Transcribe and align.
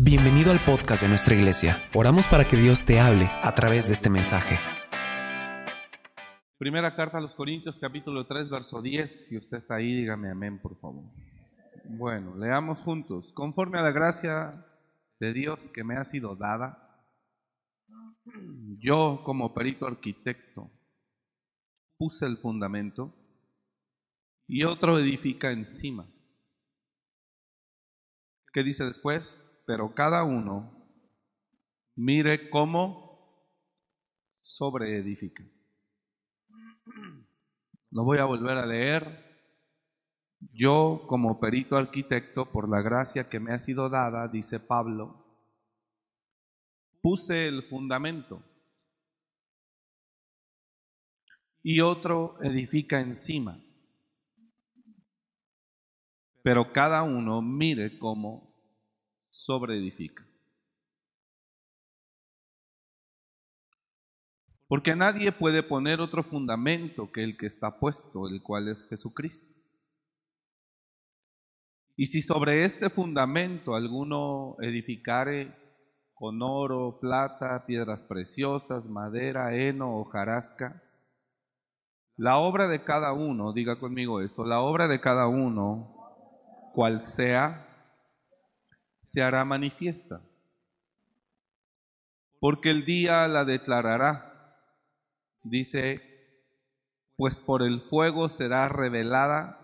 Bienvenido 0.00 0.52
al 0.52 0.64
podcast 0.64 1.02
de 1.02 1.08
nuestra 1.08 1.34
iglesia. 1.34 1.76
Oramos 1.92 2.28
para 2.28 2.46
que 2.46 2.56
Dios 2.56 2.86
te 2.86 3.00
hable 3.00 3.28
a 3.42 3.52
través 3.56 3.88
de 3.88 3.94
este 3.94 4.08
mensaje. 4.08 4.54
Primera 6.56 6.94
carta 6.94 7.18
a 7.18 7.20
los 7.20 7.34
Corintios, 7.34 7.80
capítulo 7.80 8.24
3, 8.24 8.48
verso 8.48 8.80
10. 8.80 9.26
Si 9.26 9.36
usted 9.36 9.56
está 9.56 9.74
ahí, 9.74 9.92
dígame 9.92 10.30
amén, 10.30 10.60
por 10.60 10.78
favor. 10.78 11.02
Bueno, 11.82 12.36
leamos 12.36 12.80
juntos. 12.82 13.32
Conforme 13.32 13.80
a 13.80 13.82
la 13.82 13.90
gracia 13.90 14.64
de 15.18 15.32
Dios 15.32 15.68
que 15.68 15.82
me 15.82 15.96
ha 15.96 16.04
sido 16.04 16.36
dada, 16.36 17.04
yo 18.78 19.22
como 19.24 19.52
perito 19.52 19.84
arquitecto 19.84 20.70
puse 21.96 22.24
el 22.24 22.36
fundamento 22.38 23.12
y 24.46 24.62
otro 24.62 25.00
edifica 25.00 25.50
encima. 25.50 26.06
¿Qué 28.52 28.62
dice 28.62 28.84
después? 28.84 29.56
Pero 29.68 29.92
cada 29.92 30.24
uno 30.24 30.72
mire 31.94 32.48
cómo 32.48 33.52
sobreedifica. 34.40 35.44
Lo 37.90 38.02
voy 38.02 38.16
a 38.16 38.24
volver 38.24 38.56
a 38.56 38.64
leer. 38.64 39.26
Yo, 40.54 41.04
como 41.06 41.38
perito 41.38 41.76
arquitecto, 41.76 42.50
por 42.50 42.66
la 42.66 42.80
gracia 42.80 43.28
que 43.28 43.40
me 43.40 43.52
ha 43.52 43.58
sido 43.58 43.90
dada, 43.90 44.26
dice 44.28 44.58
Pablo, 44.58 45.22
puse 47.02 47.46
el 47.46 47.62
fundamento 47.64 48.42
y 51.62 51.82
otro 51.82 52.38
edifica 52.40 53.00
encima. 53.00 53.62
Pero 56.42 56.72
cada 56.72 57.02
uno 57.02 57.42
mire 57.42 57.98
cómo 57.98 58.47
sobreedifica. 59.38 60.26
Porque 64.66 64.96
nadie 64.96 65.30
puede 65.30 65.62
poner 65.62 66.00
otro 66.00 66.24
fundamento 66.24 67.12
que 67.12 67.22
el 67.22 67.36
que 67.38 67.46
está 67.46 67.78
puesto, 67.78 68.26
el 68.28 68.42
cual 68.42 68.68
es 68.68 68.86
Jesucristo. 68.88 69.54
Y 71.96 72.06
si 72.06 72.20
sobre 72.20 72.64
este 72.64 72.90
fundamento 72.90 73.76
alguno 73.76 74.56
edificare 74.60 75.56
con 76.14 76.42
oro, 76.42 76.98
plata, 77.00 77.64
piedras 77.64 78.04
preciosas, 78.04 78.88
madera, 78.88 79.54
heno 79.54 79.98
o 79.98 80.04
jarasca, 80.04 80.82
la 82.16 82.38
obra 82.38 82.66
de 82.66 82.82
cada 82.82 83.12
uno, 83.12 83.52
diga 83.52 83.78
conmigo 83.78 84.20
eso, 84.20 84.44
la 84.44 84.60
obra 84.60 84.88
de 84.88 85.00
cada 85.00 85.28
uno, 85.28 85.94
cual 86.74 87.00
sea, 87.00 87.67
se 89.00 89.22
hará 89.22 89.44
manifiesta, 89.44 90.20
porque 92.40 92.70
el 92.70 92.84
día 92.84 93.26
la 93.28 93.44
declarará. 93.44 94.24
Dice, 95.42 96.02
pues 97.16 97.40
por 97.40 97.62
el 97.62 97.80
fuego 97.82 98.28
será 98.28 98.68
revelada 98.68 99.58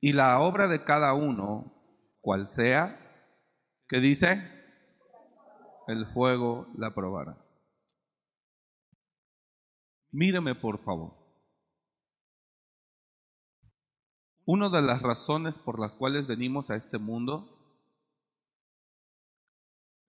y 0.00 0.12
la 0.12 0.40
obra 0.40 0.68
de 0.68 0.84
cada 0.84 1.14
uno, 1.14 1.72
cual 2.20 2.48
sea, 2.48 3.00
que 3.88 3.98
dice, 3.98 4.52
el 5.86 6.06
fuego 6.06 6.68
la 6.76 6.94
probará. 6.94 7.36
Míreme 10.10 10.54
por 10.54 10.82
favor. 10.82 11.14
Una 14.44 14.68
de 14.68 14.80
las 14.82 15.02
razones 15.02 15.58
por 15.58 15.80
las 15.80 15.96
cuales 15.96 16.26
venimos 16.26 16.70
a 16.70 16.76
este 16.76 16.98
mundo 16.98 17.55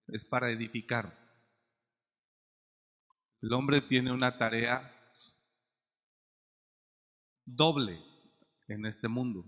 es 0.08 0.26
para 0.26 0.52
edificar. 0.52 1.18
El 3.42 3.54
hombre 3.54 3.82
tiene 3.82 4.12
una 4.12 4.38
tarea 4.38 4.94
doble 7.46 8.02
en 8.68 8.86
este 8.86 9.08
mundo, 9.08 9.46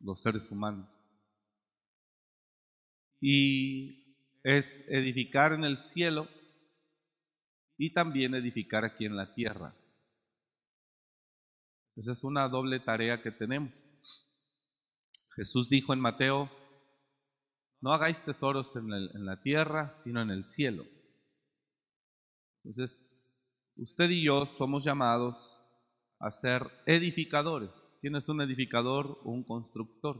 los 0.00 0.20
seres 0.20 0.50
humanos. 0.50 0.88
Y 3.20 4.18
es 4.42 4.86
edificar 4.88 5.52
en 5.52 5.64
el 5.64 5.78
cielo 5.78 6.28
y 7.78 7.92
también 7.92 8.34
edificar 8.34 8.84
aquí 8.84 9.06
en 9.06 9.16
la 9.16 9.34
tierra. 9.34 9.74
Esa 11.96 12.12
es 12.12 12.24
una 12.24 12.48
doble 12.48 12.80
tarea 12.80 13.22
que 13.22 13.30
tenemos. 13.30 13.72
Jesús 15.34 15.68
dijo 15.68 15.92
en 15.92 16.00
Mateo 16.00 16.50
no 17.84 17.92
hagáis 17.92 18.24
tesoros 18.24 18.74
en, 18.76 19.26
la 19.26 19.42
tierra, 19.42 19.90
sino 19.90 20.22
en 20.22 20.30
el 20.30 20.46
cielo. 20.46 20.86
Entonces, 22.64 23.30
usted 23.76 24.08
y 24.08 24.24
yo 24.24 24.46
somos 24.56 24.84
llamados 24.84 25.54
a 26.18 26.30
ser 26.30 26.66
edificadores. 26.86 27.70
¿Quién 28.00 28.16
es 28.16 28.26
un 28.30 28.40
edificador 28.40 29.18
o 29.22 29.30
un 29.30 29.44
constructor? 29.44 30.16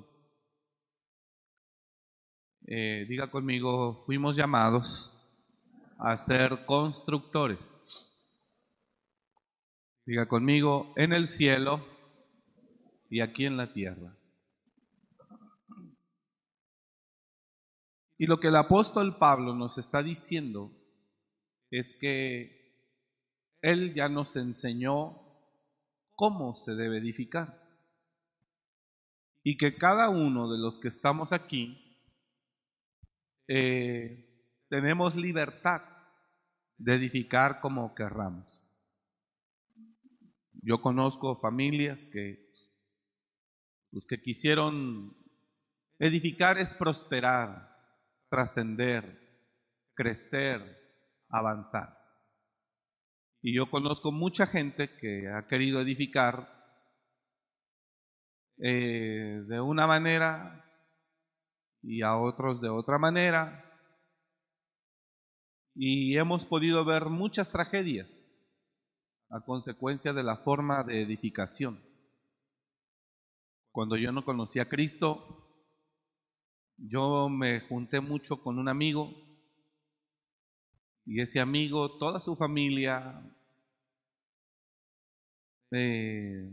Eh, 2.66 3.06
diga 3.08 3.30
conmigo, 3.30 3.96
fuimos 4.04 4.36
llamados 4.36 5.10
a 5.98 6.18
ser 6.18 6.66
constructores. 6.66 7.74
Diga 10.04 10.28
conmigo, 10.28 10.92
en 10.96 11.14
el 11.14 11.26
cielo 11.26 11.82
y 13.08 13.22
aquí 13.22 13.46
en 13.46 13.56
la 13.56 13.72
tierra. 13.72 14.14
Y 18.24 18.26
lo 18.26 18.40
que 18.40 18.48
el 18.48 18.56
apóstol 18.56 19.18
Pablo 19.18 19.54
nos 19.54 19.76
está 19.76 20.02
diciendo 20.02 20.72
es 21.70 21.92
que 21.92 22.88
él 23.60 23.92
ya 23.92 24.08
nos 24.08 24.36
enseñó 24.36 25.20
cómo 26.14 26.56
se 26.56 26.72
debe 26.74 26.96
edificar. 26.96 27.62
Y 29.42 29.58
que 29.58 29.76
cada 29.76 30.08
uno 30.08 30.50
de 30.50 30.58
los 30.58 30.78
que 30.78 30.88
estamos 30.88 31.34
aquí 31.34 31.78
eh, 33.46 34.64
tenemos 34.70 35.16
libertad 35.16 35.82
de 36.78 36.94
edificar 36.94 37.60
como 37.60 37.94
querramos. 37.94 38.58
Yo 40.62 40.80
conozco 40.80 41.38
familias 41.40 42.06
que 42.06 42.50
los 43.90 44.06
que 44.06 44.22
quisieron 44.22 45.14
edificar 45.98 46.56
es 46.56 46.74
prosperar, 46.74 47.73
trascender, 48.34 49.16
crecer, 49.94 50.60
avanzar. 51.28 51.96
Y 53.40 53.54
yo 53.54 53.70
conozco 53.70 54.10
mucha 54.10 54.48
gente 54.48 54.96
que 54.96 55.28
ha 55.28 55.46
querido 55.46 55.80
edificar 55.80 56.52
eh, 58.58 59.44
de 59.46 59.60
una 59.60 59.86
manera 59.86 60.64
y 61.80 62.02
a 62.02 62.16
otros 62.16 62.60
de 62.60 62.70
otra 62.70 62.98
manera. 62.98 63.64
Y 65.76 66.16
hemos 66.16 66.44
podido 66.44 66.84
ver 66.84 67.04
muchas 67.04 67.48
tragedias 67.50 68.20
a 69.30 69.44
consecuencia 69.44 70.12
de 70.12 70.24
la 70.24 70.38
forma 70.38 70.82
de 70.82 71.02
edificación. 71.02 71.80
Cuando 73.70 73.96
yo 73.96 74.10
no 74.10 74.24
conocía 74.24 74.62
a 74.62 74.68
Cristo, 74.68 75.43
yo 76.76 77.28
me 77.28 77.60
junté 77.60 78.00
mucho 78.00 78.42
con 78.42 78.58
un 78.58 78.68
amigo 78.68 79.10
y 81.06 81.20
ese 81.20 81.40
amigo, 81.40 81.98
toda 81.98 82.18
su 82.18 82.34
familia, 82.34 83.22
eh, 85.70 86.50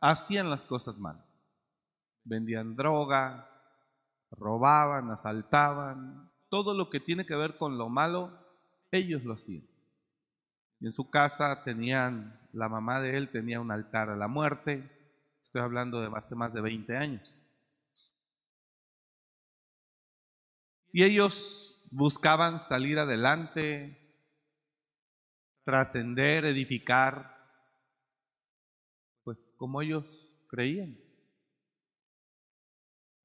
hacían 0.00 0.50
las 0.50 0.66
cosas 0.66 0.98
mal. 0.98 1.24
Vendían 2.24 2.76
droga, 2.76 3.48
robaban, 4.30 5.10
asaltaban, 5.10 6.30
todo 6.50 6.74
lo 6.74 6.90
que 6.90 7.00
tiene 7.00 7.24
que 7.24 7.34
ver 7.34 7.56
con 7.56 7.78
lo 7.78 7.88
malo, 7.88 8.38
ellos 8.90 9.24
lo 9.24 9.34
hacían. 9.34 9.64
Y 10.80 10.86
en 10.86 10.92
su 10.92 11.10
casa 11.10 11.62
tenían, 11.64 12.40
la 12.52 12.68
mamá 12.68 13.00
de 13.00 13.16
él 13.16 13.30
tenía 13.30 13.60
un 13.60 13.70
altar 13.70 14.10
a 14.10 14.16
la 14.16 14.28
muerte, 14.28 14.90
estoy 15.42 15.62
hablando 15.62 16.00
de 16.00 16.10
hace 16.14 16.34
más 16.34 16.52
de 16.52 16.60
20 16.60 16.96
años. 16.96 17.39
Y 20.92 21.04
ellos 21.04 21.80
buscaban 21.90 22.58
salir 22.58 22.98
adelante, 22.98 23.96
trascender, 25.64 26.44
edificar, 26.44 27.36
pues 29.24 29.54
como 29.56 29.82
ellos 29.82 30.04
creían. 30.48 30.98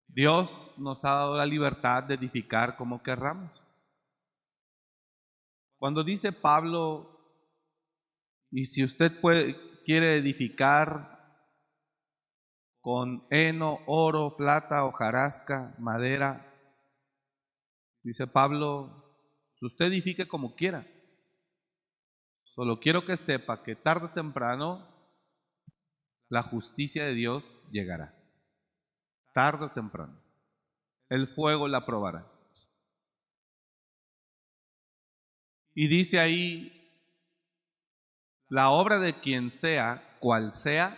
Dios 0.07 0.73
nos 0.77 1.03
ha 1.03 1.12
dado 1.12 1.38
la 1.38 1.45
libertad 1.45 2.03
de 2.03 2.15
edificar 2.15 2.77
como 2.77 3.03
querramos. 3.03 3.51
Cuando 5.77 6.03
dice 6.03 6.31
Pablo, 6.31 7.15
y 8.50 8.65
si 8.65 8.83
usted 8.83 9.19
puede, 9.19 9.56
quiere 9.83 10.18
edificar 10.18 11.15
con 12.79 13.27
heno, 13.29 13.79
oro, 13.88 14.38
plata, 14.38 14.85
hojarasca, 14.85 15.75
madera. 15.79 16.55
Dice 18.06 18.28
Pablo, 18.28 19.04
usted 19.62 19.86
edifique 19.86 20.28
como 20.28 20.56
quiera. 20.56 20.86
Solo 22.44 22.80
quiero 22.80 23.04
que 23.04 23.18
sepa 23.18 23.63
que 23.63 23.75
tarde 23.75 24.06
o 24.06 24.12
temprano 24.12 24.88
la 26.30 26.44
justicia 26.44 27.04
de 27.04 27.16
Dios 27.16 27.63
llegará. 27.72 28.16
Tarde 29.34 29.66
o 29.66 29.72
temprano. 29.72 30.22
El 31.10 31.28
fuego 31.30 31.68
la 31.68 31.84
probará. 31.84 32.31
Y 35.74 35.88
dice 35.88 36.19
ahí, 36.19 36.72
la 38.50 38.69
obra 38.69 39.00
de 39.00 39.19
quien 39.19 39.50
sea, 39.50 40.16
cual 40.19 40.54
sea, 40.54 40.96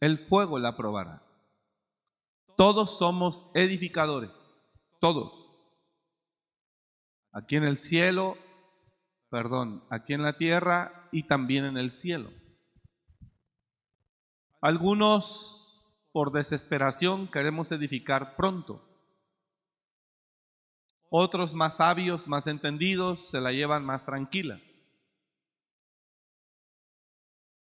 el 0.00 0.26
fuego 0.26 0.58
la 0.58 0.76
probará. 0.76 1.22
Todos 2.56 2.98
somos 2.98 3.48
edificadores, 3.54 4.42
todos. 5.00 5.47
Aquí 7.32 7.56
en 7.56 7.64
el 7.64 7.78
cielo, 7.78 8.36
perdón, 9.30 9.84
aquí 9.90 10.14
en 10.14 10.22
la 10.22 10.38
tierra 10.38 11.08
y 11.12 11.24
también 11.24 11.64
en 11.64 11.76
el 11.76 11.92
cielo. 11.92 12.30
Algunos, 14.60 15.82
por 16.12 16.32
desesperación, 16.32 17.30
queremos 17.30 17.70
edificar 17.70 18.34
pronto. 18.36 18.84
Otros 21.10 21.54
más 21.54 21.78
sabios, 21.78 22.28
más 22.28 22.46
entendidos, 22.46 23.30
se 23.30 23.40
la 23.40 23.52
llevan 23.52 23.84
más 23.84 24.04
tranquila. 24.04 24.60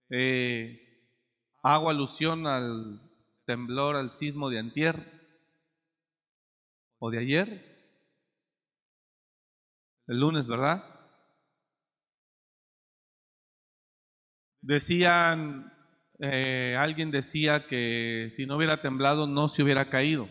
Eh, 0.10 0.80
hago 1.64 1.90
alusión 1.90 2.48
al 2.48 3.02
temblor, 3.46 3.96
al 3.96 4.12
sismo 4.12 4.50
de 4.50 4.60
antier 4.60 5.18
o 7.00 7.12
de 7.12 7.19
ayer, 7.19 7.67
el 10.07 10.19
lunes, 10.19 10.48
¿verdad? 10.48 10.83
Decían, 14.62 15.71
eh, 16.19 16.75
alguien 16.80 17.12
decía 17.12 17.68
que 17.68 18.27
si 18.31 18.45
no 18.45 18.57
hubiera 18.57 18.81
temblado 18.81 19.27
no 19.27 19.50
se 19.50 19.63
hubiera 19.63 19.89
caído. 19.89 20.27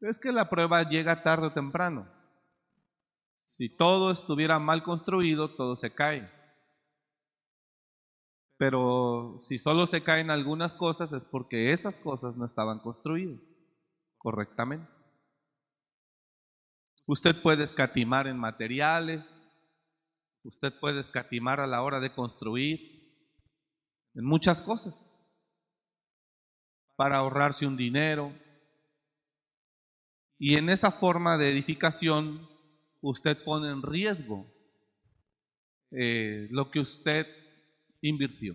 Es 0.00 0.18
que 0.18 0.32
la 0.32 0.48
prueba 0.48 0.88
llega 0.88 1.22
tarde 1.22 1.48
o 1.48 1.52
temprano. 1.52 2.08
Si 3.46 3.68
todo 3.68 4.10
estuviera 4.10 4.58
mal 4.58 4.82
construido, 4.82 5.54
todo 5.54 5.76
se 5.76 5.94
cae. 5.94 6.30
Pero 8.56 9.40
si 9.42 9.58
solo 9.58 9.86
se 9.86 10.02
caen 10.02 10.30
algunas 10.30 10.74
cosas 10.74 11.12
es 11.12 11.24
porque 11.24 11.72
esas 11.72 11.98
cosas 11.98 12.36
no 12.36 12.46
estaban 12.46 12.78
construidas 12.78 13.40
correctamente. 14.18 15.01
Usted 17.06 17.42
puede 17.42 17.64
escatimar 17.64 18.26
en 18.26 18.38
materiales, 18.38 19.42
usted 20.44 20.72
puede 20.80 21.00
escatimar 21.00 21.60
a 21.60 21.66
la 21.66 21.82
hora 21.82 22.00
de 22.00 22.12
construir, 22.12 22.92
en 24.14 24.24
muchas 24.24 24.62
cosas, 24.62 24.94
para 26.96 27.18
ahorrarse 27.18 27.66
un 27.66 27.76
dinero. 27.76 28.32
Y 30.38 30.56
en 30.56 30.68
esa 30.68 30.92
forma 30.92 31.38
de 31.38 31.50
edificación, 31.50 32.48
usted 33.00 33.42
pone 33.44 33.70
en 33.70 33.82
riesgo 33.82 34.46
eh, 35.90 36.46
lo 36.50 36.70
que 36.70 36.80
usted 36.80 37.26
invirtió. 38.00 38.54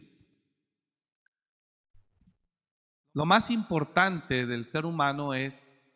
Lo 3.13 3.25
más 3.25 3.49
importante 3.49 4.45
del 4.45 4.65
ser 4.67 4.85
humano 4.85 5.33
es 5.33 5.86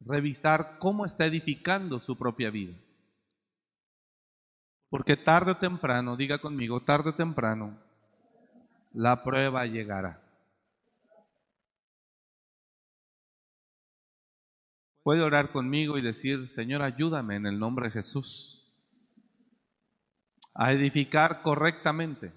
revisar 0.00 0.78
cómo 0.78 1.04
está 1.04 1.26
edificando 1.26 2.00
su 2.00 2.16
propia 2.16 2.50
vida. 2.50 2.74
Porque 4.90 5.16
tarde 5.16 5.52
o 5.52 5.58
temprano, 5.58 6.16
diga 6.16 6.38
conmigo, 6.38 6.82
tarde 6.82 7.10
o 7.10 7.14
temprano, 7.14 7.78
la 8.92 9.22
prueba 9.22 9.66
llegará. 9.66 10.22
Puede 15.02 15.22
orar 15.22 15.52
conmigo 15.52 15.98
y 15.98 16.02
decir, 16.02 16.46
Señor, 16.46 16.82
ayúdame 16.82 17.36
en 17.36 17.46
el 17.46 17.58
nombre 17.58 17.86
de 17.86 17.92
Jesús 17.92 18.54
a 20.54 20.72
edificar 20.72 21.42
correctamente 21.42 22.32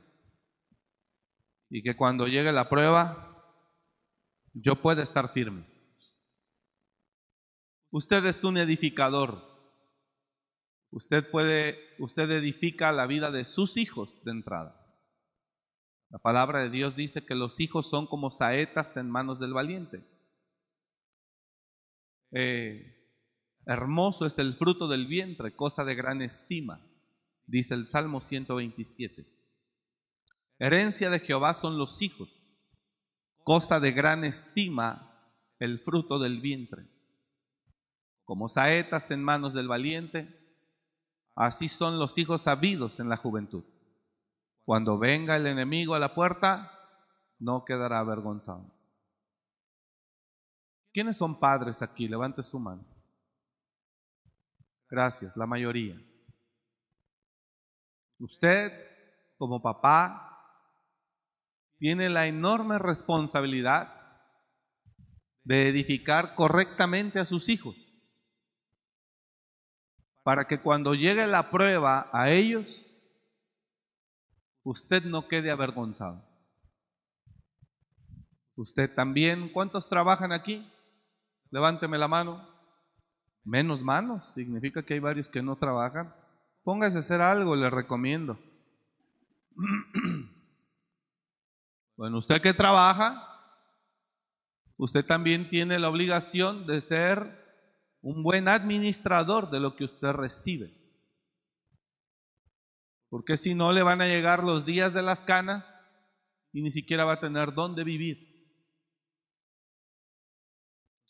y 1.70 1.82
que 1.82 1.96
cuando 1.96 2.28
llegue 2.28 2.52
la 2.52 2.70
prueba 2.70 3.28
yo 4.54 4.82
pueda 4.82 5.02
estar 5.02 5.34
firme. 5.34 5.71
Usted 7.92 8.26
es 8.26 8.44
un 8.46 8.58
edificador. 8.58 9.52
Usted 10.92 11.30
puede, 11.30 11.78
usted 12.00 12.30
edifica 12.32 12.92
la 12.94 13.06
vida 13.06 13.32
de 13.32 13.44
sus 13.44 13.76
hijos 13.76 14.24
de 14.24 14.32
entrada. 14.32 14.78
La 16.10 16.20
palabra 16.20 16.62
de 16.62 16.70
Dios 16.70 16.96
dice 16.96 17.26
que 17.26 17.36
los 17.36 17.60
hijos 17.60 17.90
son 17.90 18.08
como 18.08 18.32
saetas 18.32 18.96
en 18.96 19.10
manos 19.10 19.40
del 19.40 19.54
valiente. 19.54 20.06
Eh, 22.32 22.98
hermoso 23.66 24.26
es 24.26 24.40
el 24.40 24.56
fruto 24.56 24.88
del 24.88 25.06
vientre, 25.08 25.56
cosa 25.56 25.84
de 25.84 25.96
gran 25.96 26.22
estima, 26.22 26.82
dice 27.46 27.74
el 27.74 27.88
Salmo 27.88 28.22
127. 28.22 29.26
Herencia 30.60 31.10
de 31.10 31.20
Jehová 31.20 31.54
son 31.54 31.78
los 31.78 32.02
hijos, 32.02 32.30
cosa 33.44 33.82
de 33.82 33.92
gran 33.92 34.24
estima 34.24 35.34
el 35.60 35.80
fruto 35.80 36.20
del 36.20 36.40
vientre. 36.40 36.86
Como 38.32 38.48
saetas 38.48 39.12
en 39.12 39.22
manos 39.22 39.54
del 39.54 39.68
valiente, 39.68 40.34
así 41.36 41.68
son 41.68 42.00
los 42.00 42.18
hijos 42.18 42.44
sabidos 42.44 43.02
en 43.02 43.10
la 43.10 43.18
juventud. 43.18 43.66
Cuando 44.64 44.98
venga 44.98 45.36
el 45.36 45.48
enemigo 45.48 45.96
a 45.96 46.00
la 46.00 46.14
puerta, 46.14 46.72
no 47.40 47.66
quedará 47.66 48.00
avergonzado. 48.00 48.74
¿Quiénes 50.94 51.18
son 51.18 51.42
padres 51.42 51.82
aquí? 51.82 52.08
Levante 52.08 52.42
su 52.42 52.58
mano. 52.58 52.86
Gracias, 54.90 55.36
la 55.36 55.46
mayoría. 55.46 56.02
Usted, 58.18 58.72
como 59.38 59.62
papá, 59.62 60.40
tiene 61.80 62.10
la 62.10 62.28
enorme 62.28 62.80
responsabilidad 62.80 63.94
de 65.44 65.68
edificar 65.68 66.34
correctamente 66.34 67.20
a 67.20 67.26
sus 67.26 67.50
hijos, 67.50 67.76
para 70.24 70.46
que 70.48 70.62
cuando 70.62 70.94
llegue 70.94 71.26
la 71.28 71.50
prueba 71.50 72.10
a 72.14 72.30
ellos, 72.30 72.86
usted 74.64 75.04
no 75.04 75.28
quede 75.28 75.52
avergonzado. 75.52 76.24
Usted 78.56 78.94
también, 78.94 79.50
¿cuántos 79.50 79.90
trabajan 79.90 80.32
aquí? 80.32 80.70
Levánteme 81.50 81.98
la 81.98 82.08
mano. 82.08 82.48
Menos 83.44 83.82
manos, 83.82 84.32
significa 84.36 84.84
que 84.84 84.94
hay 84.94 85.00
varios 85.00 85.30
que 85.30 85.42
no 85.42 85.56
trabajan. 85.56 86.14
Póngase 86.64 86.98
a 86.98 87.00
hacer 87.00 87.22
algo, 87.22 87.56
le 87.56 87.70
recomiendo. 87.70 88.40
Bueno, 91.98 92.18
usted 92.18 92.42
que 92.42 92.56
trabaja, 92.56 93.28
usted 94.76 95.06
también 95.06 95.50
tiene 95.50 95.78
la 95.78 95.88
obligación 95.88 96.66
de 96.66 96.82
ser 96.82 97.41
un 98.02 98.24
buen 98.24 98.48
administrador 98.48 99.50
de 99.50 99.60
lo 99.60 99.76
que 99.76 99.86
usted 99.86 100.10
recibe. 100.10 100.74
Porque 103.10 103.38
si 103.38 103.54
no, 103.54 103.72
le 103.74 103.84
van 103.84 104.02
a 104.02 104.08
llegar 104.08 104.44
los 104.44 104.66
días 104.66 104.94
de 104.94 105.02
las 105.04 105.24
canas 105.24 105.76
y 106.54 106.62
ni 106.62 106.72
siquiera 106.72 107.06
va 107.06 107.14
a 107.14 107.20
tener 107.20 107.54
dónde 107.54 107.84
vivir. 107.84 108.32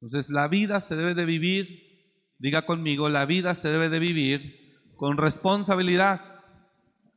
Entonces 0.01 0.31
la 0.31 0.47
vida 0.47 0.81
se 0.81 0.95
debe 0.95 1.13
de 1.13 1.25
vivir, 1.25 2.33
diga 2.39 2.65
conmigo, 2.65 3.07
la 3.07 3.25
vida 3.25 3.53
se 3.53 3.69
debe 3.69 3.89
de 3.89 3.99
vivir 3.99 4.81
con 4.95 5.17
responsabilidad, 5.17 6.43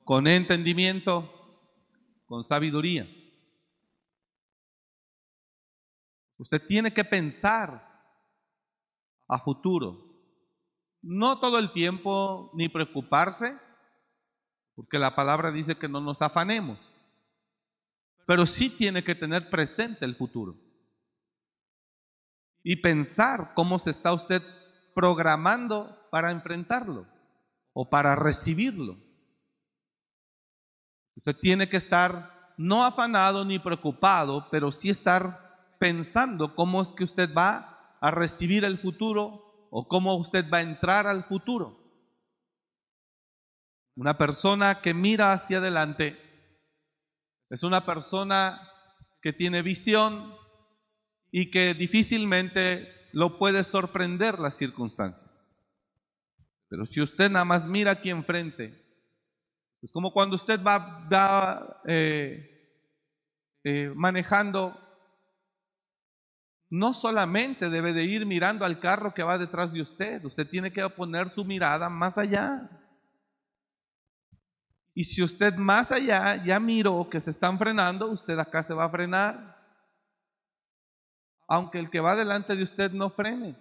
con 0.05 0.27
entendimiento, 0.27 1.31
con 2.27 2.45
sabiduría. 2.45 3.09
Usted 6.37 6.61
tiene 6.67 6.93
que 6.93 7.05
pensar 7.05 7.94
a 9.29 9.39
futuro. 9.39 10.15
No 11.03 11.39
todo 11.39 11.59
el 11.59 11.73
tiempo 11.73 12.51
ni 12.55 12.69
preocuparse, 12.69 13.59
porque 14.75 14.99
la 14.99 15.15
palabra 15.15 15.51
dice 15.51 15.77
que 15.77 15.89
no 15.89 16.01
nos 16.01 16.23
afanemos. 16.23 16.79
Pero 18.27 18.47
sí 18.47 18.71
tiene 18.71 19.05
que 19.05 19.15
tener 19.15 19.51
presente 19.51 20.05
el 20.05 20.17
futuro. 20.17 20.57
Y 22.63 22.77
pensar 22.77 23.53
cómo 23.55 23.79
se 23.79 23.91
está 23.91 24.15
usted 24.15 24.43
programando 24.95 26.09
para 26.11 26.31
enfrentarlo 26.31 27.07
o 27.75 27.91
para 27.91 28.15
recibirlo. 28.17 28.97
Usted 31.17 31.37
tiene 31.41 31.69
que 31.69 31.77
estar 31.77 32.55
no 32.57 32.85
afanado 32.85 33.45
ni 33.45 33.59
preocupado, 33.59 34.49
pero 34.51 34.73
sí 34.73 34.91
estar 34.91 35.77
pensando 35.79 36.55
cómo 36.55 36.81
es 36.81 36.93
que 36.93 37.05
usted 37.05 37.33
va 37.35 37.74
a 38.05 38.11
recibir 38.11 38.67
el 38.67 38.79
futuro 38.79 39.67
o 39.71 39.89
cómo 39.89 40.15
usted 40.17 40.45
va 40.53 40.59
a 40.59 40.63
entrar 40.63 41.07
al 41.07 41.25
futuro. 41.25 41.75
Una 43.97 44.19
persona 44.19 44.83
que 44.83 44.93
mira 44.93 45.33
hacia 45.33 45.57
adelante 45.57 46.19
es 47.49 47.63
una 47.63 47.87
persona 47.87 48.61
que 49.23 49.33
tiene 49.33 49.63
visión 49.63 50.35
y 51.31 51.51
que 51.51 51.73
difícilmente 51.73 53.09
lo 53.13 53.39
puede 53.39 53.65
sorprender 53.65 54.39
las 54.39 54.55
circunstancias. 54.55 55.31
Pero 56.69 56.85
si 56.85 57.01
usted 57.01 57.31
nada 57.31 57.47
más 57.47 57.67
mira 57.67 57.93
aquí 57.93 58.11
enfrente, 58.11 58.85
es 59.81 59.91
como 59.93 60.13
cuando 60.13 60.37
usted 60.37 60.61
va, 60.63 61.81
eh, 61.87 62.69
eh, 63.65 63.91
manejando, 63.97 64.79
no 66.75 66.93
solamente 66.93 67.71
debe 67.71 67.93
de 67.93 68.03
ir 68.03 68.27
mirando 68.27 68.65
al 68.65 68.81
carro 68.81 69.15
que 69.15 69.23
va 69.23 69.39
detrás 69.39 69.73
de 69.73 69.81
usted, 69.81 70.25
usted 70.25 70.49
tiene 70.49 70.73
que 70.73 70.89
poner 70.91 71.31
su 71.31 71.45
mirada 71.45 71.89
más 71.89 72.19
allá. 72.19 72.69
Y 74.93 75.05
si 75.05 75.23
usted 75.23 75.55
más 75.55 75.93
allá 75.93 76.43
ya 76.45 76.59
miró 76.59 77.09
que 77.09 77.21
se 77.21 77.31
están 77.31 77.59
frenando, 77.59 78.09
usted 78.09 78.37
acá 78.41 78.65
se 78.65 78.75
va 78.75 78.87
a 78.87 78.91
frenar. 78.91 79.57
Aunque 81.47 81.79
el 81.79 81.91
que 81.91 82.01
va 82.01 82.17
delante 82.17 82.57
de 82.57 82.65
usted 82.65 82.91
no 82.91 83.09
frene. 83.11 83.57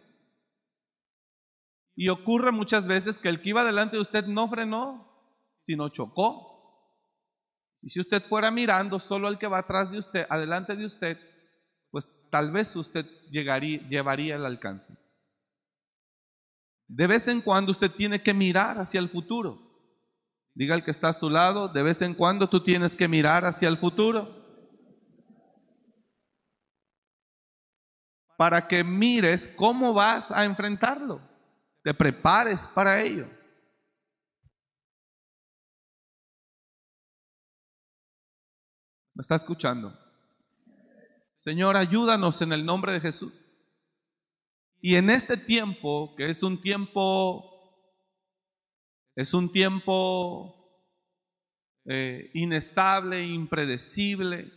Y 1.95 2.09
ocurre 2.09 2.51
muchas 2.51 2.87
veces 2.87 3.19
que 3.19 3.29
el 3.29 3.41
que 3.41 3.49
iba 3.49 3.63
delante 3.63 3.95
de 3.95 4.01
usted 4.01 4.25
no 4.25 4.49
frenó, 4.49 5.07
sino 5.59 5.89
chocó. 5.89 6.49
Y 7.83 7.91
si 7.91 7.99
usted 7.99 8.23
fuera 8.23 8.49
mirando 8.49 8.97
solo 8.97 9.27
al 9.27 9.37
que 9.37 9.45
va 9.45 9.59
atrás 9.59 9.91
de 9.91 9.99
usted, 9.99 10.25
adelante 10.31 10.75
de 10.75 10.85
usted, 10.85 11.32
pues 11.93 12.07
tal 12.31 12.51
vez 12.51 12.75
usted 12.75 13.05
llegaría, 13.29 13.77
llevaría 13.87 14.35
el 14.35 14.47
alcance. 14.47 14.97
De 16.87 17.05
vez 17.05 17.27
en 17.27 17.39
cuando 17.39 17.71
usted 17.71 17.91
tiene 17.91 18.23
que 18.23 18.33
mirar 18.33 18.79
hacia 18.79 18.99
el 18.99 19.09
futuro. 19.09 19.59
Diga 20.55 20.73
el 20.73 20.83
que 20.83 20.89
está 20.89 21.09
a 21.09 21.13
su 21.13 21.29
lado, 21.29 21.67
de 21.67 21.83
vez 21.83 22.01
en 22.01 22.15
cuando 22.15 22.49
tú 22.49 22.63
tienes 22.63 22.95
que 22.95 23.07
mirar 23.07 23.45
hacia 23.45 23.67
el 23.67 23.77
futuro. 23.77 24.27
Para 28.39 28.67
que 28.67 28.83
mires 28.83 29.47
cómo 29.55 29.93
vas 29.93 30.31
a 30.31 30.45
enfrentarlo. 30.45 31.21
Te 31.83 31.93
prepares 31.93 32.67
para 32.69 32.99
ello. 33.01 33.27
¿Me 39.13 39.21
está 39.21 39.35
escuchando? 39.35 40.02
Señor, 41.43 41.75
ayúdanos 41.75 42.41
en 42.41 42.53
el 42.53 42.65
nombre 42.65 42.93
de 42.93 43.01
Jesús. 43.01 43.33
Y 44.79 44.95
en 44.95 45.09
este 45.09 45.35
tiempo, 45.35 46.15
que 46.15 46.29
es 46.29 46.41
un 46.41 46.61
tiempo 46.61 47.49
es 49.13 49.33
un 49.33 49.51
tiempo 49.51 50.55
eh, 51.83 52.31
inestable, 52.33 53.27
impredecible. 53.27 54.53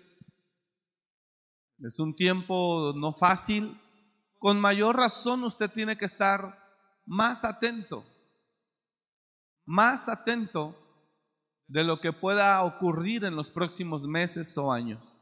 Es 1.81 1.99
un 1.99 2.15
tiempo 2.15 2.93
no 2.95 3.15
fácil. 3.15 3.77
Con 4.39 4.61
mayor 4.61 4.95
razón 4.95 5.43
usted 5.43 5.69
tiene 5.73 5.99
que 5.99 6.05
estar 6.05 6.57
más 7.05 7.45
atento, 7.45 8.05
más 9.65 10.09
atento 10.09 10.77
de 11.67 11.83
lo 11.83 12.01
que 12.01 12.13
pueda 12.13 12.63
ocurrir 12.63 13.25
en 13.25 13.35
los 13.35 13.51
próximos 13.51 14.07
meses 14.07 14.57
o 14.57 14.71
años. 14.71 15.16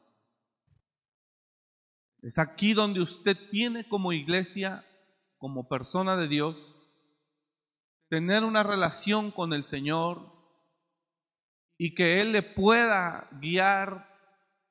Es 2.24 2.38
aquí 2.38 2.72
donde 2.72 3.02
usted 3.02 3.36
tiene 3.50 3.86
como 3.86 4.10
iglesia, 4.14 4.82
como 5.36 5.68
persona 5.68 6.16
de 6.16 6.26
Dios, 6.26 6.56
tener 8.08 8.44
una 8.44 8.62
relación 8.62 9.30
con 9.30 9.52
el 9.52 9.64
Señor 9.64 10.32
y 11.76 11.94
que 11.94 12.22
Él 12.22 12.32
le 12.32 12.42
pueda 12.42 13.28
guiar 13.42 14.08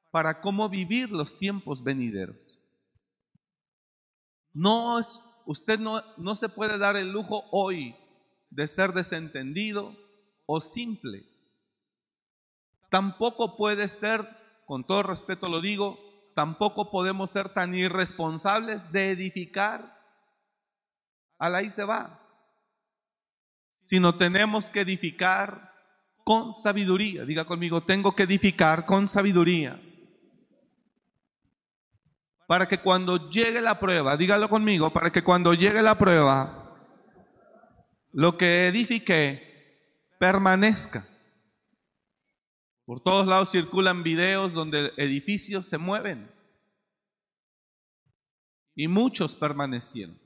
para 0.09 0.41
cómo 0.41 0.67
vivir 0.67 1.11
los 1.11 1.37
tiempos 1.37 1.83
venideros. 1.83 2.37
No 4.51 4.97
es, 4.97 5.21
usted 5.45 5.77
no, 5.77 6.01
no 6.17 6.35
se 6.35 6.49
puede 6.49 6.79
dar 6.79 6.95
el 6.95 7.11
lujo 7.11 7.43
hoy 7.51 7.95
de 8.49 8.65
ser 8.65 8.93
desentendido 8.93 9.95
o 10.47 10.59
simple. 10.59 11.23
Tampoco 12.89 13.57
puede 13.57 13.89
ser, 13.89 14.27
con 14.65 14.83
todo 14.87 15.03
respeto 15.03 15.47
lo 15.47 15.61
digo, 15.61 16.12
tampoco 16.33 16.91
podemos 16.91 17.31
ser 17.31 17.53
tan 17.53 17.75
irresponsables 17.75 18.91
de 18.91 19.11
edificar. 19.11 19.99
A 21.37 21.49
la 21.49 21.59
ahí 21.59 21.69
se 21.69 21.83
va 21.83 22.23
sino 23.83 24.15
tenemos 24.15 24.69
que 24.69 24.79
edificar 24.79 25.73
con 26.23 26.53
sabiduría. 26.53 27.25
Diga 27.25 27.43
conmigo, 27.43 27.83
tengo 27.83 28.15
que 28.15 28.23
edificar 28.23 28.85
con 28.85 29.09
sabiduría. 29.09 29.77
Para 32.47 32.69
que 32.69 32.77
cuando 32.77 33.29
llegue 33.29 33.59
la 33.59 33.81
prueba, 33.81 34.15
dígalo 34.15 34.47
conmigo, 34.47 34.93
para 34.93 35.11
que 35.11 35.21
cuando 35.21 35.53
llegue 35.53 35.81
la 35.81 35.97
prueba, 35.97 36.77
lo 38.13 38.37
que 38.37 38.67
edifique 38.67 39.75
permanezca. 40.17 41.05
Por 42.85 43.01
todos 43.01 43.25
lados 43.25 43.51
circulan 43.51 44.03
videos 44.03 44.53
donde 44.53 44.91
edificios 44.97 45.67
se 45.67 45.77
mueven. 45.77 46.29
Y 48.75 48.87
muchos 48.87 49.35
permanecieron. 49.35 50.19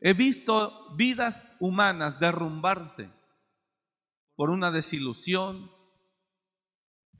He 0.00 0.12
visto 0.14 0.94
vidas 0.96 1.54
humanas 1.58 2.18
derrumbarse 2.18 3.10
por 4.34 4.50
una 4.50 4.70
desilusión. 4.70 5.70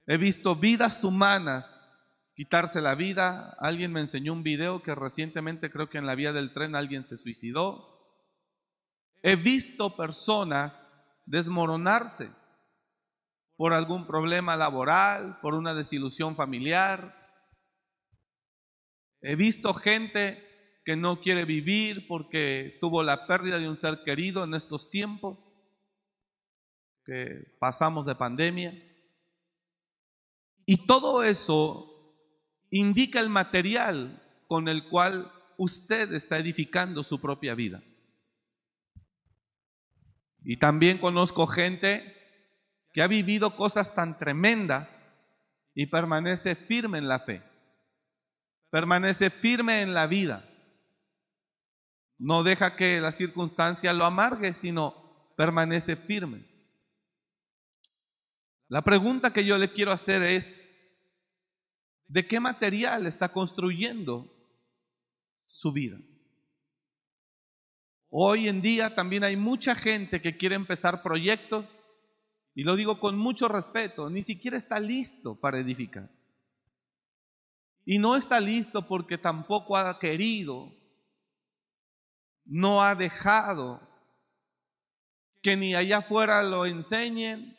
He 0.06 0.16
visto 0.16 0.56
vidas 0.56 1.04
humanas 1.04 1.90
quitarse 2.34 2.80
la 2.80 2.94
vida. 2.94 3.56
Alguien 3.60 3.92
me 3.92 4.00
enseñó 4.00 4.32
un 4.32 4.42
video 4.42 4.82
que 4.82 4.94
recientemente 4.94 5.70
creo 5.70 5.88
que 5.88 5.98
en 5.98 6.06
la 6.06 6.14
vía 6.14 6.32
del 6.32 6.52
tren 6.52 6.74
alguien 6.74 7.04
se 7.04 7.16
suicidó. 7.16 7.96
He 9.22 9.36
visto 9.36 9.96
personas 9.96 10.95
desmoronarse 11.26 12.30
por 13.56 13.72
algún 13.72 14.06
problema 14.06 14.56
laboral, 14.56 15.38
por 15.40 15.54
una 15.54 15.74
desilusión 15.74 16.36
familiar. 16.36 17.14
He 19.20 19.34
visto 19.34 19.74
gente 19.74 20.42
que 20.84 20.96
no 20.96 21.20
quiere 21.20 21.44
vivir 21.44 22.06
porque 22.06 22.78
tuvo 22.80 23.02
la 23.02 23.26
pérdida 23.26 23.58
de 23.58 23.68
un 23.68 23.76
ser 23.76 24.02
querido 24.04 24.44
en 24.44 24.54
estos 24.54 24.88
tiempos 24.88 25.38
que 27.04 27.56
pasamos 27.58 28.06
de 28.06 28.14
pandemia. 28.14 28.72
Y 30.64 30.86
todo 30.86 31.22
eso 31.22 31.92
indica 32.70 33.20
el 33.20 33.30
material 33.30 34.22
con 34.48 34.68
el 34.68 34.88
cual 34.88 35.32
usted 35.56 36.12
está 36.12 36.38
edificando 36.38 37.02
su 37.02 37.20
propia 37.20 37.54
vida. 37.54 37.82
Y 40.46 40.56
también 40.56 40.96
conozco 40.96 41.46
gente 41.46 42.14
que 42.94 43.02
ha 43.02 43.06
vivido 43.06 43.54
cosas 43.56 43.94
tan 43.94 44.16
tremendas 44.18 44.88
y 45.74 45.86
permanece 45.86 46.54
firme 46.54 46.96
en 46.96 47.08
la 47.08 47.18
fe, 47.18 47.42
permanece 48.70 49.28
firme 49.28 49.82
en 49.82 49.92
la 49.92 50.06
vida 50.06 50.48
no 52.18 52.42
deja 52.42 52.76
que 52.76 53.00
la 53.00 53.12
circunstancia 53.12 53.92
lo 53.92 54.04
amargue, 54.04 54.54
sino 54.54 54.94
permanece 55.36 55.96
firme. 55.96 56.46
La 58.68 58.82
pregunta 58.82 59.32
que 59.32 59.44
yo 59.44 59.58
le 59.58 59.72
quiero 59.72 59.92
hacer 59.92 60.22
es, 60.22 60.60
¿de 62.08 62.26
qué 62.26 62.40
material 62.40 63.06
está 63.06 63.32
construyendo 63.32 64.32
su 65.46 65.72
vida? 65.72 65.98
Hoy 68.18 68.48
en 68.48 68.62
día 68.62 68.94
también 68.94 69.24
hay 69.24 69.36
mucha 69.36 69.74
gente 69.74 70.22
que 70.22 70.38
quiere 70.38 70.54
empezar 70.54 71.02
proyectos, 71.02 71.66
y 72.54 72.62
lo 72.62 72.74
digo 72.74 72.98
con 72.98 73.18
mucho 73.18 73.46
respeto, 73.46 74.08
ni 74.08 74.22
siquiera 74.22 74.56
está 74.56 74.80
listo 74.80 75.38
para 75.38 75.58
edificar. 75.58 76.08
Y 77.84 77.98
no 77.98 78.16
está 78.16 78.40
listo 78.40 78.88
porque 78.88 79.18
tampoco 79.18 79.76
ha 79.76 79.98
querido 79.98 80.72
no 82.46 82.82
ha 82.82 82.94
dejado 82.94 83.86
que 85.42 85.58
ni 85.58 85.74
allá 85.74 85.98
afuera 85.98 86.42
lo 86.42 86.64
enseñen, 86.64 87.54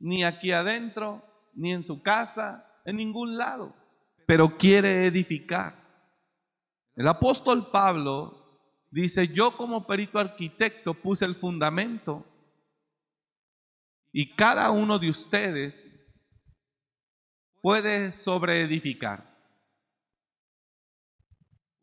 ni 0.00 0.24
aquí 0.24 0.50
adentro, 0.50 1.22
ni 1.54 1.72
en 1.72 1.84
su 1.84 2.02
casa, 2.02 2.66
en 2.84 2.96
ningún 2.96 3.38
lado, 3.38 3.72
pero 4.26 4.56
quiere 4.56 5.06
edificar. 5.06 5.76
El 6.96 7.06
apóstol 7.06 7.70
Pablo 7.70 8.45
dice, 8.90 9.28
yo 9.28 9.56
como 9.56 9.86
perito 9.86 10.18
arquitecto 10.18 10.94
puse 10.94 11.24
el 11.24 11.36
fundamento 11.36 12.24
Y 14.12 14.34
cada 14.34 14.70
uno 14.70 14.98
de 14.98 15.10
ustedes 15.10 15.92
puede 17.60 18.12
sobreedificar. 18.12 19.36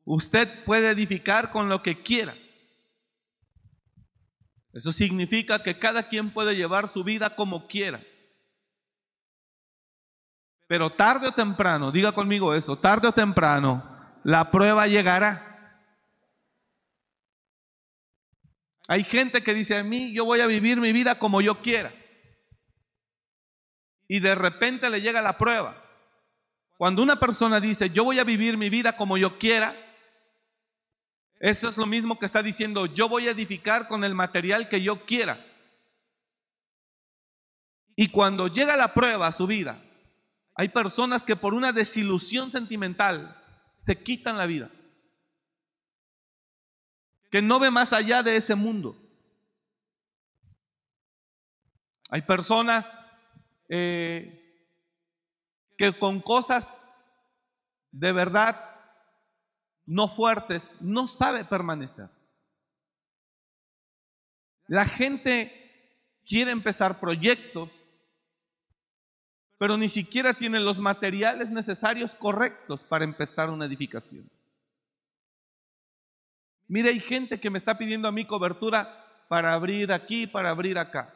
Usted 0.06 0.64
puede 0.64 0.90
edificar 0.90 1.52
con 1.52 1.70
lo 1.70 1.84
que 1.84 2.02
quiera. 2.02 2.36
Eso 4.74 4.92
significa 4.92 5.62
que 5.62 5.78
cada 5.78 6.10
quien 6.10 6.32
puede 6.32 6.56
llevar 6.56 6.92
su 6.92 7.04
vida 7.04 7.36
como 7.36 7.68
quiera. 7.68 8.04
Pero 10.68 10.96
tarde 10.96 11.28
o 11.28 11.34
temprano, 11.34 11.92
diga 11.92 12.14
conmigo 12.14 12.56
eso, 12.56 12.80
tarde 12.80 13.08
o 13.08 13.14
temprano, 13.14 13.84
la 14.24 14.50
prueba 14.50 14.88
llegará. 14.88 15.53
Hay 18.88 19.04
gente 19.04 19.44
que 19.44 19.54
dice 19.54 19.78
a 19.78 19.84
mí, 19.84 20.14
yo 20.14 20.26
voy 20.26 20.42
a 20.42 20.48
vivir 20.48 20.80
mi 20.80 20.92
vida 20.92 21.20
como 21.20 21.42
yo 21.42 21.62
quiera. 21.62 21.94
Y 24.08 24.20
de 24.20 24.36
repente 24.36 24.90
le 24.90 25.02
llega 25.02 25.22
la 25.22 25.38
prueba. 25.38 25.82
Cuando 26.78 27.02
una 27.02 27.20
persona 27.20 27.60
dice, 27.60 27.90
yo 27.90 28.04
voy 28.04 28.20
a 28.20 28.24
vivir 28.24 28.58
mi 28.58 28.70
vida 28.70 28.98
como 28.98 29.18
yo 29.18 29.38
quiera, 29.38 29.76
esto 31.40 31.70
es 31.70 31.78
lo 31.78 31.86
mismo 31.86 32.20
que 32.20 32.26
está 32.26 32.42
diciendo, 32.42 32.86
yo 32.86 33.10
voy 33.10 33.28
a 33.28 33.32
edificar 33.32 33.88
con 33.88 34.04
el 34.04 34.16
material 34.16 34.70
que 34.70 34.82
yo 34.82 35.06
quiera. 35.06 35.46
Y 37.96 38.10
cuando 38.10 38.48
llega 38.48 38.76
la 38.76 38.94
prueba 38.94 39.28
a 39.28 39.32
su 39.32 39.46
vida, 39.46 39.84
hay 40.56 40.70
personas 40.70 41.24
que 41.24 41.36
por 41.36 41.54
una 41.54 41.72
desilusión 41.72 42.52
sentimental 42.52 43.42
se 43.76 44.02
quitan 44.02 44.38
la 44.38 44.46
vida. 44.46 44.70
Que 47.34 47.42
no 47.42 47.60
ve 47.60 47.72
más 47.72 47.92
allá 47.94 48.22
de 48.22 48.36
ese 48.36 48.54
mundo. 48.54 48.96
Hay 52.12 52.22
personas 52.22 53.04
eh, 53.68 54.70
que 55.76 55.98
con 55.98 56.22
cosas 56.22 56.88
de 57.90 58.12
verdad 58.12 58.80
no 59.88 60.10
fuertes, 60.10 60.76
no 60.80 61.08
sabe 61.08 61.44
permanecer. 61.44 62.08
La 64.68 64.86
gente 64.86 65.98
quiere 66.28 66.52
empezar 66.52 67.00
proyectos, 67.00 67.68
pero 69.58 69.76
ni 69.76 69.90
siquiera 69.90 70.36
tiene 70.36 70.60
los 70.60 70.78
materiales 70.78 71.50
necesarios 71.50 72.14
correctos 72.14 72.84
para 72.84 73.06
empezar 73.06 73.50
una 73.50 73.66
edificación. 73.66 74.30
Mire, 76.68 76.90
hay 76.90 77.00
gente 77.00 77.40
que 77.40 77.50
me 77.50 77.58
está 77.58 77.78
pidiendo 77.78 78.08
a 78.08 78.12
mí 78.12 78.26
cobertura 78.26 79.26
para 79.28 79.54
abrir 79.54 79.92
aquí, 79.92 80.28
para 80.28 80.50
abrir 80.50 80.78
acá. 80.78 81.14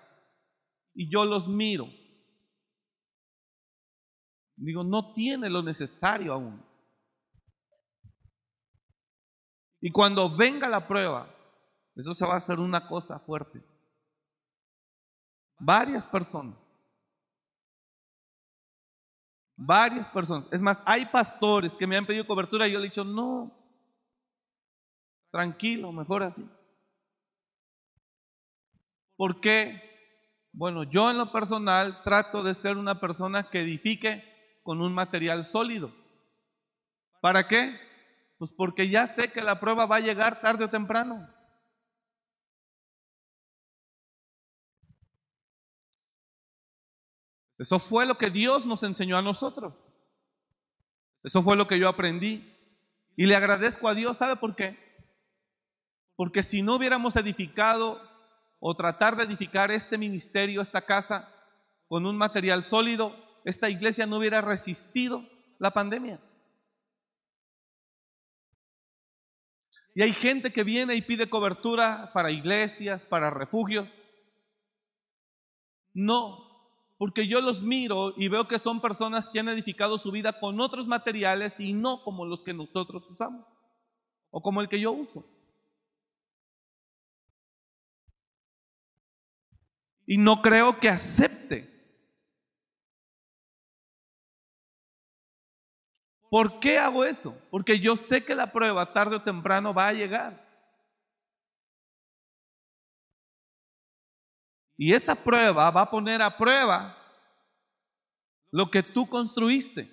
Y 0.93 1.09
yo 1.09 1.25
los 1.25 1.47
miro. 1.47 1.87
Digo, 4.55 4.83
no 4.83 5.13
tiene 5.13 5.49
lo 5.49 5.61
necesario 5.61 6.33
aún. 6.33 6.63
Y 9.79 9.91
cuando 9.91 10.35
venga 10.35 10.67
la 10.67 10.87
prueba, 10.87 11.33
eso 11.95 12.13
se 12.13 12.25
va 12.25 12.33
a 12.33 12.37
hacer 12.37 12.59
una 12.59 12.87
cosa 12.87 13.19
fuerte. 13.19 13.63
Varias 15.59 16.05
personas. 16.07 16.57
Varias 19.55 20.09
personas. 20.09 20.47
Es 20.51 20.61
más, 20.61 20.79
hay 20.85 21.05
pastores 21.05 21.75
que 21.75 21.87
me 21.87 21.97
han 21.97 22.05
pedido 22.05 22.27
cobertura 22.27 22.67
y 22.67 22.71
yo 22.71 22.79
le 22.79 22.87
he 22.87 22.89
dicho, 22.89 23.03
no, 23.03 23.51
tranquilo, 25.31 25.91
mejor 25.91 26.23
así. 26.23 26.47
¿Por 29.15 29.41
qué? 29.41 29.81
Bueno, 30.53 30.83
yo 30.83 31.09
en 31.11 31.17
lo 31.17 31.31
personal 31.31 32.01
trato 32.03 32.43
de 32.43 32.55
ser 32.55 32.77
una 32.77 32.99
persona 32.99 33.49
que 33.49 33.61
edifique 33.61 34.23
con 34.63 34.81
un 34.81 34.93
material 34.93 35.43
sólido. 35.43 35.91
¿Para 37.21 37.47
qué? 37.47 37.79
Pues 38.37 38.51
porque 38.51 38.89
ya 38.89 39.07
sé 39.07 39.31
que 39.31 39.41
la 39.41 39.59
prueba 39.59 39.85
va 39.85 39.97
a 39.97 40.01
llegar 40.01 40.41
tarde 40.41 40.65
o 40.65 40.69
temprano. 40.69 41.27
Eso 47.57 47.79
fue 47.79 48.05
lo 48.05 48.17
que 48.17 48.29
Dios 48.29 48.65
nos 48.65 48.83
enseñó 48.83 49.17
a 49.17 49.23
nosotros. 49.23 49.73
Eso 51.23 51.41
fue 51.41 51.57
lo 51.57 51.67
que 51.67 51.79
yo 51.79 51.89
aprendí. 51.89 52.53
Y 53.15 53.25
le 53.25 53.35
agradezco 53.35 53.87
a 53.87 53.95
Dios, 53.95 54.19
¿sabe 54.19 54.35
por 54.35 54.55
qué? 54.55 54.86
Porque 56.17 56.43
si 56.43 56.63
no 56.63 56.75
hubiéramos 56.75 57.15
edificado 57.15 58.01
o 58.59 58.75
tratar 58.75 59.15
de 59.15 59.23
edificar 59.23 59.69
este 59.71 59.99
ministerio, 59.99 60.61
esta 60.61 60.81
casa, 60.81 61.31
con 61.87 62.05
un 62.07 62.17
material 62.17 62.63
sólido, 62.63 63.15
esta 63.45 63.69
iglesia 63.69 64.07
no 64.07 64.17
hubiera 64.17 64.41
resistido 64.41 65.23
la 65.59 65.71
pandemia. 65.71 66.19
Y 69.93 70.01
hay 70.01 70.11
gente 70.11 70.51
que 70.51 70.63
viene 70.63 70.95
y 70.95 71.03
pide 71.03 71.29
cobertura 71.29 72.11
para 72.13 72.31
iglesias, 72.31 73.05
para 73.05 73.29
refugios. 73.29 73.87
No, 75.93 76.47
porque 76.97 77.27
yo 77.27 77.41
los 77.41 77.61
miro 77.61 78.13
y 78.17 78.27
veo 78.27 78.47
que 78.47 78.57
son 78.57 78.81
personas 78.81 79.29
que 79.29 79.39
han 79.39 79.49
edificado 79.49 79.99
su 79.99 80.11
vida 80.11 80.39
con 80.39 80.59
otros 80.61 80.87
materiales 80.87 81.59
y 81.59 81.73
no 81.73 82.03
como 82.03 82.25
los 82.25 82.43
que 82.43 82.55
nosotros 82.55 83.07
usamos 83.09 83.45
o 84.31 84.41
como 84.41 84.61
el 84.61 84.69
que 84.69 84.79
yo 84.79 84.91
uso. 84.91 85.36
Y 90.07 90.17
no 90.17 90.41
creo 90.41 90.79
que 90.79 90.89
acepte 90.89 91.77
¿Por 96.29 96.59
qué 96.59 96.77
hago 96.77 97.05
eso? 97.05 97.37
Porque 97.49 97.79
yo 97.79 97.95
sé 97.95 98.23
que 98.23 98.35
la 98.35 98.51
prueba 98.51 98.91
tarde 98.91 99.15
o 99.15 99.23
temprano 99.23 99.73
va 99.73 99.87
a 99.87 99.93
llegar. 99.93 100.45
Y 104.77 104.93
esa 104.93 105.15
prueba 105.15 105.71
va 105.71 105.81
a 105.81 105.89
poner 105.89 106.21
a 106.21 106.37
prueba 106.37 106.95
lo 108.51 108.69
que 108.69 108.83
tú 108.83 109.07
construiste. 109.09 109.89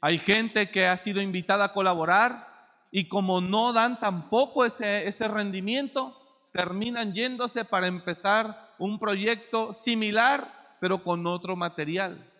Hay 0.00 0.18
gente 0.20 0.70
que 0.70 0.86
ha 0.86 0.96
sido 0.96 1.20
invitada 1.20 1.64
a 1.64 1.72
colaborar 1.72 2.45
y 2.90 3.08
como 3.08 3.40
no 3.40 3.72
dan 3.72 3.98
tampoco 3.98 4.64
ese, 4.64 5.06
ese 5.06 5.28
rendimiento, 5.28 6.16
terminan 6.52 7.12
yéndose 7.12 7.64
para 7.64 7.86
empezar 7.86 8.74
un 8.78 8.98
proyecto 8.98 9.74
similar 9.74 10.56
pero 10.80 11.02
con 11.02 11.26
otro 11.26 11.56
material. 11.56 12.32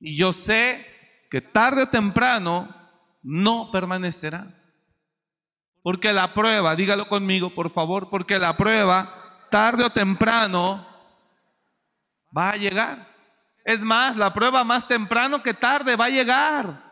Y 0.00 0.16
yo 0.16 0.32
sé 0.32 0.86
que 1.30 1.40
tarde 1.40 1.82
o 1.82 1.88
temprano 1.88 2.74
no 3.22 3.70
permanecerá. 3.72 4.54
Porque 5.82 6.12
la 6.12 6.34
prueba, 6.34 6.76
dígalo 6.76 7.08
conmigo 7.08 7.54
por 7.54 7.70
favor, 7.70 8.10
porque 8.10 8.38
la 8.38 8.56
prueba 8.56 9.46
tarde 9.50 9.84
o 9.84 9.90
temprano 9.90 10.86
va 12.36 12.50
a 12.50 12.56
llegar. 12.56 13.06
Es 13.68 13.80
más, 13.80 14.16
la 14.16 14.32
prueba 14.32 14.64
más 14.64 14.88
temprano 14.88 15.42
que 15.42 15.52
tarde 15.52 15.94
va 15.94 16.06
a 16.06 16.08
llegar. 16.08 16.82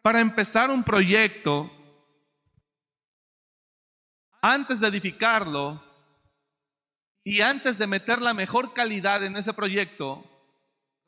Para 0.00 0.20
empezar 0.20 0.70
un 0.70 0.84
proyecto, 0.84 1.68
antes 4.40 4.78
de 4.78 4.86
edificarlo 4.86 5.82
y 7.24 7.40
antes 7.40 7.78
de 7.78 7.88
meter 7.88 8.22
la 8.22 8.32
mejor 8.32 8.74
calidad 8.74 9.24
en 9.24 9.36
ese 9.36 9.52
proyecto, 9.52 10.24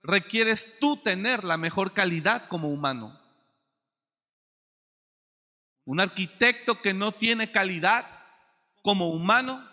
requieres 0.02 0.76
tú 0.80 0.96
tener 0.96 1.44
la 1.44 1.56
mejor 1.56 1.92
calidad 1.92 2.48
como 2.48 2.68
humano. 2.68 3.16
Un 5.84 6.00
arquitecto 6.00 6.82
que 6.82 6.92
no 6.92 7.12
tiene 7.12 7.52
calidad 7.52 8.06
como 8.82 9.10
humano, 9.10 9.71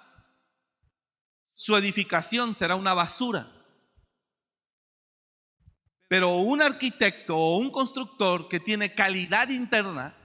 su 1.60 1.76
edificación 1.76 2.56
será 2.56 2.78
una 2.78 2.94
basura. 2.94 3.52
Pero 6.08 6.38
un 6.38 6.62
arquitecto 6.62 7.36
o 7.36 7.58
un 7.58 7.70
constructor 7.70 8.48
que 8.48 8.62
tiene 8.62 8.96
calidad 8.96 9.50
interna, 9.50 10.16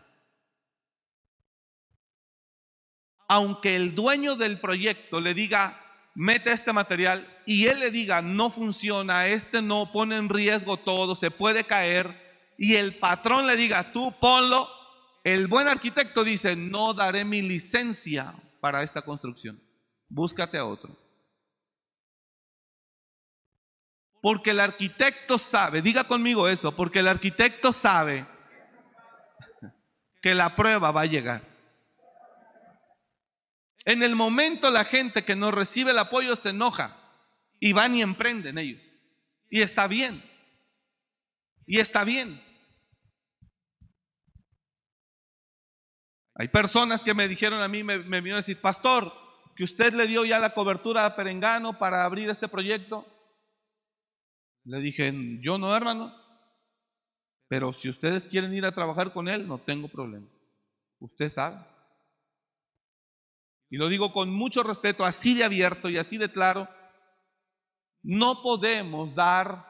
aunque 3.26 3.74
el 3.74 3.96
dueño 3.96 4.36
del 4.36 4.60
proyecto 4.60 5.18
le 5.18 5.34
diga, 5.34 5.84
mete 6.14 6.52
este 6.52 6.72
material, 6.72 7.28
y 7.46 7.66
él 7.66 7.80
le 7.80 7.90
diga, 7.90 8.22
no 8.22 8.52
funciona, 8.52 9.26
este 9.26 9.60
no 9.60 9.90
pone 9.90 10.16
en 10.16 10.28
riesgo 10.28 10.76
todo, 10.76 11.16
se 11.16 11.32
puede 11.32 11.64
caer, 11.64 12.54
y 12.56 12.76
el 12.76 12.94
patrón 12.94 13.48
le 13.48 13.56
diga, 13.56 13.90
tú 13.90 14.14
ponlo, 14.20 14.68
el 15.24 15.48
buen 15.48 15.66
arquitecto 15.66 16.22
dice, 16.22 16.54
no 16.54 16.94
daré 16.94 17.24
mi 17.24 17.42
licencia 17.42 18.36
para 18.60 18.84
esta 18.84 19.02
construcción, 19.02 19.60
búscate 20.08 20.58
a 20.58 20.64
otro. 20.64 21.03
Porque 24.24 24.52
el 24.52 24.60
arquitecto 24.60 25.38
sabe, 25.38 25.82
diga 25.82 26.04
conmigo 26.04 26.48
eso, 26.48 26.74
porque 26.74 27.00
el 27.00 27.08
arquitecto 27.08 27.74
sabe 27.74 28.26
que 30.22 30.34
la 30.34 30.56
prueba 30.56 30.90
va 30.90 31.02
a 31.02 31.06
llegar. 31.06 31.42
En 33.84 34.02
el 34.02 34.16
momento 34.16 34.70
la 34.70 34.86
gente 34.86 35.26
que 35.26 35.36
no 35.36 35.50
recibe 35.50 35.90
el 35.90 35.98
apoyo 35.98 36.36
se 36.36 36.48
enoja 36.48 36.96
y 37.60 37.74
van 37.74 37.96
y 37.96 38.00
emprenden 38.00 38.56
ellos. 38.56 38.80
Y 39.50 39.60
está 39.60 39.88
bien. 39.88 40.24
Y 41.66 41.80
está 41.80 42.02
bien. 42.02 42.42
Hay 46.34 46.48
personas 46.48 47.04
que 47.04 47.12
me 47.12 47.28
dijeron 47.28 47.60
a 47.60 47.68
mí, 47.68 47.84
me, 47.84 47.98
me 47.98 48.32
a 48.32 48.36
decir, 48.36 48.58
pastor, 48.58 49.12
que 49.54 49.64
usted 49.64 49.92
le 49.92 50.06
dio 50.06 50.24
ya 50.24 50.38
la 50.38 50.54
cobertura 50.54 51.04
a 51.04 51.14
Perengano 51.14 51.78
para 51.78 52.06
abrir 52.06 52.30
este 52.30 52.48
proyecto. 52.48 53.06
Le 54.64 54.80
dije, 54.80 55.12
yo 55.40 55.58
no, 55.58 55.76
hermano, 55.76 56.14
pero 57.48 57.72
si 57.72 57.88
ustedes 57.88 58.26
quieren 58.26 58.54
ir 58.54 58.64
a 58.64 58.72
trabajar 58.72 59.12
con 59.12 59.28
él, 59.28 59.46
no 59.46 59.58
tengo 59.58 59.88
problema. 59.88 60.26
Usted 60.98 61.28
sabe. 61.28 61.64
Y 63.70 63.76
lo 63.76 63.88
digo 63.88 64.12
con 64.12 64.30
mucho 64.30 64.62
respeto, 64.62 65.04
así 65.04 65.34
de 65.34 65.44
abierto 65.44 65.88
y 65.88 65.98
así 65.98 66.16
de 66.16 66.30
claro. 66.30 66.68
No 68.02 68.42
podemos 68.42 69.14
dar, 69.14 69.66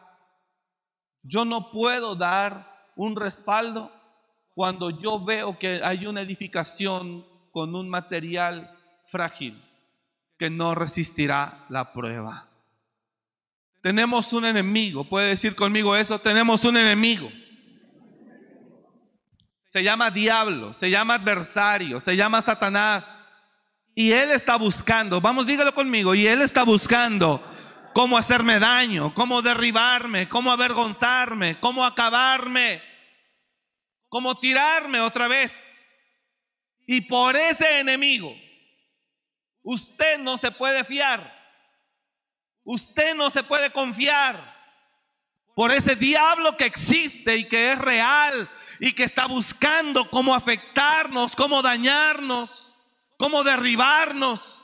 yo 1.22 1.44
no 1.44 1.70
puedo 1.70 2.14
dar 2.14 2.92
un 2.96 3.16
respaldo 3.16 3.92
cuando 4.54 4.90
yo 4.90 5.24
veo 5.24 5.58
que 5.58 5.80
hay 5.82 6.06
una 6.06 6.22
edificación 6.22 7.26
con 7.50 7.74
un 7.74 7.88
material 7.88 8.76
frágil 9.10 9.62
que 10.38 10.50
no 10.50 10.74
resistirá 10.74 11.66
la 11.68 11.92
prueba. 11.92 12.53
Tenemos 13.84 14.32
un 14.32 14.46
enemigo, 14.46 15.04
puede 15.04 15.28
decir 15.28 15.54
conmigo 15.54 15.94
eso, 15.94 16.18
tenemos 16.18 16.64
un 16.64 16.78
enemigo. 16.78 17.30
Se 19.66 19.82
llama 19.82 20.10
diablo, 20.10 20.72
se 20.72 20.88
llama 20.88 21.16
adversario, 21.16 22.00
se 22.00 22.16
llama 22.16 22.40
Satanás. 22.40 23.28
Y 23.94 24.10
él 24.12 24.30
está 24.30 24.56
buscando, 24.56 25.20
vamos, 25.20 25.46
dígalo 25.46 25.74
conmigo, 25.74 26.14
y 26.14 26.26
él 26.26 26.40
está 26.40 26.62
buscando 26.62 27.46
cómo 27.92 28.16
hacerme 28.16 28.58
daño, 28.58 29.12
cómo 29.12 29.42
derribarme, 29.42 30.30
cómo 30.30 30.50
avergonzarme, 30.50 31.60
cómo 31.60 31.84
acabarme 31.84 32.80
como 34.08 34.38
tirarme 34.38 35.02
otra 35.02 35.28
vez. 35.28 35.76
Y 36.86 37.02
por 37.02 37.36
ese 37.36 37.80
enemigo, 37.80 38.34
usted 39.62 40.20
no 40.20 40.38
se 40.38 40.50
puede 40.52 40.84
fiar. 40.84 41.43
Usted 42.64 43.14
no 43.14 43.30
se 43.30 43.42
puede 43.42 43.70
confiar 43.70 44.54
por 45.54 45.70
ese 45.70 45.94
diablo 45.94 46.56
que 46.56 46.64
existe 46.64 47.36
y 47.36 47.48
que 47.48 47.72
es 47.72 47.78
real 47.78 48.50
y 48.80 48.92
que 48.92 49.04
está 49.04 49.26
buscando 49.26 50.10
cómo 50.10 50.34
afectarnos, 50.34 51.36
cómo 51.36 51.62
dañarnos, 51.62 52.72
cómo 53.18 53.44
derribarnos, 53.44 54.60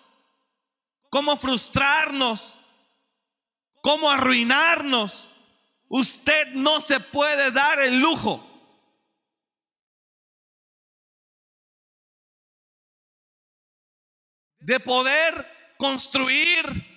cómo 1.11 1.37
frustrarnos, 1.37 2.59
cómo 3.83 4.11
arruinarnos. 4.11 5.29
Usted 5.89 6.49
no 6.55 6.81
se 6.81 7.01
puede 7.01 7.51
dar 7.51 7.81
el 7.81 8.01
lujo 8.01 8.47
de 14.61 14.79
poder 14.81 15.75
construir 15.77 16.90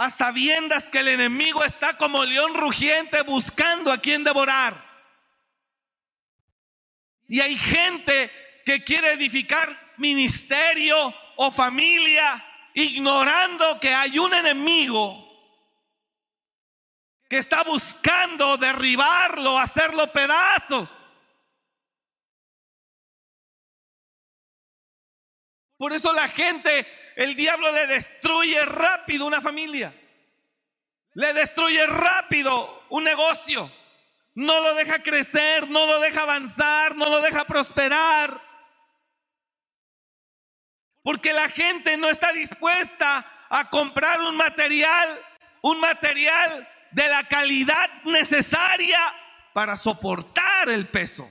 a 0.00 0.08
sabiendas 0.08 0.88
que 0.88 1.00
el 1.00 1.08
enemigo 1.08 1.62
está 1.62 1.98
como 1.98 2.24
león 2.24 2.54
rugiente 2.54 3.20
buscando 3.20 3.92
a 3.92 3.98
quien 3.98 4.24
devorar. 4.24 4.82
Y 7.28 7.40
hay 7.40 7.54
gente 7.54 8.32
que 8.64 8.82
quiere 8.82 9.12
edificar 9.12 9.68
ministerio 9.98 11.14
o 11.36 11.50
familia 11.50 12.42
ignorando 12.72 13.78
que 13.78 13.92
hay 13.92 14.18
un 14.18 14.32
enemigo 14.32 15.22
que 17.28 17.36
está 17.36 17.62
buscando 17.62 18.56
derribarlo, 18.56 19.58
hacerlo 19.58 20.10
pedazos. 20.10 20.88
Por 25.76 25.92
eso 25.92 26.10
la 26.14 26.28
gente, 26.28 26.86
el 27.20 27.36
diablo 27.36 27.70
le 27.70 27.86
destruye 27.86 28.64
rápido 28.64 29.26
una 29.26 29.42
familia. 29.42 29.94
Le 31.12 31.34
destruye 31.34 31.86
rápido 31.86 32.82
un 32.88 33.04
negocio. 33.04 33.70
No 34.34 34.60
lo 34.60 34.74
deja 34.74 35.02
crecer, 35.02 35.68
no 35.68 35.84
lo 35.84 36.00
deja 36.00 36.22
avanzar, 36.22 36.96
no 36.96 37.10
lo 37.10 37.20
deja 37.20 37.44
prosperar. 37.44 38.40
Porque 41.02 41.34
la 41.34 41.50
gente 41.50 41.98
no 41.98 42.08
está 42.08 42.32
dispuesta 42.32 43.26
a 43.50 43.68
comprar 43.68 44.22
un 44.22 44.34
material, 44.34 45.22
un 45.60 45.78
material 45.78 46.66
de 46.90 47.06
la 47.06 47.28
calidad 47.28 48.02
necesaria 48.04 48.98
para 49.52 49.76
soportar 49.76 50.70
el 50.70 50.88
peso. 50.88 51.30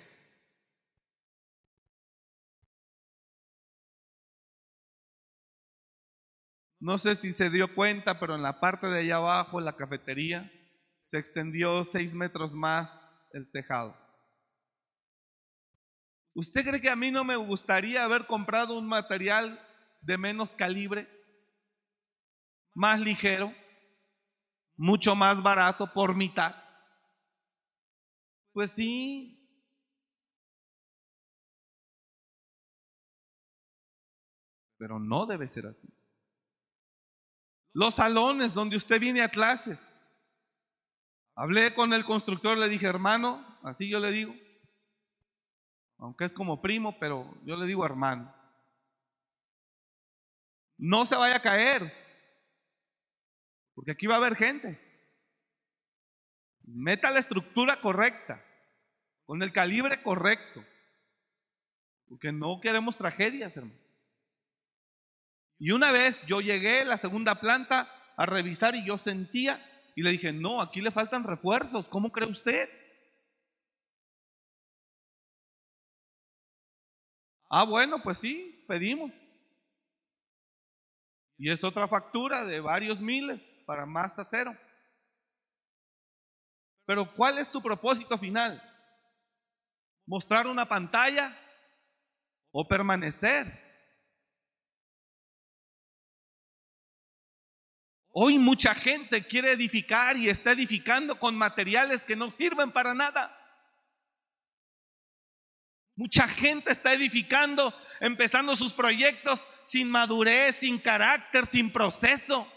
No 6.80 6.98
sé 6.98 7.16
si 7.16 7.34
se 7.34 7.50
dio 7.50 7.76
cuenta, 7.76 8.20
pero 8.20 8.36
en 8.36 8.42
la 8.42 8.62
parte 8.62 8.88
de 8.88 9.00
allá 9.00 9.18
abajo, 9.18 9.60
en 9.60 9.66
la 9.66 9.76
cafetería, 9.76 10.50
se 11.02 11.20
extendió 11.20 11.84
seis 11.84 12.14
metros 12.14 12.54
más 12.54 13.06
el 13.34 13.52
tejado. 13.52 13.98
¿Usted 16.34 16.64
cree 16.64 16.80
que 16.80 16.90
a 16.90 16.96
mí 16.96 17.12
no 17.12 17.26
me 17.26 17.36
gustaría 17.36 18.04
haber 18.04 18.28
comprado 18.28 18.78
un 18.78 18.88
material 18.88 19.60
de 20.02 20.18
menos 20.18 20.56
calibre, 20.56 21.10
más 22.74 23.02
ligero, 23.02 23.54
mucho 24.78 25.16
más 25.16 25.44
barato 25.44 25.92
por 25.92 26.16
mitad? 26.16 26.56
Pues 28.54 28.72
sí. 28.72 29.36
Pero 34.78 34.98
no 34.98 35.26
debe 35.26 35.46
ser 35.46 35.66
así 35.66 35.99
los 37.80 37.96
salones 37.96 38.54
donde 38.54 38.76
usted 38.76 39.00
viene 39.00 39.22
a 39.22 39.30
clases. 39.30 39.80
Hablé 41.34 41.74
con 41.74 41.94
el 41.94 42.04
constructor, 42.04 42.58
le 42.58 42.68
dije, 42.68 42.86
hermano, 42.86 43.58
así 43.64 43.88
yo 43.88 44.02
le 44.02 44.12
digo, 44.12 44.36
aunque 45.98 46.26
es 46.26 46.34
como 46.34 46.62
primo, 46.62 47.00
pero 47.00 47.34
yo 47.46 47.56
le 47.56 47.66
digo 47.66 47.86
hermano. 47.86 48.36
No 50.78 51.06
se 51.06 51.16
vaya 51.16 51.38
a 51.38 51.42
caer, 51.42 51.94
porque 53.74 53.92
aquí 53.92 54.08
va 54.08 54.16
a 54.16 54.18
haber 54.18 54.36
gente. 54.36 54.78
Meta 56.64 57.12
la 57.12 57.20
estructura 57.20 57.78
correcta, 57.78 58.44
con 59.24 59.42
el 59.42 59.54
calibre 59.54 60.04
correcto, 60.04 60.66
porque 62.10 62.34
no 62.34 62.60
queremos 62.60 62.98
tragedias, 62.98 63.56
hermano. 63.56 63.89
Y 65.60 65.72
una 65.72 65.92
vez 65.92 66.26
yo 66.26 66.40
llegué 66.40 66.82
a 66.82 66.86
la 66.86 66.98
segunda 66.98 67.36
planta 67.36 67.94
a 68.16 68.26
revisar 68.26 68.76
y 68.76 68.86
yo 68.86 68.98
sentía 68.98 69.64
y 69.96 70.02
le 70.02 70.12
dije, 70.12 70.32
no, 70.32 70.62
aquí 70.62 70.80
le 70.80 70.92
faltan 70.92 71.26
refuerzos, 71.26 71.88
¿cómo 71.90 72.12
cree 72.12 72.30
usted? 72.30 72.70
Ah, 77.50 77.66
bueno, 77.66 78.02
pues 78.02 78.20
sí, 78.20 78.64
pedimos. 78.68 79.12
Y 81.38 81.52
es 81.52 81.64
otra 81.64 81.88
factura 81.88 82.46
de 82.46 82.62
varios 82.62 83.00
miles 83.02 83.42
para 83.66 83.86
más 83.86 84.18
acero. 84.18 84.56
Pero 86.86 87.14
¿cuál 87.14 87.38
es 87.38 87.50
tu 87.50 87.62
propósito 87.62 88.18
final? 88.18 88.62
¿Mostrar 90.06 90.48
una 90.48 90.68
pantalla 90.68 91.38
o 92.52 92.68
permanecer? 92.68 93.69
Hoy 98.12 98.40
mucha 98.40 98.74
gente 98.74 99.26
quiere 99.28 99.52
edificar 99.52 100.18
y 100.18 100.30
está 100.30 100.52
edificando 100.52 101.20
con 101.20 101.36
materiales 101.36 102.02
que 102.04 102.16
no 102.16 102.30
sirven 102.30 102.72
para 102.72 102.94
nada. 102.94 103.36
Mucha 105.96 106.28
gente 106.28 106.72
está 106.72 106.94
edificando, 106.94 107.74
empezando 108.00 108.56
sus 108.56 108.74
proyectos 108.74 109.48
sin 109.64 109.92
madurez, 109.92 110.56
sin 110.56 110.80
carácter, 110.80 111.46
sin 111.46 111.72
proceso. 111.72 112.52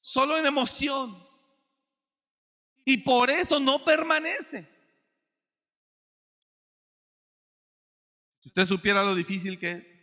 Solo 0.00 0.38
en 0.38 0.46
emoción. 0.46 1.28
Y 2.84 2.96
por 2.98 3.28
eso 3.28 3.60
no 3.60 3.84
permanece. 3.84 4.79
Supiera 8.66 9.02
lo 9.02 9.14
difícil 9.14 9.58
que 9.58 9.72
es. 9.72 10.00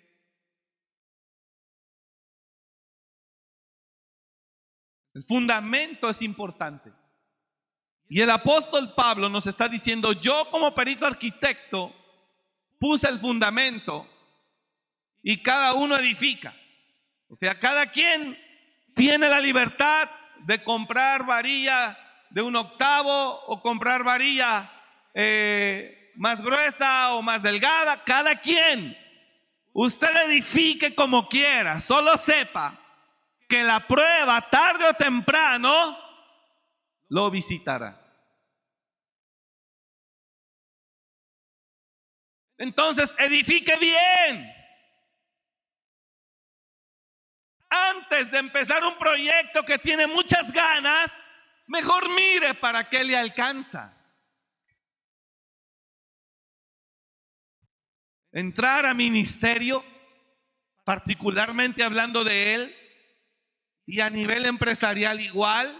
El 5.13 5.23
fundamento 5.23 6.09
es 6.09 6.21
importante. 6.21 6.91
Y 8.07 8.21
el 8.21 8.29
apóstol 8.29 8.93
Pablo 8.93 9.29
nos 9.29 9.47
está 9.47 9.67
diciendo, 9.67 10.13
yo 10.13 10.49
como 10.51 10.73
perito 10.73 11.05
arquitecto 11.05 11.93
puse 12.79 13.09
el 13.09 13.19
fundamento 13.19 14.07
y 15.23 15.41
cada 15.41 15.73
uno 15.73 15.97
edifica. 15.97 16.55
O 17.29 17.35
sea, 17.35 17.59
cada 17.59 17.91
quien 17.91 18.37
tiene 18.95 19.27
la 19.27 19.41
libertad 19.41 20.09
de 20.45 20.63
comprar 20.63 21.25
varilla 21.25 21.97
de 22.29 22.41
un 22.41 22.55
octavo 22.55 23.41
o 23.47 23.61
comprar 23.61 24.03
varilla 24.03 24.71
eh, 25.13 26.06
más 26.17 26.41
gruesa 26.41 27.13
o 27.13 27.21
más 27.21 27.41
delgada, 27.41 28.03
cada 28.03 28.39
quien. 28.41 28.97
Usted 29.71 30.15
edifique 30.25 30.95
como 30.95 31.29
quiera, 31.29 31.79
solo 31.79 32.17
sepa 32.17 32.79
que 33.47 33.63
la 33.63 33.87
prueba 33.87 34.49
tarde 34.49 34.89
o 34.89 34.93
temprano 34.95 35.97
lo 37.09 37.31
visitará. 37.31 38.03
Entonces, 42.57 43.15
edifique 43.19 43.77
bien. 43.77 44.53
Antes 47.69 48.31
de 48.31 48.39
empezar 48.39 48.83
un 48.83 48.97
proyecto 48.97 49.61
que 49.63 49.77
tiene 49.77 50.07
muchas 50.07 50.51
ganas, 50.51 51.11
mejor 51.67 52.09
mire 52.09 52.55
para 52.55 52.89
qué 52.89 53.03
le 53.03 53.15
alcanza. 53.15 53.96
Entrar 58.37 58.85
a 58.85 58.93
ministerio, 58.93 59.83
particularmente 60.85 61.83
hablando 61.83 62.23
de 62.23 62.53
él, 62.53 62.75
y 63.87 63.99
a 63.99 64.11
nivel 64.11 64.45
empresarial 64.45 65.19
igual. 65.21 65.75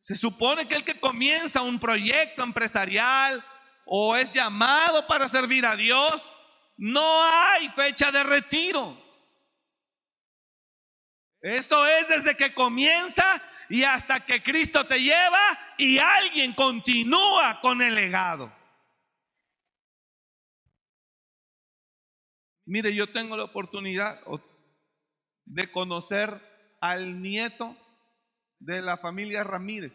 Se 0.00 0.16
supone 0.16 0.66
que 0.66 0.76
el 0.76 0.84
que 0.86 0.98
comienza 0.98 1.60
un 1.60 1.78
proyecto 1.78 2.42
empresarial 2.42 3.44
o 3.84 4.16
es 4.16 4.32
llamado 4.32 5.06
para 5.06 5.28
servir 5.28 5.66
a 5.66 5.76
Dios, 5.76 6.22
no 6.78 7.22
hay 7.22 7.68
fecha 7.68 8.10
de 8.10 8.22
retiro. 8.22 8.98
Esto 11.42 11.86
es 11.86 12.08
desde 12.08 12.34
que 12.34 12.54
comienza 12.54 13.42
y 13.68 13.82
hasta 13.82 14.24
que 14.24 14.42
Cristo 14.42 14.86
te 14.86 15.02
lleva 15.02 15.58
y 15.76 15.98
alguien 15.98 16.54
continúa 16.54 17.60
con 17.60 17.82
el 17.82 17.94
legado. 17.94 18.55
Mire, 22.66 22.92
yo 22.94 23.12
tengo 23.12 23.36
la 23.36 23.44
oportunidad 23.44 24.20
de 25.44 25.70
conocer 25.70 26.40
al 26.80 27.22
nieto 27.22 27.76
de 28.58 28.82
la 28.82 28.96
familia 28.96 29.44
Ramírez, 29.44 29.92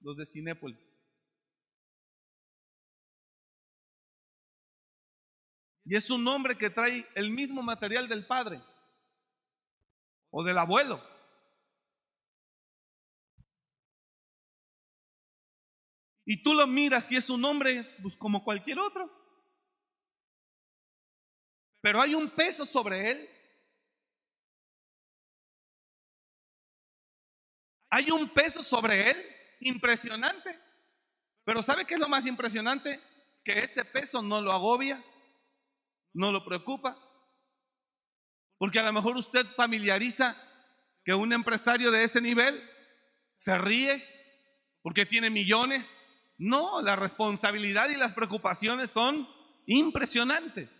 los 0.00 0.16
de 0.16 0.24
Cinépolis. 0.24 0.78
Y 5.84 5.96
es 5.96 6.08
un 6.10 6.26
hombre 6.28 6.56
que 6.56 6.70
trae 6.70 7.06
el 7.14 7.30
mismo 7.30 7.62
material 7.62 8.08
del 8.08 8.26
padre 8.26 8.60
o 10.30 10.44
del 10.44 10.58
abuelo. 10.58 11.00
Y 16.24 16.42
tú 16.42 16.54
lo 16.54 16.66
miras 16.66 17.10
y 17.10 17.16
es 17.16 17.30
un 17.30 17.44
hombre 17.44 17.84
pues, 18.02 18.16
como 18.16 18.44
cualquier 18.44 18.78
otro. 18.80 19.25
Pero 21.86 22.02
hay 22.02 22.16
un 22.16 22.28
peso 22.30 22.66
sobre 22.66 23.12
él 23.12 23.28
Hay 27.90 28.10
un 28.10 28.28
peso 28.30 28.64
sobre 28.64 29.08
él 29.08 29.24
impresionante. 29.60 30.58
Pero 31.44 31.62
¿sabe 31.62 31.86
qué 31.86 31.94
es 31.94 32.00
lo 32.00 32.08
más 32.08 32.26
impresionante? 32.26 33.00
Que 33.44 33.60
ese 33.60 33.84
peso 33.84 34.20
no 34.20 34.40
lo 34.40 34.50
agobia, 34.50 35.00
no 36.12 36.32
lo 36.32 36.44
preocupa. 36.44 36.98
Porque 38.58 38.80
a 38.80 38.82
lo 38.82 38.92
mejor 38.92 39.16
usted 39.16 39.46
familiariza 39.54 40.36
que 41.04 41.14
un 41.14 41.32
empresario 41.32 41.92
de 41.92 42.02
ese 42.02 42.20
nivel 42.20 42.68
se 43.36 43.56
ríe 43.58 44.04
porque 44.82 45.06
tiene 45.06 45.30
millones. 45.30 45.86
No, 46.36 46.82
la 46.82 46.96
responsabilidad 46.96 47.90
y 47.90 47.96
las 47.96 48.12
preocupaciones 48.12 48.90
son 48.90 49.28
impresionantes. 49.66 50.75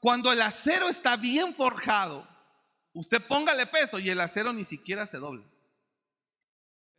Cuando 0.00 0.32
el 0.32 0.42
acero 0.42 0.88
está 0.88 1.16
bien 1.16 1.54
forjado, 1.54 2.26
Usted 2.92 3.24
póngale 3.26 3.66
peso 3.66 3.98
y 3.98 4.10
el 4.10 4.20
acero 4.20 4.52
ni 4.52 4.64
siquiera 4.64 5.06
se 5.06 5.18
dobla. 5.18 5.44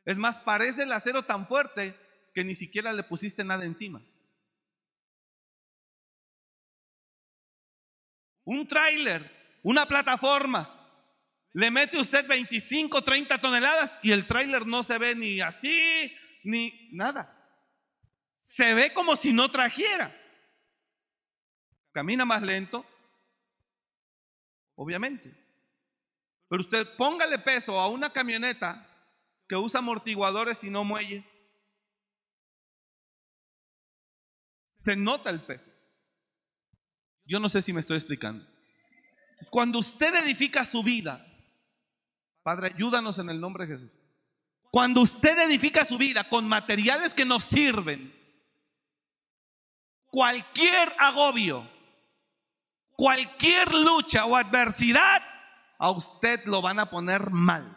Es 0.05 0.17
más, 0.17 0.39
parece 0.39 0.83
el 0.83 0.91
acero 0.91 1.25
tan 1.25 1.47
fuerte 1.47 1.97
que 2.33 2.43
ni 2.43 2.55
siquiera 2.55 2.93
le 2.93 3.03
pusiste 3.03 3.43
nada 3.43 3.65
encima. 3.65 4.01
Un 8.45 8.67
tráiler, 8.67 9.59
una 9.63 9.85
plataforma, 9.85 10.77
le 11.53 11.69
mete 11.69 11.99
usted 11.99 12.25
25, 12.25 13.03
30 13.03 13.39
toneladas 13.39 13.95
y 14.01 14.11
el 14.11 14.25
tráiler 14.25 14.65
no 14.65 14.83
se 14.83 14.97
ve 14.97 15.13
ni 15.13 15.41
así, 15.41 16.11
ni 16.43 16.89
nada. 16.93 17.37
Se 18.39 18.73
ve 18.73 18.93
como 18.93 19.15
si 19.15 19.33
no 19.33 19.51
trajera. 19.51 20.17
Camina 21.91 22.25
más 22.25 22.41
lento, 22.41 22.85
obviamente. 24.75 25.33
Pero 26.47 26.61
usted 26.61 26.87
póngale 26.97 27.39
peso 27.39 27.79
a 27.79 27.87
una 27.87 28.11
camioneta 28.11 28.87
que 29.47 29.55
usa 29.55 29.79
amortiguadores 29.79 30.63
y 30.63 30.69
no 30.69 30.83
muelles. 30.83 31.25
Se 34.77 34.95
nota 34.95 35.29
el 35.29 35.41
peso. 35.41 35.69
Yo 37.25 37.39
no 37.39 37.49
sé 37.49 37.61
si 37.61 37.71
me 37.71 37.79
estoy 37.79 37.97
explicando. 37.97 38.45
Cuando 39.49 39.79
usted 39.79 40.13
edifica 40.15 40.65
su 40.65 40.83
vida, 40.83 41.25
Padre, 42.43 42.71
ayúdanos 42.73 43.19
en 43.19 43.29
el 43.29 43.39
nombre 43.39 43.65
de 43.65 43.75
Jesús. 43.75 43.91
Cuando 44.71 45.01
usted 45.01 45.37
edifica 45.39 45.85
su 45.85 45.97
vida 45.97 46.27
con 46.29 46.47
materiales 46.47 47.13
que 47.13 47.25
nos 47.25 47.43
sirven, 47.43 48.13
cualquier 50.07 50.93
agobio, 50.97 51.69
cualquier 53.01 53.73
lucha 53.73 54.27
o 54.27 54.35
adversidad 54.35 55.23
a 55.79 55.89
usted 55.89 56.45
lo 56.45 56.61
van 56.61 56.79
a 56.79 56.91
poner 56.91 57.31
mal. 57.31 57.75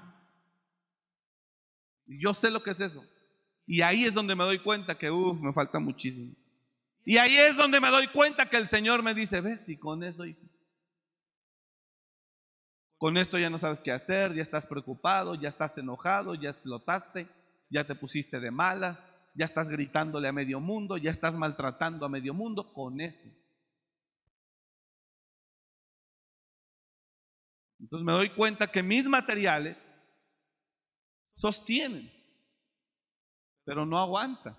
Yo 2.05 2.35
sé 2.35 2.51
lo 2.51 2.63
que 2.63 2.73
es 2.73 2.81
eso. 2.81 3.03
Y 3.67 3.81
ahí 3.81 4.05
es 4.05 4.13
donde 4.13 4.37
me 4.37 4.45
doy 4.45 4.59
cuenta 4.59 4.99
que, 4.99 5.11
uff, 5.11 5.41
me 5.41 5.55
falta 5.55 5.79
muchísimo. 5.79 6.35
Y 7.07 7.17
ahí 7.17 7.39
es 7.39 7.57
donde 7.57 7.81
me 7.81 7.89
doy 7.89 8.09
cuenta 8.09 8.51
que 8.51 8.59
el 8.59 8.67
Señor 8.67 9.03
me 9.03 9.15
dice, 9.15 9.41
ves, 9.41 9.67
y 9.67 9.79
con 9.79 10.05
eso, 10.05 10.25
con 12.99 13.17
esto 13.17 13.39
ya 13.39 13.49
no 13.49 13.59
sabes 13.59 13.81
qué 13.81 13.93
hacer, 13.93 14.35
ya 14.35 14.43
estás 14.43 14.67
preocupado, 14.67 15.37
ya 15.37 15.49
estás 15.49 15.73
enojado, 15.79 16.35
ya 16.35 16.51
explotaste, 16.51 17.29
ya 17.71 17.87
te 17.87 17.95
pusiste 17.95 18.41
de 18.41 18.51
malas, 18.51 19.11
ya 19.35 19.47
estás 19.47 19.71
gritándole 19.71 20.29
a 20.29 20.33
medio 20.33 20.61
mundo, 20.61 20.99
ya 20.99 21.11
estás 21.11 21.35
maltratando 21.35 22.05
a 22.05 22.11
medio 22.11 22.35
mundo, 22.35 22.75
con 22.75 23.01
eso. 23.01 23.31
Entonces 27.85 28.07
me 28.07 28.12
doy 28.12 28.31
cuenta 28.31 28.73
que 28.73 28.83
mis 28.83 29.05
materiales 29.05 29.77
sostienen, 31.37 32.11
pero 33.62 33.85
no 33.85 34.01
aguantan. 34.01 34.57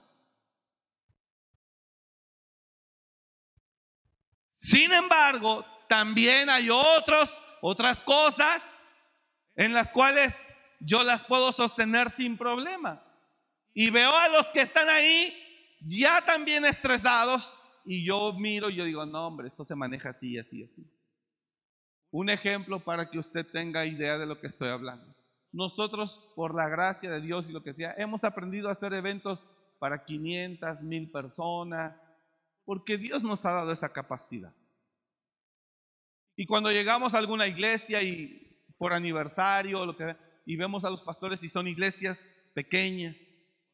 Sin 4.57 4.93
embargo, 4.93 5.65
también 5.89 6.51
hay 6.51 6.69
otros, 6.69 7.35
otras 7.61 7.99
cosas 8.03 8.79
en 9.55 9.73
las 9.73 9.91
cuales 9.91 10.39
yo 10.79 11.03
las 11.03 11.23
puedo 11.23 11.51
sostener 11.51 12.11
sin 12.11 12.37
problema. 12.37 13.03
Y 13.73 13.89
veo 13.89 14.15
a 14.15 14.29
los 14.29 14.45
que 14.49 14.61
están 14.61 14.87
ahí 14.87 15.33
ya 15.79 16.23
también 16.23 16.63
estresados 16.63 17.59
y 17.85 18.05
yo 18.05 18.33
miro 18.33 18.69
y 18.69 18.75
yo 18.75 18.85
digo, 18.85 19.03
no 19.07 19.25
hombre, 19.25 19.47
esto 19.47 19.65
se 19.65 19.73
maneja 19.73 20.09
así, 20.09 20.37
así, 20.37 20.63
así. 20.63 20.85
Un 22.17 22.29
ejemplo 22.29 22.79
para 22.79 23.09
que 23.09 23.19
usted 23.19 23.45
tenga 23.45 23.85
idea 23.85 24.17
de 24.17 24.25
lo 24.25 24.39
que 24.39 24.47
estoy 24.47 24.69
hablando. 24.69 25.13
Nosotros, 25.51 26.17
por 26.33 26.55
la 26.55 26.69
gracia 26.69 27.11
de 27.11 27.19
Dios 27.19 27.49
y 27.49 27.51
lo 27.51 27.61
que 27.61 27.73
sea, 27.73 27.93
hemos 27.97 28.23
aprendido 28.23 28.69
a 28.69 28.71
hacer 28.71 28.93
eventos 28.93 29.43
para 29.79 30.05
500, 30.05 30.81
mil 30.81 31.11
personas, 31.11 31.93
porque 32.63 32.97
Dios 32.97 33.21
nos 33.21 33.43
ha 33.43 33.51
dado 33.51 33.73
esa 33.73 33.91
capacidad. 33.91 34.55
Y 36.37 36.45
cuando 36.45 36.71
llegamos 36.71 37.13
a 37.13 37.17
alguna 37.17 37.47
iglesia 37.47 38.01
y 38.01 38.63
por 38.77 38.93
aniversario 38.93 39.85
lo 39.85 39.97
que, 39.97 40.15
y 40.45 40.55
vemos 40.55 40.85
a 40.85 40.89
los 40.89 41.01
pastores 41.01 41.43
y 41.43 41.49
son 41.49 41.67
iglesias 41.67 42.25
pequeñas, 42.53 43.17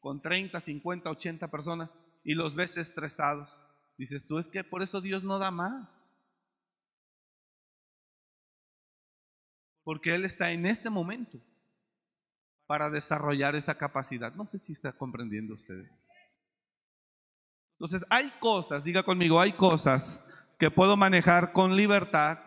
con 0.00 0.20
30, 0.20 0.58
50, 0.58 1.08
80 1.08 1.48
personas, 1.48 1.96
y 2.24 2.34
los 2.34 2.56
ves 2.56 2.76
estresados, 2.76 3.48
dices 3.96 4.26
tú, 4.26 4.40
es 4.40 4.48
que 4.48 4.64
por 4.64 4.82
eso 4.82 5.00
Dios 5.00 5.22
no 5.22 5.38
da 5.38 5.52
más. 5.52 6.01
Porque 9.84 10.14
Él 10.14 10.24
está 10.24 10.52
en 10.52 10.66
ese 10.66 10.90
momento 10.90 11.38
para 12.66 12.90
desarrollar 12.90 13.56
esa 13.56 13.76
capacidad. 13.76 14.34
No 14.34 14.46
sé 14.46 14.58
si 14.58 14.72
está 14.72 14.92
comprendiendo 14.92 15.54
ustedes. 15.54 16.02
Entonces, 17.72 18.06
hay 18.08 18.30
cosas, 18.38 18.84
diga 18.84 19.02
conmigo, 19.02 19.40
hay 19.40 19.54
cosas 19.54 20.24
que 20.58 20.70
puedo 20.70 20.96
manejar 20.96 21.52
con 21.52 21.76
libertad 21.76 22.38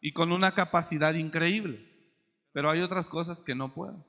y 0.00 0.12
con 0.12 0.32
una 0.32 0.52
capacidad 0.52 1.14
increíble, 1.14 1.88
pero 2.52 2.68
hay 2.68 2.80
otras 2.82 3.08
cosas 3.08 3.40
que 3.42 3.54
no 3.54 3.72
puedo. 3.72 4.04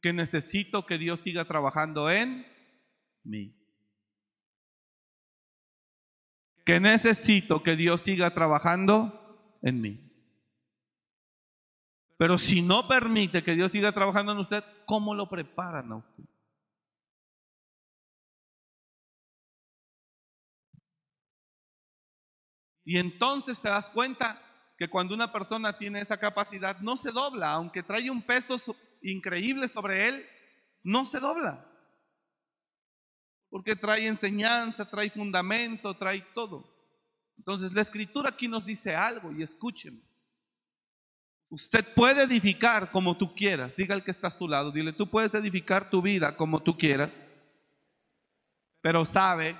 Que 0.00 0.12
necesito 0.12 0.86
que 0.86 0.98
Dios 0.98 1.20
siga 1.20 1.44
trabajando 1.44 2.08
en 2.08 2.46
mí. 3.24 3.52
Que 6.66 6.80
necesito 6.80 7.62
que 7.62 7.76
Dios 7.76 8.02
siga 8.02 8.34
trabajando 8.34 9.58
en 9.62 9.80
mí. 9.80 10.00
Pero 12.18 12.38
si 12.38 12.60
no 12.60 12.88
permite 12.88 13.44
que 13.44 13.54
Dios 13.54 13.70
siga 13.70 13.92
trabajando 13.92 14.32
en 14.32 14.38
usted, 14.38 14.64
¿cómo 14.84 15.14
lo 15.14 15.28
preparan 15.28 15.92
a 15.92 15.96
usted? 15.96 16.24
Y 22.84 22.98
entonces 22.98 23.62
te 23.62 23.68
das 23.68 23.88
cuenta 23.90 24.42
que 24.76 24.88
cuando 24.88 25.14
una 25.14 25.32
persona 25.32 25.78
tiene 25.78 26.00
esa 26.00 26.18
capacidad, 26.18 26.80
no 26.80 26.96
se 26.96 27.12
dobla, 27.12 27.52
aunque 27.52 27.84
trae 27.84 28.10
un 28.10 28.22
peso 28.22 28.56
increíble 29.02 29.68
sobre 29.68 30.08
él, 30.08 30.26
no 30.82 31.04
se 31.04 31.20
dobla. 31.20 31.64
Porque 33.48 33.76
trae 33.76 34.06
enseñanza, 34.06 34.88
trae 34.88 35.10
fundamento, 35.10 35.94
trae 35.94 36.20
todo. 36.34 36.76
Entonces 37.38 37.72
la 37.72 37.82
escritura 37.82 38.30
aquí 38.30 38.48
nos 38.48 38.64
dice 38.64 38.94
algo 38.94 39.32
y 39.32 39.42
escúcheme. 39.42 40.00
Usted 41.48 41.94
puede 41.94 42.24
edificar 42.24 42.90
como 42.90 43.16
tú 43.16 43.34
quieras. 43.34 43.76
Diga 43.76 43.94
al 43.94 44.02
que 44.02 44.10
está 44.10 44.28
a 44.28 44.32
su 44.32 44.48
lado, 44.48 44.72
dile, 44.72 44.92
tú 44.92 45.08
puedes 45.08 45.34
edificar 45.34 45.90
tu 45.90 46.02
vida 46.02 46.36
como 46.36 46.62
tú 46.62 46.76
quieras, 46.76 47.32
pero 48.80 49.04
sabe 49.04 49.56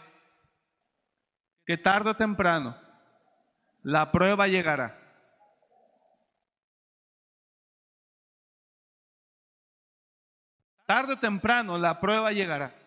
que 1.64 1.77
tarde 1.77 2.11
o 2.11 2.16
temprano 2.16 2.77
la 3.83 4.11
prueba 4.11 4.49
llegará. 4.49 5.03
Tarde 10.87 11.14
o 11.14 11.18
temprano 11.18 11.79
la 11.79 12.01
prueba 12.01 12.33
llegará. 12.33 12.86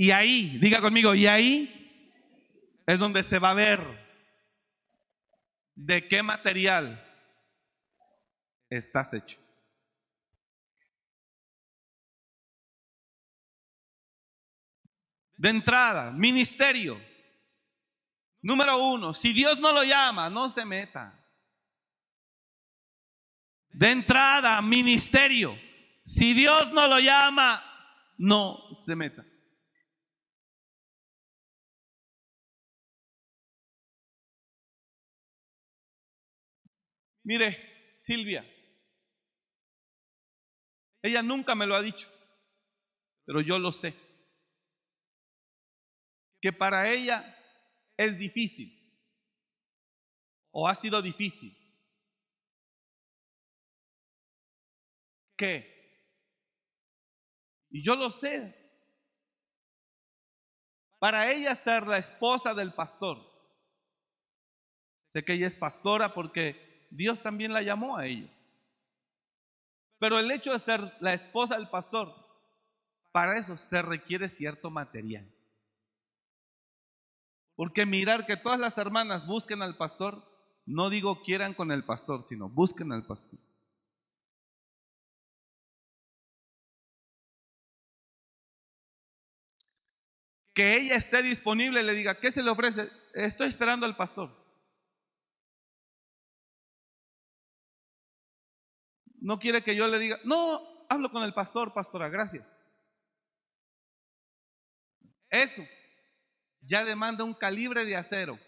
Y 0.00 0.12
ahí, 0.12 0.58
diga 0.60 0.80
conmigo, 0.80 1.12
y 1.12 1.26
ahí 1.26 2.12
es 2.86 3.00
donde 3.00 3.24
se 3.24 3.40
va 3.40 3.50
a 3.50 3.54
ver 3.54 3.80
de 5.74 6.06
qué 6.06 6.22
material 6.22 7.04
estás 8.70 9.12
hecho. 9.12 9.40
De 15.36 15.48
entrada, 15.48 16.12
ministerio. 16.12 17.04
Número 18.40 18.78
uno, 18.78 19.12
si 19.12 19.32
Dios 19.32 19.58
no 19.58 19.72
lo 19.72 19.82
llama, 19.82 20.30
no 20.30 20.48
se 20.48 20.64
meta. 20.64 21.12
De 23.70 23.90
entrada, 23.90 24.62
ministerio. 24.62 25.58
Si 26.04 26.34
Dios 26.34 26.70
no 26.70 26.86
lo 26.86 27.00
llama, 27.00 27.64
no 28.16 28.72
se 28.76 28.94
meta. 28.94 29.24
Mire, 37.28 37.94
Silvia, 37.94 38.42
ella 41.02 41.22
nunca 41.22 41.54
me 41.54 41.66
lo 41.66 41.76
ha 41.76 41.82
dicho, 41.82 42.08
pero 43.26 43.42
yo 43.42 43.58
lo 43.58 43.70
sé. 43.70 43.94
Que 46.40 46.54
para 46.54 46.90
ella 46.90 47.36
es 47.98 48.16
difícil 48.18 48.72
o 50.52 50.66
ha 50.66 50.74
sido 50.74 51.02
difícil. 51.02 51.54
¿Qué? 55.36 55.68
Y 57.68 57.84
yo 57.84 57.94
lo 57.94 58.10
sé. 58.10 58.56
Para 60.98 61.30
ella 61.30 61.54
ser 61.56 61.86
la 61.86 61.98
esposa 61.98 62.54
del 62.54 62.72
pastor. 62.72 63.18
Sé 65.08 65.22
que 65.26 65.34
ella 65.34 65.48
es 65.48 65.56
pastora 65.56 66.14
porque 66.14 66.67
Dios 66.90 67.22
también 67.22 67.52
la 67.52 67.62
llamó 67.62 67.96
a 67.96 68.06
ella. 68.06 68.28
Pero 69.98 70.18
el 70.18 70.30
hecho 70.30 70.52
de 70.52 70.60
ser 70.60 70.92
la 71.00 71.14
esposa 71.14 71.56
del 71.56 71.68
pastor, 71.68 72.14
para 73.12 73.38
eso 73.38 73.56
se 73.56 73.82
requiere 73.82 74.28
cierto 74.28 74.70
material. 74.70 75.26
Porque 77.56 77.84
mirar 77.84 78.24
que 78.26 78.36
todas 78.36 78.60
las 78.60 78.78
hermanas 78.78 79.26
busquen 79.26 79.62
al 79.62 79.76
pastor, 79.76 80.22
no 80.64 80.90
digo 80.90 81.22
quieran 81.22 81.54
con 81.54 81.72
el 81.72 81.84
pastor, 81.84 82.24
sino 82.28 82.48
busquen 82.48 82.92
al 82.92 83.04
pastor. 83.04 83.40
Que 90.54 90.76
ella 90.76 90.96
esté 90.96 91.22
disponible 91.22 91.82
le 91.82 91.94
diga, 91.94 92.20
¿qué 92.20 92.30
se 92.30 92.42
le 92.42 92.50
ofrece? 92.50 92.90
Estoy 93.14 93.48
esperando 93.48 93.86
al 93.86 93.96
pastor. 93.96 94.47
No 99.20 99.38
quiere 99.38 99.62
que 99.62 99.76
yo 99.76 99.86
le 99.86 99.98
diga, 99.98 100.18
no, 100.24 100.86
hablo 100.88 101.10
con 101.10 101.22
el 101.22 101.34
pastor, 101.34 101.72
pastora, 101.72 102.08
gracias. 102.08 102.46
Eso 105.30 105.62
ya 106.60 106.84
demanda 106.84 107.24
un 107.24 107.34
calibre 107.34 107.84
de 107.84 107.96
acero. 107.96 108.38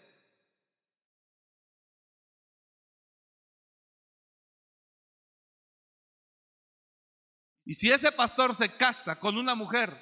Y 7.63 7.75
si 7.75 7.91
ese 7.91 8.11
pastor 8.11 8.55
se 8.55 8.75
casa 8.75 9.19
con 9.19 9.37
una 9.37 9.55
mujer 9.55 9.95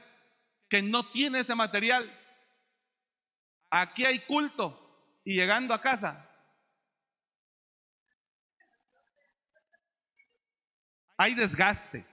que 0.69 0.81
no 0.81 1.11
tiene 1.11 1.39
ese 1.39 1.55
material, 1.55 2.09
aquí 3.69 4.05
hay 4.05 4.25
culto 4.25 5.19
y 5.23 5.35
llegando 5.35 5.73
a 5.73 5.81
casa, 5.81 6.28
hay 11.19 11.35
desgaste. 11.35 12.05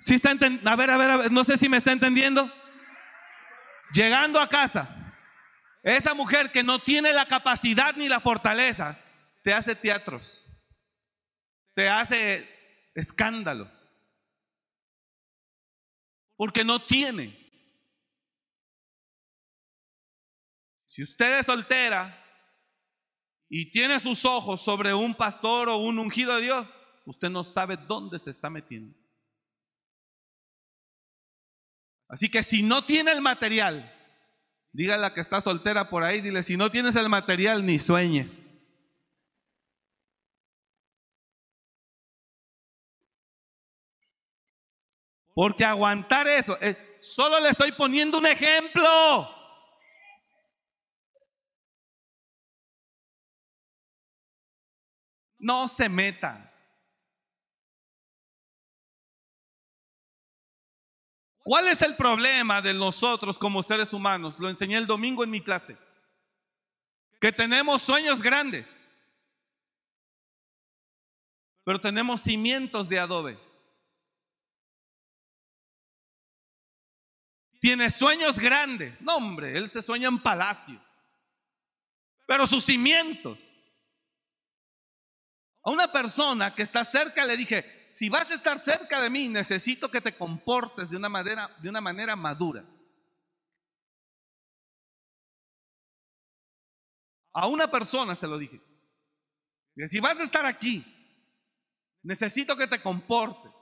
Si 0.00 0.14
está 0.14 0.32
a 0.32 0.76
ver, 0.76 0.90
a 0.90 0.96
ver, 0.96 1.10
a 1.10 1.16
ver, 1.16 1.32
no 1.32 1.44
sé 1.44 1.56
si 1.56 1.68
me 1.68 1.76
está 1.76 1.92
entendiendo. 1.92 2.52
Llegando 3.94 4.40
a 4.40 4.48
casa, 4.48 5.14
esa 5.84 6.12
mujer 6.12 6.50
que 6.50 6.64
no 6.64 6.82
tiene 6.82 7.12
la 7.12 7.26
capacidad 7.26 7.94
ni 7.94 8.08
la 8.08 8.18
fortaleza, 8.18 8.98
te 9.44 9.54
hace 9.54 9.76
teatros, 9.76 10.44
te 11.74 11.88
hace 11.88 12.46
escándalos, 12.96 13.70
porque 16.36 16.64
no 16.64 16.84
tiene. 16.84 17.38
Si 20.88 21.04
usted 21.04 21.38
es 21.38 21.46
soltera 21.46 22.24
y 23.48 23.70
tiene 23.70 24.00
sus 24.00 24.24
ojos 24.24 24.62
sobre 24.62 24.92
un 24.92 25.14
pastor 25.14 25.68
o 25.68 25.76
un 25.76 26.00
ungido 26.00 26.34
de 26.34 26.42
Dios, 26.42 26.74
usted 27.08 27.30
no 27.30 27.42
sabe 27.42 27.76
dónde 27.76 28.18
se 28.18 28.30
está 28.30 28.50
metiendo. 28.50 28.94
Así 32.06 32.30
que 32.30 32.42
si 32.42 32.62
no 32.62 32.84
tiene 32.84 33.12
el 33.12 33.22
material, 33.22 33.92
dígale 34.72 34.98
a 34.98 35.08
la 35.08 35.14
que 35.14 35.20
está 35.20 35.40
soltera 35.40 35.88
por 35.88 36.04
ahí, 36.04 36.20
dile, 36.20 36.42
si 36.42 36.56
no 36.56 36.70
tienes 36.70 36.96
el 36.96 37.08
material, 37.08 37.64
ni 37.64 37.78
sueñes. 37.78 38.44
Porque 45.34 45.64
aguantar 45.64 46.26
eso, 46.28 46.58
eh, 46.60 46.98
solo 47.00 47.40
le 47.40 47.50
estoy 47.50 47.72
poniendo 47.72 48.18
un 48.18 48.26
ejemplo. 48.26 48.84
No 55.38 55.68
se 55.68 55.88
metan. 55.88 56.47
¿Cuál 61.48 61.68
es 61.68 61.80
el 61.80 61.96
problema 61.96 62.60
de 62.60 62.74
nosotros 62.74 63.38
como 63.38 63.62
seres 63.62 63.94
humanos? 63.94 64.38
Lo 64.38 64.50
enseñé 64.50 64.76
el 64.76 64.86
domingo 64.86 65.24
en 65.24 65.30
mi 65.30 65.40
clase. 65.40 65.78
Que 67.18 67.32
tenemos 67.32 67.80
sueños 67.80 68.20
grandes, 68.20 68.68
pero 71.64 71.80
tenemos 71.80 72.20
cimientos 72.20 72.86
de 72.86 72.98
adobe. 72.98 73.38
Tiene 77.62 77.88
sueños 77.88 78.38
grandes. 78.38 79.00
No, 79.00 79.16
hombre, 79.16 79.56
él 79.56 79.70
se 79.70 79.80
sueña 79.80 80.08
en 80.08 80.22
palacio. 80.22 80.78
pero 82.26 82.46
sus 82.46 82.62
cimientos. 82.62 83.38
A 85.64 85.70
una 85.70 85.90
persona 85.90 86.54
que 86.54 86.62
está 86.62 86.84
cerca 86.84 87.24
le 87.24 87.38
dije, 87.38 87.77
si 87.90 88.08
vas 88.08 88.30
a 88.30 88.34
estar 88.34 88.60
cerca 88.60 89.00
de 89.00 89.10
mí, 89.10 89.28
necesito 89.28 89.90
que 89.90 90.00
te 90.00 90.16
comportes 90.16 90.90
de 90.90 90.96
una 90.96 91.08
manera, 91.08 91.56
de 91.60 91.68
una 91.68 91.80
manera 91.80 92.16
madura. 92.16 92.64
A 97.32 97.46
una 97.46 97.70
persona 97.70 98.16
se 98.16 98.26
lo 98.26 98.38
dije. 98.38 98.60
Si 99.88 100.00
vas 100.00 100.18
a 100.18 100.24
estar 100.24 100.44
aquí, 100.44 100.84
necesito 102.02 102.56
que 102.56 102.66
te 102.66 102.82
comportes. 102.82 103.52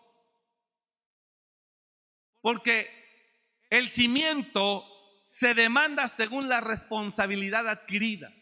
Porque 2.40 2.88
el 3.68 3.90
cimiento 3.90 4.84
se 5.22 5.54
demanda 5.54 6.08
según 6.08 6.48
la 6.48 6.60
responsabilidad 6.60 7.68
adquirida. 7.68 8.32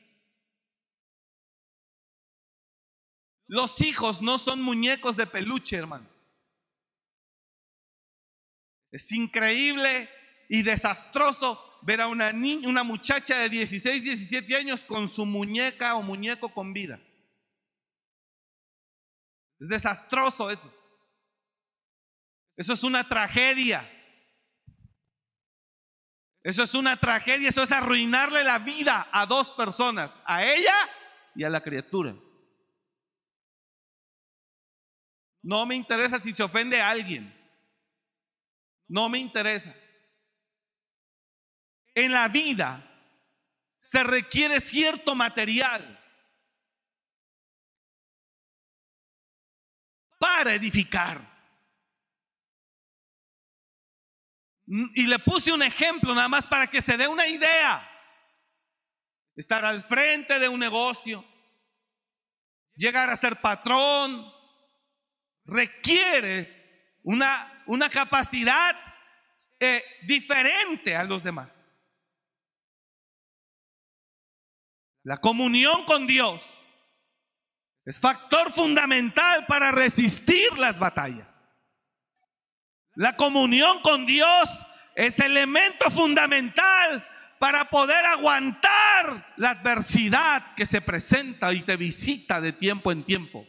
Los 3.46 3.80
hijos 3.80 4.22
no 4.22 4.38
son 4.38 4.62
muñecos 4.62 5.16
de 5.16 5.26
peluche, 5.26 5.76
hermano. 5.76 6.08
Es 8.90 9.10
increíble 9.12 10.08
y 10.48 10.62
desastroso 10.62 11.60
ver 11.82 12.00
a 12.00 12.08
una, 12.08 12.32
niña, 12.32 12.68
una 12.68 12.84
muchacha 12.84 13.38
de 13.38 13.48
16, 13.48 14.02
17 14.02 14.56
años 14.56 14.80
con 14.82 15.08
su 15.08 15.26
muñeca 15.26 15.96
o 15.96 16.02
muñeco 16.02 16.52
con 16.52 16.72
vida. 16.72 17.00
Es 19.60 19.68
desastroso 19.68 20.50
eso. 20.50 20.72
Eso 22.56 22.72
es 22.72 22.82
una 22.82 23.08
tragedia. 23.08 23.90
Eso 26.42 26.62
es 26.62 26.74
una 26.74 26.98
tragedia, 26.98 27.48
eso 27.48 27.62
es 27.62 27.72
arruinarle 27.72 28.44
la 28.44 28.58
vida 28.58 29.08
a 29.10 29.24
dos 29.24 29.50
personas, 29.52 30.14
a 30.26 30.44
ella 30.44 30.74
y 31.34 31.42
a 31.42 31.48
la 31.48 31.62
criatura. 31.62 32.14
No 35.44 35.66
me 35.66 35.74
interesa 35.74 36.18
si 36.18 36.32
se 36.32 36.42
ofende 36.42 36.80
a 36.80 36.88
alguien. 36.88 37.30
No 38.88 39.10
me 39.10 39.18
interesa. 39.18 39.74
En 41.94 42.12
la 42.12 42.28
vida 42.28 42.82
se 43.76 44.02
requiere 44.02 44.58
cierto 44.60 45.14
material 45.14 46.00
para 50.18 50.54
edificar. 50.54 51.30
Y 54.66 55.06
le 55.06 55.18
puse 55.18 55.52
un 55.52 55.62
ejemplo 55.62 56.14
nada 56.14 56.28
más 56.28 56.46
para 56.46 56.68
que 56.68 56.80
se 56.80 56.96
dé 56.96 57.06
una 57.06 57.28
idea. 57.28 57.86
Estar 59.36 59.62
al 59.62 59.84
frente 59.84 60.38
de 60.38 60.48
un 60.48 60.58
negocio, 60.58 61.22
llegar 62.76 63.10
a 63.10 63.16
ser 63.16 63.42
patrón, 63.42 64.32
requiere 65.44 66.98
una, 67.02 67.62
una 67.66 67.90
capacidad 67.90 68.76
eh, 69.60 69.84
diferente 70.02 70.96
a 70.96 71.04
los 71.04 71.22
demás. 71.22 71.60
La 75.02 75.18
comunión 75.18 75.84
con 75.84 76.06
Dios 76.06 76.40
es 77.84 78.00
factor 78.00 78.50
fundamental 78.52 79.44
para 79.46 79.70
resistir 79.70 80.56
las 80.56 80.78
batallas. 80.78 81.28
La 82.94 83.16
comunión 83.16 83.80
con 83.82 84.06
Dios 84.06 84.48
es 84.94 85.18
elemento 85.20 85.90
fundamental 85.90 87.06
para 87.38 87.68
poder 87.68 88.06
aguantar 88.06 89.34
la 89.36 89.50
adversidad 89.50 90.54
que 90.54 90.64
se 90.64 90.80
presenta 90.80 91.52
y 91.52 91.62
te 91.62 91.76
visita 91.76 92.40
de 92.40 92.52
tiempo 92.52 92.90
en 92.90 93.04
tiempo. 93.04 93.46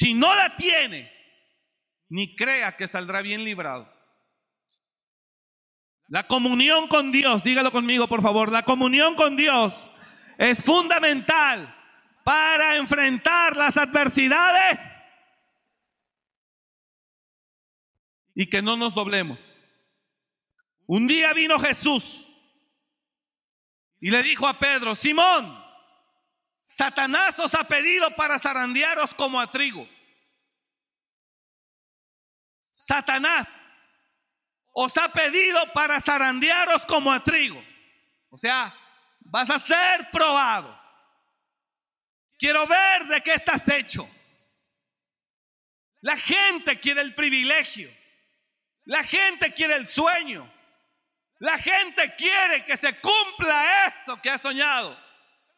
Si 0.00 0.14
no 0.14 0.34
la 0.34 0.56
tiene, 0.56 1.12
ni 2.08 2.34
crea 2.34 2.74
que 2.74 2.88
saldrá 2.88 3.20
bien 3.20 3.44
librado. 3.44 3.86
La 6.08 6.26
comunión 6.26 6.88
con 6.88 7.12
Dios, 7.12 7.44
dígalo 7.44 7.70
conmigo 7.70 8.08
por 8.08 8.22
favor, 8.22 8.50
la 8.50 8.62
comunión 8.62 9.14
con 9.14 9.36
Dios 9.36 9.74
es 10.38 10.64
fundamental 10.64 11.76
para 12.24 12.76
enfrentar 12.76 13.54
las 13.56 13.76
adversidades 13.76 14.80
y 18.34 18.48
que 18.48 18.62
no 18.62 18.78
nos 18.78 18.94
doblemos. 18.94 19.38
Un 20.86 21.08
día 21.08 21.34
vino 21.34 21.58
Jesús 21.58 22.26
y 24.00 24.10
le 24.10 24.22
dijo 24.22 24.48
a 24.48 24.58
Pedro, 24.58 24.96
Simón, 24.96 25.59
Satanás 26.72 27.36
os 27.40 27.52
ha 27.56 27.64
pedido 27.64 28.14
para 28.14 28.38
zarandearos 28.38 29.12
como 29.14 29.40
a 29.40 29.50
trigo. 29.50 29.88
Satanás 32.70 33.68
os 34.72 34.96
ha 34.96 35.12
pedido 35.12 35.72
para 35.72 35.98
zarandearos 35.98 36.86
como 36.86 37.12
a 37.12 37.24
trigo. 37.24 37.60
O 38.28 38.38
sea, 38.38 38.72
vas 39.18 39.50
a 39.50 39.58
ser 39.58 40.12
probado. 40.12 40.80
Quiero 42.38 42.68
ver 42.68 43.08
de 43.08 43.20
qué 43.20 43.34
estás 43.34 43.68
hecho. 43.68 44.08
La 46.02 46.16
gente 46.18 46.78
quiere 46.78 47.00
el 47.00 47.16
privilegio. 47.16 47.90
La 48.84 49.02
gente 49.02 49.52
quiere 49.54 49.74
el 49.74 49.88
sueño. 49.88 50.48
La 51.40 51.58
gente 51.58 52.14
quiere 52.14 52.64
que 52.64 52.76
se 52.76 53.00
cumpla 53.00 53.88
eso 53.88 54.22
que 54.22 54.30
ha 54.30 54.38
soñado 54.38 55.09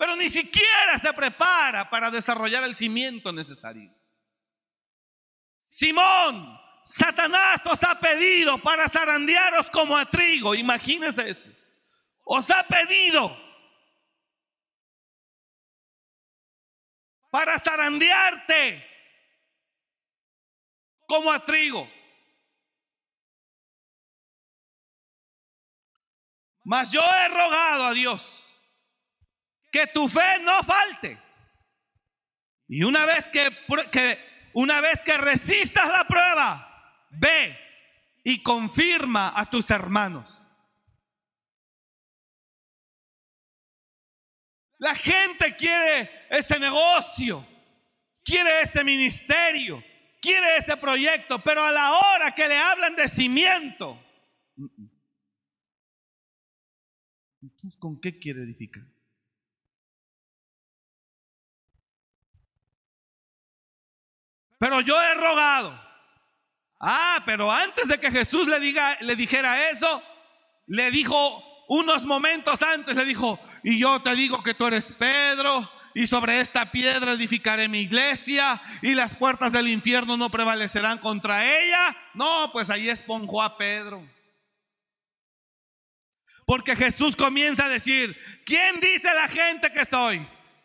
pero 0.02 0.16
ni 0.16 0.28
siquiera 0.28 0.98
se 0.98 1.12
prepara 1.12 1.88
para 1.88 2.10
desarrollar 2.10 2.64
el 2.64 2.74
cimiento 2.74 3.32
necesario. 3.32 3.88
Simón, 5.68 6.58
Satanás 6.84 7.60
os 7.64 7.84
ha 7.84 8.00
pedido 8.00 8.60
para 8.60 8.88
zarandearos 8.88 9.70
como 9.70 9.96
a 9.96 10.10
trigo, 10.10 10.56
imagínense 10.56 11.30
eso. 11.30 11.50
Os 12.24 12.50
ha 12.50 12.66
pedido 12.66 13.30
para 17.30 17.56
zarandearte 17.60 18.84
como 21.06 21.30
a 21.30 21.44
trigo. 21.44 21.88
Mas 26.64 26.90
yo 26.90 27.02
he 27.02 27.28
rogado 27.28 27.84
a 27.84 27.92
Dios 27.92 28.42
que 29.72 29.86
tu 29.88 30.08
fe 30.08 30.38
no 30.42 30.62
falte. 30.62 31.18
Y 32.68 32.84
una 32.84 33.06
vez 33.06 33.28
que, 33.30 33.50
una 34.52 34.80
vez 34.80 35.00
que 35.02 35.16
resistas 35.16 35.88
la 35.88 36.06
prueba, 36.06 37.08
ve 37.10 37.58
y 38.22 38.42
confirma 38.42 39.32
a 39.34 39.48
tus 39.48 39.70
hermanos. 39.70 40.38
La 44.78 44.94
gente 44.94 45.56
quiere 45.56 46.26
ese 46.28 46.58
negocio, 46.58 47.46
quiere 48.24 48.62
ese 48.62 48.84
ministerio, 48.84 49.82
quiere 50.20 50.56
ese 50.56 50.76
proyecto, 50.76 51.38
pero 51.42 51.62
a 51.62 51.70
la 51.70 51.92
hora 51.92 52.34
que 52.34 52.48
le 52.48 52.58
hablan 52.58 52.96
de 52.96 53.08
cimiento, 53.08 54.02
¿con 57.78 58.00
qué 58.00 58.18
quiere 58.18 58.42
edificar? 58.42 58.91
Pero 64.62 64.80
yo 64.80 64.94
he 65.02 65.14
rogado. 65.14 65.76
Ah, 66.80 67.20
pero 67.26 67.50
antes 67.50 67.88
de 67.88 67.98
que 67.98 68.12
Jesús 68.12 68.46
le, 68.46 68.60
diga, 68.60 68.96
le 69.00 69.16
dijera 69.16 69.70
eso, 69.70 70.00
le 70.68 70.92
dijo 70.92 71.42
unos 71.66 72.04
momentos 72.04 72.62
antes, 72.62 72.94
le 72.94 73.04
dijo, 73.04 73.40
y 73.64 73.80
yo 73.80 74.00
te 74.02 74.14
digo 74.14 74.40
que 74.44 74.54
tú 74.54 74.68
eres 74.68 74.92
Pedro, 74.92 75.68
y 75.94 76.06
sobre 76.06 76.38
esta 76.38 76.70
piedra 76.70 77.14
edificaré 77.14 77.66
mi 77.66 77.80
iglesia, 77.80 78.62
y 78.82 78.94
las 78.94 79.16
puertas 79.16 79.50
del 79.50 79.66
infierno 79.66 80.16
no 80.16 80.30
prevalecerán 80.30 80.98
contra 80.98 81.44
ella. 81.58 81.96
No, 82.14 82.50
pues 82.52 82.70
ahí 82.70 82.88
esponjó 82.88 83.42
a 83.42 83.58
Pedro. 83.58 84.08
Porque 86.46 86.76
Jesús 86.76 87.16
comienza 87.16 87.64
a 87.64 87.68
decir, 87.68 88.16
¿quién 88.46 88.78
dice 88.78 89.12
la 89.12 89.26
gente 89.26 89.72
que 89.72 89.84
soy? 89.84 90.24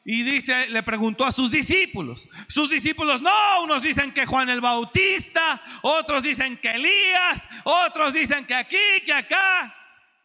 Y 0.09 0.23
dice, 0.23 0.69
le 0.69 0.83
preguntó 0.83 1.25
a 1.25 1.33
sus 1.33 1.51
discípulos. 1.51 2.29
Sus 2.47 2.69
discípulos, 2.69 3.21
no, 3.21 3.63
unos 3.63 3.81
dicen 3.81 4.13
que 4.13 4.25
Juan 4.25 4.47
el 4.47 4.61
Bautista, 4.61 5.61
otros 5.81 6.23
dicen 6.23 6.55
que 6.61 6.71
Elías, 6.71 7.43
otros 7.65 8.13
dicen 8.13 8.45
que 8.45 8.55
aquí, 8.55 8.77
que 9.05 9.11
acá. 9.11 9.75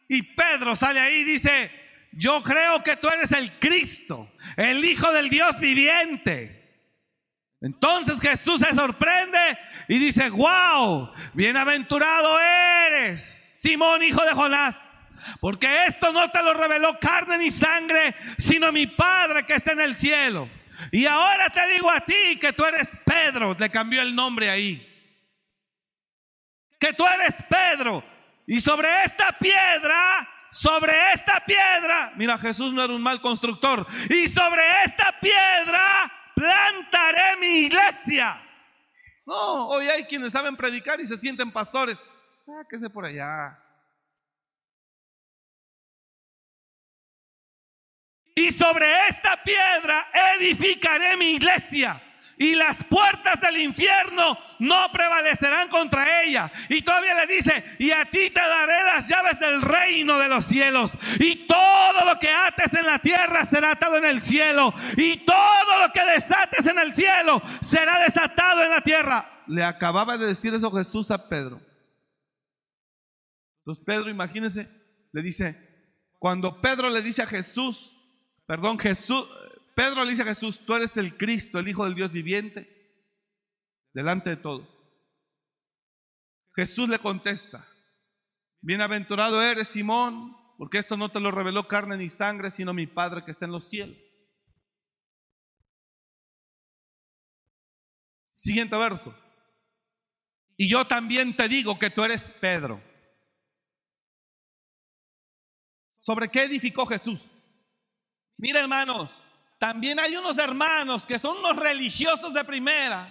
Y 0.07 0.21
Pedro 0.21 0.73
sale 0.77 1.01
ahí 1.01 1.15
y 1.15 1.23
dice, 1.25 1.69
yo 2.13 2.41
creo 2.41 2.81
que 2.81 2.95
tú 2.95 3.09
eres 3.09 3.33
el 3.33 3.59
Cristo, 3.59 4.31
el 4.55 4.85
Hijo 4.85 5.11
del 5.11 5.29
Dios 5.29 5.59
viviente. 5.59 6.63
Entonces 7.59 8.21
Jesús 8.21 8.61
se 8.61 8.73
sorprende 8.73 9.59
y 9.89 9.99
dice, 9.99 10.29
wow, 10.29 11.11
bienaventurado 11.33 12.39
eres, 12.39 13.59
Simón, 13.61 14.01
hijo 14.01 14.23
de 14.23 14.31
Jonás, 14.31 14.92
porque 15.39 15.85
esto 15.85 16.11
no 16.11 16.29
te 16.31 16.41
lo 16.41 16.53
reveló 16.53 16.97
carne 16.99 17.37
ni 17.37 17.51
sangre, 17.51 18.15
sino 18.37 18.71
mi 18.71 18.87
Padre 18.87 19.45
que 19.45 19.55
está 19.55 19.71
en 19.73 19.81
el 19.81 19.95
cielo. 19.95 20.49
Y 20.91 21.05
ahora 21.05 21.49
te 21.49 21.65
digo 21.67 21.89
a 21.89 22.01
ti 22.01 22.37
que 22.39 22.53
tú 22.53 22.65
eres 22.65 22.89
Pedro, 23.05 23.55
le 23.57 23.69
cambió 23.69 24.01
el 24.01 24.15
nombre 24.15 24.49
ahí. 24.49 24.89
Que 26.79 26.93
tú 26.93 27.05
eres 27.05 27.35
Pedro. 27.49 28.03
Y 28.45 28.59
sobre 28.59 29.03
esta 29.03 29.31
piedra, 29.37 30.27
sobre 30.51 30.93
esta 31.13 31.41
piedra, 31.45 32.11
mira, 32.15 32.37
Jesús 32.37 32.73
no 32.73 32.83
era 32.83 32.93
un 32.93 33.01
mal 33.01 33.21
constructor. 33.21 33.87
Y 34.09 34.27
sobre 34.27 34.63
esta 34.85 35.17
piedra 35.19 36.11
plantaré 36.35 37.37
mi 37.39 37.65
iglesia. 37.65 38.41
No, 39.25 39.69
hoy 39.69 39.87
hay 39.87 40.03
quienes 40.05 40.33
saben 40.33 40.57
predicar 40.57 40.99
y 40.99 41.05
se 41.05 41.17
sienten 41.17 41.51
pastores. 41.51 42.05
Ah, 42.47 42.63
que 42.69 42.77
sé 42.77 42.89
por 42.89 43.05
allá. 43.05 43.57
Y 48.35 48.51
sobre 48.51 49.07
esta 49.09 49.41
piedra 49.43 50.07
edificaré 50.35 51.15
mi 51.17 51.31
iglesia. 51.35 52.01
Y 52.35 52.55
las 52.55 52.83
puertas 52.85 53.39
del 53.41 53.61
infierno 53.61 54.37
no 54.59 54.91
prevalecerán 54.91 55.69
contra 55.69 56.23
ella. 56.23 56.51
Y 56.67 56.81
todavía 56.81 57.13
le 57.13 57.35
dice, 57.35 57.75
y 57.77 57.91
a 57.91 58.05
ti 58.05 58.31
te 58.31 58.41
daré 58.41 58.83
las 58.83 59.07
llaves 59.07 59.39
del 59.39 59.61
reino 59.61 60.17
de 60.17 60.29
los 60.29 60.45
cielos. 60.45 60.91
Y 61.19 61.45
todo 61.45 62.05
lo 62.05 62.19
que 62.19 62.29
ates 62.29 62.73
en 62.73 62.85
la 62.85 62.97
tierra 62.99 63.45
será 63.45 63.71
atado 63.71 63.97
en 63.97 64.05
el 64.05 64.21
cielo. 64.21 64.73
Y 64.97 65.17
todo 65.17 65.79
lo 65.85 65.93
que 65.93 66.03
desates 66.03 66.65
en 66.65 66.79
el 66.79 66.95
cielo 66.95 67.41
será 67.61 67.99
desatado 67.99 68.63
en 68.63 68.71
la 68.71 68.81
tierra. 68.81 69.43
Le 69.47 69.63
acababa 69.63 70.17
de 70.17 70.25
decir 70.25 70.53
eso 70.55 70.71
Jesús 70.71 71.11
a 71.11 71.29
Pedro. 71.29 71.61
Entonces 73.59 73.85
Pedro, 73.85 74.09
imagínense, 74.09 74.69
le 75.13 75.21
dice, 75.21 75.55
cuando 76.17 76.59
Pedro 76.59 76.89
le 76.89 77.01
dice 77.01 77.21
a 77.21 77.27
Jesús, 77.27 77.92
Perdón, 78.45 78.77
Jesús, 78.77 79.25
Pedro 79.75 80.03
le 80.03 80.11
dice 80.11 80.23
a 80.23 80.25
Jesús, 80.25 80.59
tú 80.65 80.73
eres 80.73 80.97
el 80.97 81.17
Cristo, 81.17 81.59
el 81.59 81.67
Hijo 81.67 81.85
del 81.85 81.95
Dios 81.95 82.11
viviente, 82.11 82.67
delante 83.93 84.31
de 84.31 84.37
todo. 84.37 84.67
Jesús 86.55 86.87
le 86.87 86.99
contesta, 86.99 87.67
bienaventurado 88.61 89.41
eres 89.41 89.69
Simón, 89.69 90.37
porque 90.57 90.77
esto 90.77 90.97
no 90.97 91.11
te 91.11 91.19
lo 91.19 91.31
reveló 91.31 91.67
carne 91.67 91.97
ni 91.97 92.09
sangre, 92.09 92.51
sino 92.51 92.73
mi 92.73 92.85
Padre 92.85 93.25
que 93.25 93.31
está 93.31 93.45
en 93.45 93.51
los 93.51 93.67
cielos. 93.67 93.97
Siguiente 98.35 98.77
verso. 98.77 99.17
Y 100.57 100.69
yo 100.69 100.85
también 100.85 101.35
te 101.35 101.47
digo 101.47 101.79
que 101.79 101.89
tú 101.89 102.03
eres 102.03 102.29
Pedro. 102.39 102.83
¿Sobre 106.01 106.27
qué 106.29 106.43
edificó 106.43 106.85
Jesús? 106.85 107.19
Mira 108.43 108.59
hermanos, 108.59 109.09
también 109.57 110.01
hay 110.01 110.17
unos 110.17 110.37
hermanos 110.37 111.05
que 111.05 111.17
son 111.17 111.37
unos 111.37 111.55
religiosos 111.55 112.33
de 112.33 112.43
primera, 112.43 113.07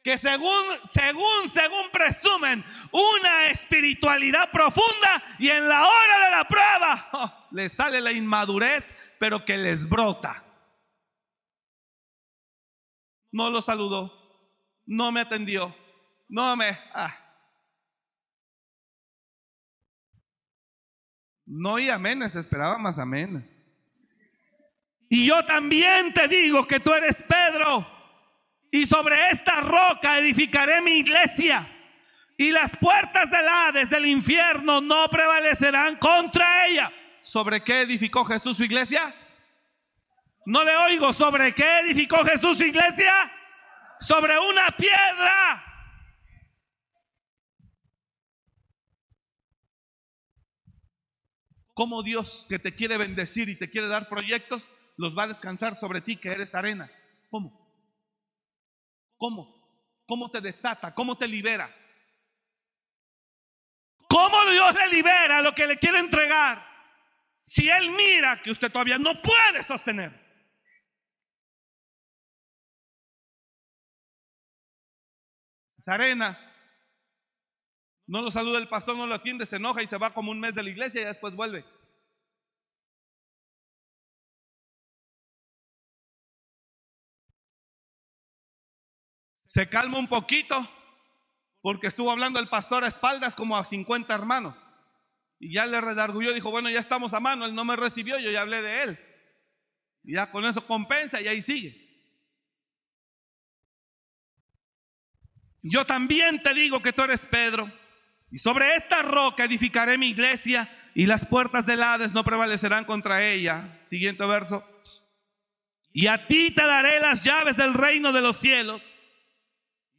que 0.00 0.16
según, 0.16 0.64
según, 0.84 1.48
según 1.52 1.90
presumen 1.90 2.64
una 2.92 3.46
espiritualidad 3.46 4.52
profunda 4.52 5.24
y 5.40 5.48
en 5.48 5.68
la 5.68 5.84
hora 5.84 6.24
de 6.24 6.30
la 6.30 6.44
prueba 6.46 7.48
les 7.50 7.72
sale 7.72 8.00
la 8.00 8.12
inmadurez, 8.12 8.96
pero 9.18 9.44
que 9.44 9.56
les 9.56 9.88
brota. 9.88 10.44
No 13.32 13.50
lo 13.50 13.60
saludó, 13.60 14.12
no 14.86 15.10
me 15.10 15.22
atendió, 15.22 15.74
no 16.28 16.54
me... 16.54 16.78
Ah. 16.94 17.18
No 21.44 21.80
y 21.80 21.90
amenes, 21.90 22.36
esperaba 22.36 22.78
más 22.78 23.00
amenes. 23.00 23.53
Y 25.08 25.26
yo 25.26 25.44
también 25.44 26.12
te 26.12 26.28
digo 26.28 26.66
que 26.66 26.80
tú 26.80 26.92
eres 26.92 27.22
Pedro. 27.22 27.86
Y 28.70 28.86
sobre 28.86 29.30
esta 29.30 29.60
roca 29.60 30.18
edificaré 30.18 30.80
mi 30.80 30.98
iglesia. 30.98 31.70
Y 32.36 32.50
las 32.50 32.76
puertas 32.76 33.30
del 33.30 33.46
Hades, 33.46 33.90
del 33.90 34.06
infierno, 34.06 34.80
no 34.80 35.08
prevalecerán 35.08 35.96
contra 35.96 36.66
ella. 36.66 36.92
¿Sobre 37.22 37.62
qué 37.62 37.82
edificó 37.82 38.24
Jesús 38.24 38.56
su 38.56 38.64
iglesia? 38.64 39.14
No 40.44 40.64
le 40.64 40.74
oigo. 40.76 41.12
¿Sobre 41.12 41.54
qué 41.54 41.80
edificó 41.80 42.24
Jesús 42.24 42.58
su 42.58 42.64
iglesia? 42.64 43.12
Sobre 44.00 44.36
una 44.38 44.66
piedra. 44.76 45.64
Como 51.72 52.02
Dios 52.02 52.46
que 52.48 52.58
te 52.58 52.74
quiere 52.74 52.96
bendecir 52.96 53.48
y 53.48 53.56
te 53.56 53.70
quiere 53.70 53.88
dar 53.88 54.08
proyectos, 54.08 54.62
los 54.96 55.16
va 55.16 55.24
a 55.24 55.28
descansar 55.28 55.76
sobre 55.76 56.00
ti 56.00 56.16
que 56.16 56.30
eres 56.30 56.54
arena. 56.54 56.90
¿Cómo? 57.30 57.64
¿Cómo? 59.16 59.54
¿Cómo 60.06 60.30
te 60.30 60.40
desata? 60.40 60.94
¿Cómo 60.94 61.16
te 61.16 61.26
libera? 61.26 61.74
¿Cómo 64.08 64.44
Dios 64.50 64.74
le 64.74 64.88
libera 64.88 65.42
lo 65.42 65.54
que 65.54 65.66
le 65.66 65.78
quiere 65.78 65.98
entregar? 65.98 66.64
Si 67.42 67.68
Él 67.68 67.90
mira 67.90 68.40
que 68.42 68.50
usted 68.50 68.70
todavía 68.70 68.98
no 68.98 69.20
puede 69.20 69.62
sostener. 69.62 70.12
Es 75.76 75.88
arena. 75.88 76.38
No 78.06 78.22
lo 78.22 78.30
saluda 78.30 78.58
el 78.58 78.68
pastor, 78.68 78.96
no 78.96 79.06
lo 79.06 79.14
atiende, 79.14 79.46
se 79.46 79.56
enoja 79.56 79.82
y 79.82 79.86
se 79.86 79.98
va 79.98 80.12
como 80.12 80.30
un 80.30 80.40
mes 80.40 80.54
de 80.54 80.62
la 80.62 80.70
iglesia 80.70 81.02
y 81.02 81.04
después 81.04 81.34
vuelve. 81.34 81.64
Se 89.54 89.68
calma 89.68 90.00
un 90.00 90.08
poquito 90.08 90.68
porque 91.60 91.86
estuvo 91.86 92.10
hablando 92.10 92.40
el 92.40 92.48
pastor 92.48 92.82
a 92.82 92.88
espaldas 92.88 93.36
como 93.36 93.56
a 93.56 93.64
50 93.64 94.12
hermanos. 94.12 94.56
Y 95.38 95.54
ya 95.54 95.64
le 95.66 95.80
redargulló, 95.80 96.32
dijo, 96.32 96.50
bueno, 96.50 96.68
ya 96.70 96.80
estamos 96.80 97.14
a 97.14 97.20
mano, 97.20 97.46
él 97.46 97.54
no 97.54 97.64
me 97.64 97.76
recibió, 97.76 98.18
yo 98.18 98.32
ya 98.32 98.40
hablé 98.40 98.62
de 98.62 98.82
él. 98.82 98.98
Y 100.02 100.14
ya 100.14 100.28
con 100.32 100.44
eso 100.44 100.66
compensa 100.66 101.20
y 101.20 101.28
ahí 101.28 101.40
sigue. 101.40 101.80
Yo 105.62 105.86
también 105.86 106.42
te 106.42 106.52
digo 106.52 106.82
que 106.82 106.92
tú 106.92 107.02
eres 107.02 107.24
Pedro, 107.24 107.70
y 108.32 108.38
sobre 108.40 108.74
esta 108.74 109.02
roca 109.02 109.44
edificaré 109.44 109.96
mi 109.96 110.08
iglesia, 110.08 110.68
y 110.96 111.06
las 111.06 111.24
puertas 111.24 111.64
del 111.64 111.80
Hades 111.80 112.12
no 112.12 112.24
prevalecerán 112.24 112.86
contra 112.86 113.24
ella. 113.24 113.78
Siguiente 113.86 114.26
verso. 114.26 114.64
Y 115.92 116.08
a 116.08 116.26
ti 116.26 116.52
te 116.52 116.64
daré 116.64 116.98
las 116.98 117.22
llaves 117.22 117.56
del 117.56 117.72
reino 117.72 118.12
de 118.12 118.20
los 118.20 118.36
cielos. 118.38 118.82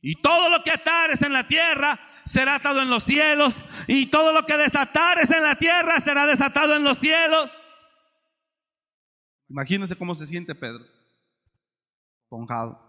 Y 0.07 0.21
todo 0.21 0.49
lo 0.49 0.63
que 0.63 0.69
atares 0.69 1.19
en 1.23 1.33
la 1.33 1.47
tierra 1.47 1.99
será 2.25 2.57
atado 2.57 2.79
en 2.79 2.91
los 2.91 3.03
cielos. 3.05 3.65
Y 3.87 4.05
todo 4.11 4.33
lo 4.33 4.45
que 4.45 4.55
desatares 4.55 5.31
en 5.31 5.41
la 5.41 5.57
tierra 5.57 5.99
será 5.99 6.27
desatado 6.27 6.75
en 6.75 6.83
los 6.83 6.99
cielos. 6.99 7.49
Imagínense 9.49 9.97
cómo 9.97 10.13
se 10.13 10.27
siente 10.27 10.53
Pedro. 10.53 10.85
Ponjado. 12.29 12.79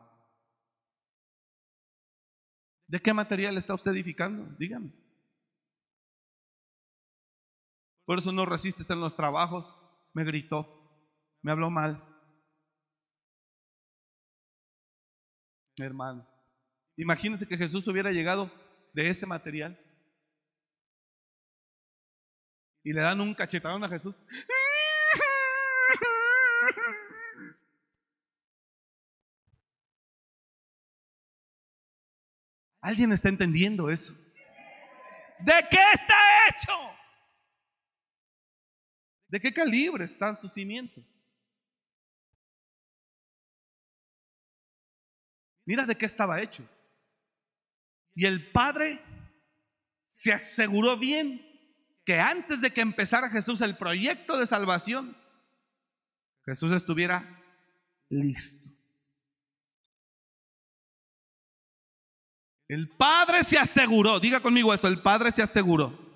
¿De 2.87 3.01
qué 3.01 3.15
material 3.15 3.57
está 3.57 3.73
usted 3.73 3.93
edificando? 3.93 4.55
Dígame. 4.59 4.93
Por 8.05 8.19
eso 8.19 8.31
no 8.31 8.45
resistes 8.45 8.91
en 8.91 9.01
los 9.01 9.17
trabajos. 9.17 9.65
Me 10.13 10.23
gritó. 10.23 10.69
Me 11.41 11.51
habló 11.51 11.71
mal. 11.71 12.05
Hermano. 15.79 16.36
Imagínense 16.97 17.47
que 17.47 17.59
Jesús 17.59 17.87
hubiera 17.89 18.11
llegado 18.11 18.51
de 18.95 19.09
ese 19.09 19.27
material. 19.27 19.79
Y 22.83 22.93
le 22.93 23.01
dan 23.01 23.21
un 23.21 23.35
cachetadón 23.35 23.85
a 23.85 23.89
Jesús. 23.89 24.15
¿Alguien 32.81 33.13
está 33.13 33.29
entendiendo 33.29 33.91
eso? 33.91 34.15
¿De 35.41 35.53
qué 35.69 35.81
está 35.93 36.15
hecho? 36.49 36.73
¿De 39.29 39.41
qué 39.41 39.53
calibre 39.53 40.05
están 40.05 40.37
sus 40.37 40.53
cimientos? 40.53 41.05
Mira 45.65 45.85
de 45.85 45.99
qué 45.99 46.07
estaba 46.07 46.41
hecho. 46.41 46.67
Y 48.17 48.25
el 48.25 48.51
Padre 48.51 48.99
se 50.09 50.33
aseguró 50.33 50.99
bien 50.99 51.43
que 52.05 52.19
antes 52.19 52.63
de 52.63 52.71
que 52.71 52.81
empezara 52.81 53.29
Jesús 53.29 53.61
el 53.61 53.77
proyecto 53.77 54.39
de 54.39 54.47
salvación, 54.47 55.17
Jesús 56.47 56.73
estuviera 56.73 57.43
listo. 58.09 58.65
El 62.69 62.89
Padre 62.97 63.45
se 63.45 63.59
aseguró, 63.59 64.19
diga 64.19 64.41
conmigo 64.41 64.73
eso, 64.73 64.89
el 64.89 65.03
Padre 65.03 65.31
se 65.31 65.43
aseguró 65.43 66.07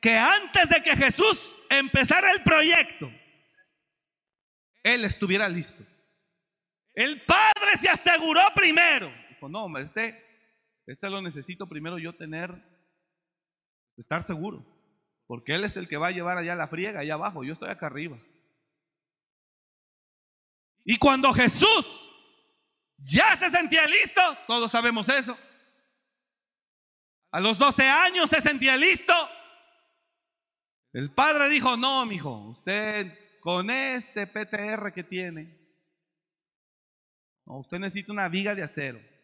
que 0.00 0.16
antes 0.16 0.68
de 0.68 0.82
que 0.82 0.96
Jesús 0.96 1.56
empezara 1.70 2.32
el 2.32 2.42
proyecto, 2.42 3.10
Él 4.82 5.04
estuviera 5.04 5.48
listo. 5.48 5.84
El 6.92 7.24
Padre 7.24 7.76
se 7.80 7.88
aseguró 7.88 8.40
primero. 8.54 9.12
Dijo, 9.28 9.48
no, 9.48 9.64
hombre, 9.64 9.84
este, 9.84 10.27
este 10.88 11.10
lo 11.10 11.20
necesito 11.20 11.68
primero 11.68 11.98
yo 11.98 12.14
tener, 12.14 12.50
estar 13.98 14.22
seguro. 14.22 14.64
Porque 15.26 15.54
Él 15.54 15.64
es 15.64 15.76
el 15.76 15.86
que 15.86 15.98
va 15.98 16.08
a 16.08 16.12
llevar 16.12 16.38
allá 16.38 16.56
la 16.56 16.68
friega, 16.68 17.00
allá 17.00 17.12
abajo. 17.12 17.44
Yo 17.44 17.52
estoy 17.52 17.68
acá 17.68 17.86
arriba. 17.86 18.18
Y 20.86 20.96
cuando 20.96 21.34
Jesús 21.34 21.86
ya 22.96 23.36
se 23.36 23.50
sentía 23.50 23.86
listo, 23.86 24.22
todos 24.46 24.72
sabemos 24.72 25.06
eso. 25.10 25.36
A 27.32 27.40
los 27.40 27.58
12 27.58 27.82
años 27.84 28.30
se 28.30 28.40
sentía 28.40 28.74
listo. 28.78 29.12
El 30.94 31.12
padre 31.12 31.50
dijo, 31.50 31.76
no, 31.76 32.06
mijo, 32.06 32.48
usted 32.48 33.12
con 33.40 33.68
este 33.68 34.26
PTR 34.26 34.94
que 34.94 35.04
tiene, 35.04 35.54
usted 37.44 37.78
necesita 37.78 38.10
una 38.10 38.30
viga 38.30 38.54
de 38.54 38.62
acero 38.62 39.17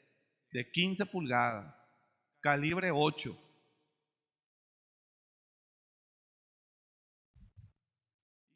de 0.54 0.70
15 0.70 1.06
pulgadas, 1.06 1.74
calibre 2.40 2.92
8. 2.92 3.36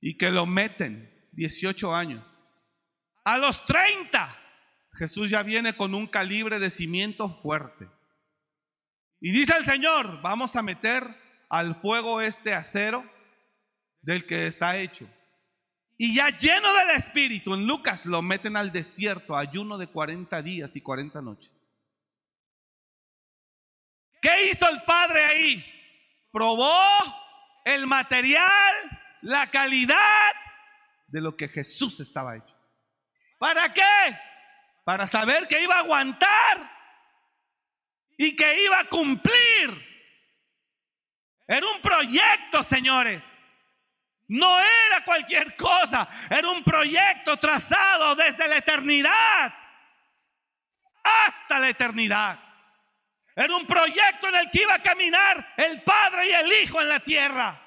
Y 0.01 0.17
que 0.17 0.31
lo 0.31 0.47
meten 0.47 1.13
18 1.33 1.93
años. 1.93 2.25
A 3.25 3.37
los 3.39 3.67
30, 3.67 4.39
Jesús 4.93 5.29
ya 5.29 5.43
viene 5.43 5.77
con 5.77 5.93
un 5.93 6.07
calibre 6.07 6.61
de 6.61 6.71
cimiento 6.71 7.31
fuerte. 7.41 7.89
Y 9.21 9.33
dice 9.33 9.57
el 9.57 9.65
Señor, 9.65 10.23
vamos 10.23 10.55
a 10.55 10.63
meter 10.63 11.03
al 11.49 11.81
fuego 11.81 12.21
este 12.21 12.55
acero 12.55 13.05
del 14.03 14.25
que 14.25 14.47
está 14.47 14.79
hecho. 14.79 15.11
Y 15.97 16.15
ya 16.15 16.29
lleno 16.29 16.73
del 16.75 16.91
Espíritu, 16.91 17.55
en 17.55 17.67
Lucas 17.67 18.07
lo 18.07 18.23
meten 18.23 18.57
al 18.57 18.71
desierto, 18.71 19.37
ayuno 19.37 19.79
de 19.79 19.89
40 19.89 20.41
días 20.43 20.77
y 20.77 20.81
40 20.81 21.21
noches. 21.23 21.58
¿Qué 24.21 24.51
hizo 24.51 24.69
el 24.69 24.83
Padre 24.83 25.25
ahí? 25.25 25.65
Probó 26.33 26.73
el 27.65 27.87
material, 27.87 28.75
la 29.23 29.51
calidad 29.51 30.33
de 31.07 31.21
lo 31.21 31.37
que 31.37 31.49
Jesús 31.49 32.01
estaba 32.01 32.37
hecho. 32.37 32.55
¿Para 33.39 33.73
qué? 33.73 34.19
Para 34.85 35.07
saber 35.07 35.47
que 35.49 35.63
iba 35.63 35.77
a 35.77 35.81
aguantar 35.81 36.71
y 38.17 38.35
que 38.35 38.65
iba 38.65 38.81
a 38.81 38.89
cumplir. 38.89 39.87
Era 41.47 41.67
un 41.67 41.81
proyecto, 41.81 42.63
señores. 42.65 43.23
No 44.29 44.61
era 44.61 45.05
cualquier 45.05 45.57
cosa, 45.57 46.07
era 46.29 46.51
un 46.51 46.63
proyecto 46.63 47.39
trazado 47.39 48.15
desde 48.15 48.47
la 48.47 48.59
eternidad 48.59 49.55
hasta 51.03 51.59
la 51.59 51.71
eternidad. 51.71 52.39
Era 53.39 53.55
un 53.55 53.69
proyecto 53.69 54.27
en 54.27 54.35
el 54.35 54.51
que 54.51 54.63
iba 54.63 54.75
a 54.75 54.83
caminar 54.83 55.55
el 55.57 55.81
Padre 55.85 56.29
y 56.29 56.33
el 56.33 56.53
Hijo 56.55 56.83
en 56.83 56.89
la 56.89 56.99
tierra. 56.99 57.63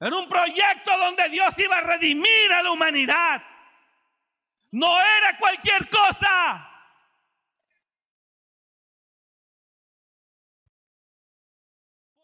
Era 0.00 0.16
un 0.16 0.26
proyecto 0.26 0.96
donde 0.96 1.28
Dios 1.28 1.52
iba 1.58 1.76
a 1.76 1.82
redimir 1.82 2.50
a 2.50 2.62
la 2.62 2.70
humanidad. 2.70 3.42
No 4.70 4.98
era 4.98 5.36
cualquier 5.36 5.90
cosa. 5.90 6.70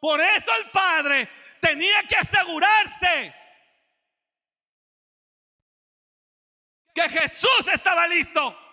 Por 0.00 0.18
eso 0.18 0.50
el 0.56 0.70
Padre 0.70 1.28
tenía 1.60 2.02
que 2.04 2.16
asegurarse 2.16 3.34
que 6.94 7.08
Jesús 7.10 7.68
estaba 7.74 8.08
listo. 8.08 8.67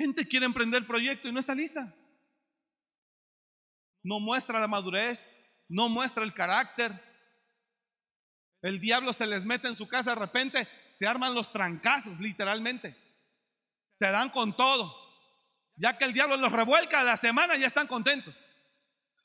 Gente 0.00 0.26
quiere 0.26 0.46
emprender 0.46 0.86
proyecto 0.86 1.28
y 1.28 1.32
no 1.32 1.40
está 1.40 1.54
lista. 1.54 1.94
No 4.02 4.18
muestra 4.18 4.58
la 4.58 4.66
madurez, 4.66 5.20
no 5.68 5.90
muestra 5.90 6.24
el 6.24 6.32
carácter. 6.32 6.98
El 8.62 8.80
diablo 8.80 9.12
se 9.12 9.26
les 9.26 9.44
mete 9.44 9.68
en 9.68 9.76
su 9.76 9.86
casa 9.86 10.14
de 10.14 10.20
repente, 10.20 10.66
se 10.88 11.06
arman 11.06 11.34
los 11.34 11.50
trancazos, 11.50 12.18
literalmente. 12.18 12.96
Se 13.92 14.06
dan 14.06 14.30
con 14.30 14.56
todo. 14.56 14.90
Ya 15.76 15.98
que 15.98 16.06
el 16.06 16.14
diablo 16.14 16.38
los 16.38 16.50
revuelca, 16.50 17.04
la 17.04 17.18
semana 17.18 17.58
ya 17.58 17.66
están 17.66 17.86
contentos. 17.86 18.34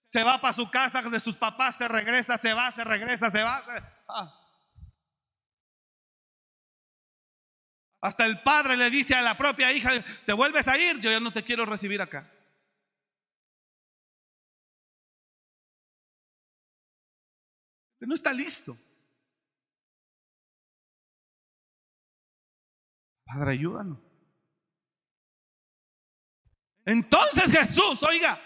Se 0.09 0.25
va 0.25 0.41
para 0.41 0.53
su 0.53 0.69
casa 0.69 1.01
de 1.03 1.21
sus 1.21 1.37
papás, 1.37 1.77
se 1.77 1.87
regresa, 1.87 2.37
se 2.37 2.53
va, 2.53 2.69
se 2.73 2.83
regresa, 2.83 3.31
se 3.31 3.41
va. 3.41 3.63
Ah. 4.09 4.44
Hasta 8.05 8.23
el 8.25 8.43
padre 8.43 8.77
le 8.77 8.91
dice 8.91 9.15
a 9.15 9.21
la 9.23 9.35
propia 9.35 9.71
hija, 9.73 9.89
te 10.25 10.33
vuelves 10.33 10.67
a 10.67 10.77
ir, 10.77 10.99
yo 10.99 11.09
ya 11.09 11.19
no 11.19 11.33
te 11.33 11.43
quiero 11.43 11.65
recibir 11.65 12.01
acá. 12.01 12.31
no 18.01 18.13
está 18.13 18.31
listo. 18.31 18.77
Padre, 23.25 23.53
ayúdanos. 23.53 23.97
Entonces 26.85 27.51
Jesús, 27.51 28.03
oiga, 28.03 28.39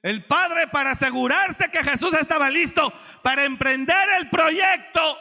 el 0.00 0.24
Padre 0.24 0.68
para 0.68 0.92
asegurarse 0.92 1.70
que 1.70 1.84
Jesús 1.84 2.14
estaba 2.14 2.48
listo 2.48 2.90
para 3.22 3.44
emprender 3.44 4.08
el 4.18 4.30
proyecto. 4.30 5.18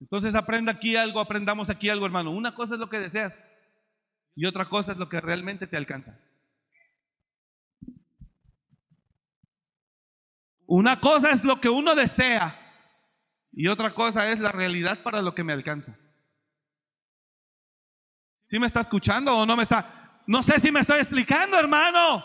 Entonces 0.00 0.34
aprenda 0.34 0.72
aquí 0.72 0.96
algo, 0.96 1.20
aprendamos 1.20 1.70
aquí 1.70 1.88
algo, 1.88 2.06
hermano. 2.06 2.30
Una 2.30 2.54
cosa 2.54 2.74
es 2.74 2.80
lo 2.80 2.88
que 2.88 3.00
deseas 3.00 3.34
y 4.34 4.46
otra 4.46 4.68
cosa 4.68 4.92
es 4.92 4.98
lo 4.98 5.08
que 5.08 5.20
realmente 5.20 5.66
te 5.66 5.76
alcanza. 5.76 6.18
Una 10.66 11.00
cosa 11.00 11.32
es 11.32 11.42
lo 11.44 11.60
que 11.60 11.68
uno 11.68 11.94
desea 11.94 12.56
y 13.52 13.66
otra 13.68 13.94
cosa 13.94 14.30
es 14.30 14.38
la 14.38 14.52
realidad 14.52 15.02
para 15.02 15.22
lo 15.22 15.34
que 15.34 15.42
me 15.42 15.52
alcanza. 15.52 15.98
¿Sí 18.44 18.58
me 18.58 18.66
está 18.66 18.82
escuchando 18.82 19.34
o 19.36 19.44
no 19.44 19.56
me 19.56 19.62
está? 19.64 20.22
No 20.26 20.42
sé 20.42 20.60
si 20.60 20.70
me 20.70 20.80
estoy 20.80 20.98
explicando, 20.98 21.58
hermano. 21.58 22.24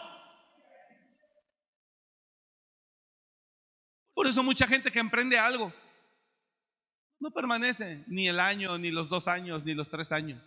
Por 4.13 4.27
eso 4.27 4.43
mucha 4.43 4.67
gente 4.67 4.91
que 4.91 4.99
emprende 4.99 5.39
algo 5.39 5.73
no 7.23 7.31
permanece 7.31 8.03
ni 8.07 8.27
el 8.27 8.37
año, 8.37 8.77
ni 8.77 8.91
los 8.91 9.07
dos 9.07 9.29
años, 9.29 9.63
ni 9.63 9.73
los 9.73 9.89
tres 9.89 10.11
años. 10.11 10.43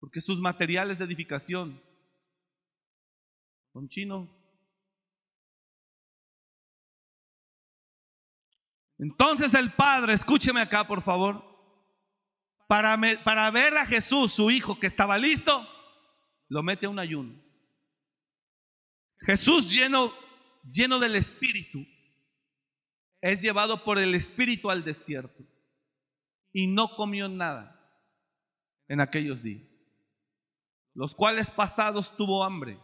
Porque 0.00 0.22
sus 0.22 0.40
materiales 0.40 0.98
de 0.98 1.04
edificación 1.04 1.78
son 3.74 3.86
chinos. 3.90 4.26
Entonces 8.96 9.52
el 9.52 9.74
Padre, 9.74 10.14
escúcheme 10.14 10.62
acá 10.62 10.86
por 10.86 11.02
favor, 11.02 11.44
para, 12.66 12.96
ver 13.50 13.76
a 13.76 13.84
Jesús, 13.84 14.32
su 14.32 14.50
hijo, 14.50 14.80
que 14.80 14.86
estaba 14.86 15.18
listo, 15.18 15.68
lo 16.48 16.62
mete 16.62 16.86
a 16.86 16.90
un 16.90 16.98
ayuno. 16.98 17.38
Jesús 19.26 19.70
lleno, 19.70 20.14
lleno 20.64 20.98
del 20.98 21.16
Espíritu, 21.16 21.84
es 23.20 23.42
llevado 23.42 23.84
por 23.84 23.98
el 23.98 24.14
Espíritu 24.14 24.70
al 24.70 24.84
desierto 24.84 25.44
y 26.52 26.66
no 26.66 26.94
comió 26.96 27.28
nada 27.28 27.74
en 28.88 29.00
aquellos 29.00 29.42
días, 29.42 29.68
los 30.94 31.14
cuales 31.14 31.50
pasados 31.50 32.16
tuvo 32.16 32.44
hambre. 32.44 32.78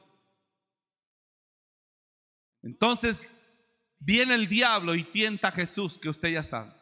Entonces 2.63 3.27
viene 3.99 4.35
el 4.35 4.49
diablo 4.49 4.95
y 4.95 5.05
tienta 5.05 5.49
a 5.49 5.53
Jesús, 5.53 5.99
que 6.01 6.09
usted 6.09 6.31
ya 6.31 6.43
sabe. 6.43 6.73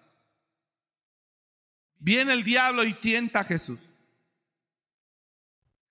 Viene 1.98 2.32
el 2.32 2.42
diablo 2.42 2.84
y 2.84 2.94
tienta 2.94 3.40
a 3.40 3.44
Jesús. 3.44 3.78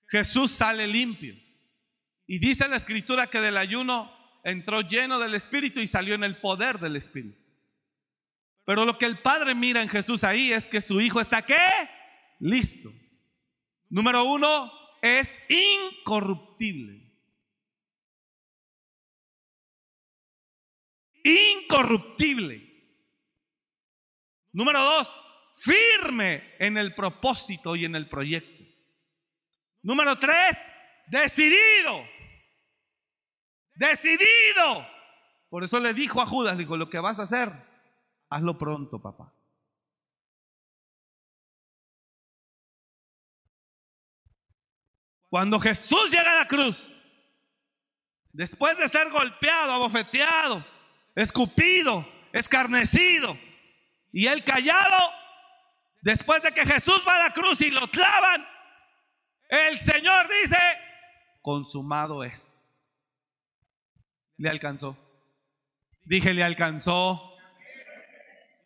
Jesús 0.08 0.52
sale 0.52 0.88
limpio. 0.88 1.36
Y 2.28 2.40
dice 2.40 2.68
la 2.68 2.78
escritura 2.78 3.28
que 3.28 3.40
del 3.40 3.58
ayuno 3.58 4.12
entró 4.44 4.82
lleno 4.82 5.20
del 5.20 5.36
Espíritu 5.36 5.80
y 5.80 5.88
salió 5.88 6.16
en 6.16 6.24
el 6.24 6.40
poder 6.40 6.80
del 6.80 6.98
Espíritu. 6.98 7.41
Pero 8.66 8.86
lo 8.86 8.98
que 8.98 9.06
el 9.06 9.20
Padre 9.20 9.56
mira 9.56 9.82
en 9.82 9.90
Jesús 9.90 10.24
ahí 10.24 10.52
es 10.52 10.68
que 10.68 10.82
su 10.82 11.02
Hijo 11.02 11.20
está 11.20 11.42
qué? 11.42 11.58
Listo. 12.40 12.92
Número 13.90 14.24
uno, 14.24 14.72
es 15.02 15.38
incorruptible. 15.50 17.12
Incorruptible. 21.24 22.72
Número 24.54 24.84
dos, 24.84 25.22
firme 25.58 26.56
en 26.60 26.78
el 26.78 26.94
propósito 26.94 27.76
y 27.76 27.86
en 27.86 27.96
el 27.96 28.10
proyecto. 28.10 28.64
Número 29.82 30.18
tres, 30.20 30.58
decidido. 31.08 32.06
Decidido. 33.76 34.88
Por 35.50 35.64
eso 35.64 35.80
le 35.80 35.94
dijo 35.94 36.22
a 36.22 36.26
Judas, 36.26 36.58
dijo, 36.58 36.78
lo 36.78 36.90
que 36.90 37.00
vas 37.00 37.20
a 37.20 37.24
hacer, 37.24 37.52
hazlo 38.32 38.58
pronto, 38.58 39.00
papá. 39.00 39.32
Cuando 45.30 45.60
Jesús 45.60 46.12
llega 46.12 46.32
a 46.32 46.40
la 46.40 46.48
cruz, 46.48 46.78
después 48.32 48.78
de 48.78 48.88
ser 48.88 49.10
golpeado, 49.12 49.74
abofeteado, 49.74 50.66
escupido, 51.14 52.08
escarnecido, 52.32 53.38
y 54.12 54.28
él 54.28 54.44
callado, 54.44 55.12
después 56.02 56.42
de 56.42 56.54
que 56.54 56.66
Jesús 56.66 57.04
va 57.08 57.16
a 57.16 57.30
la 57.30 57.34
cruz 57.34 57.62
y 57.62 57.70
lo 57.70 57.90
clavan, 57.90 58.46
el 59.50 59.78
Señor 59.78 60.28
dice, 60.42 60.58
consumado 61.42 62.24
es. 62.24 62.58
Le 64.38 64.50
alcanzó. 64.50 64.98
Dije, 66.04 66.34
le 66.34 66.44
alcanzó. 66.44 67.31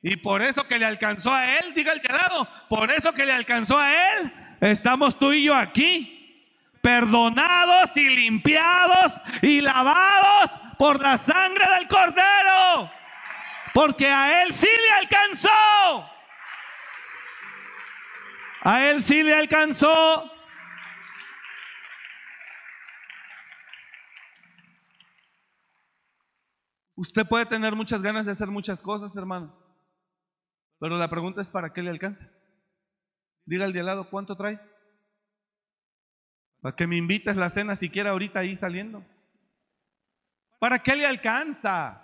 Y 0.07 0.17
por 0.17 0.43
eso 0.43 0.67
que 0.67 0.77
le 0.77 0.85
alcanzó 0.85 1.33
a 1.33 1.57
él, 1.57 1.73
diga 1.73 1.91
el 1.91 2.01
lado, 2.03 2.47
por 2.69 2.91
eso 2.91 3.11
que 3.11 3.25
le 3.25 3.31
alcanzó 3.31 3.75
a 3.79 3.91
él, 3.91 4.31
estamos 4.61 5.17
tú 5.17 5.33
y 5.33 5.45
yo 5.45 5.55
aquí 5.55 6.45
perdonados 6.79 7.89
y 7.97 8.07
limpiados 8.09 9.13
y 9.41 9.61
lavados 9.61 10.51
por 10.77 11.01
la 11.01 11.17
sangre 11.17 11.65
del 11.79 11.87
cordero. 11.87 12.91
Porque 13.73 14.07
a 14.07 14.43
él 14.43 14.53
sí 14.53 14.67
le 14.67 14.91
alcanzó. 14.91 16.09
A 18.61 18.85
él 18.85 19.01
sí 19.01 19.23
le 19.23 19.33
alcanzó. 19.33 20.31
Usted 26.93 27.25
puede 27.27 27.47
tener 27.47 27.75
muchas 27.75 28.03
ganas 28.03 28.27
de 28.27 28.33
hacer 28.33 28.49
muchas 28.49 28.79
cosas, 28.79 29.15
hermano. 29.15 29.64
Pero 30.85 30.99
la 30.99 31.09
pregunta 31.09 31.41
es, 31.41 31.49
¿para 31.49 31.73
qué 31.73 31.81
le 31.81 31.89
alcanza? 31.89 32.29
Diga 33.43 33.65
al 33.65 33.73
de 33.73 33.79
al 33.79 33.87
lado, 33.87 34.07
¿cuánto 34.07 34.37
traes? 34.37 34.59
Para 36.61 36.75
que 36.75 36.85
me 36.85 36.95
invites 36.95 37.35
la 37.35 37.49
cena 37.49 37.75
siquiera 37.75 38.11
ahorita 38.11 38.41
ahí 38.41 38.55
saliendo. 38.55 39.03
¿Para 40.59 40.77
qué 40.77 40.95
le 40.95 41.07
alcanza? 41.07 41.99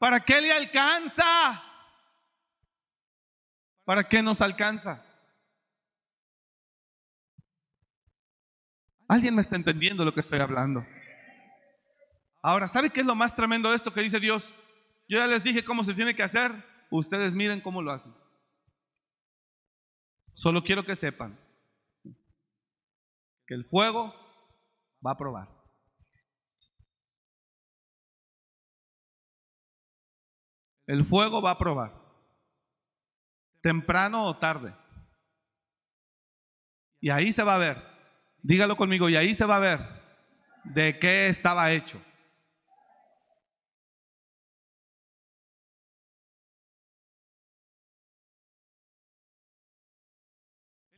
¿Para 0.00 0.24
qué 0.24 0.40
le 0.40 0.50
alcanza? 0.50 1.62
¿Para 3.84 4.08
qué 4.08 4.24
nos 4.24 4.40
alcanza? 4.40 5.06
¿Alguien 9.06 9.36
me 9.36 9.42
está 9.42 9.54
entendiendo 9.54 10.04
lo 10.04 10.12
que 10.12 10.18
estoy 10.18 10.40
hablando? 10.40 10.84
Ahora, 12.42 12.66
¿sabe 12.66 12.90
qué 12.90 13.02
es 13.02 13.06
lo 13.06 13.14
más 13.14 13.36
tremendo 13.36 13.70
de 13.70 13.76
esto 13.76 13.92
que 13.92 14.00
dice 14.00 14.18
Dios? 14.18 14.52
Yo 15.10 15.18
ya 15.18 15.26
les 15.26 15.42
dije 15.42 15.64
cómo 15.64 15.82
se 15.82 15.92
tiene 15.92 16.14
que 16.14 16.22
hacer, 16.22 16.52
ustedes 16.88 17.34
miren 17.34 17.60
cómo 17.60 17.82
lo 17.82 17.90
hacen. 17.90 18.14
Solo 20.34 20.62
quiero 20.62 20.84
que 20.84 20.94
sepan 20.94 21.36
que 23.44 23.54
el 23.54 23.64
fuego 23.64 24.14
va 25.04 25.10
a 25.10 25.18
probar. 25.18 25.48
El 30.86 31.04
fuego 31.04 31.42
va 31.42 31.50
a 31.50 31.58
probar. 31.58 31.92
Temprano 33.62 34.26
o 34.26 34.38
tarde. 34.38 34.72
Y 37.00 37.10
ahí 37.10 37.32
se 37.32 37.42
va 37.42 37.56
a 37.56 37.58
ver. 37.58 37.82
Dígalo 38.44 38.76
conmigo, 38.76 39.08
y 39.08 39.16
ahí 39.16 39.34
se 39.34 39.44
va 39.44 39.56
a 39.56 39.60
ver 39.60 39.80
de 40.62 41.00
qué 41.00 41.28
estaba 41.28 41.72
hecho. 41.72 42.00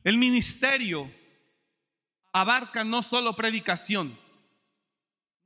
El 0.03 0.17
ministerio 0.17 1.09
abarca 2.33 2.83
no 2.83 3.03
solo 3.03 3.35
predicación, 3.35 4.19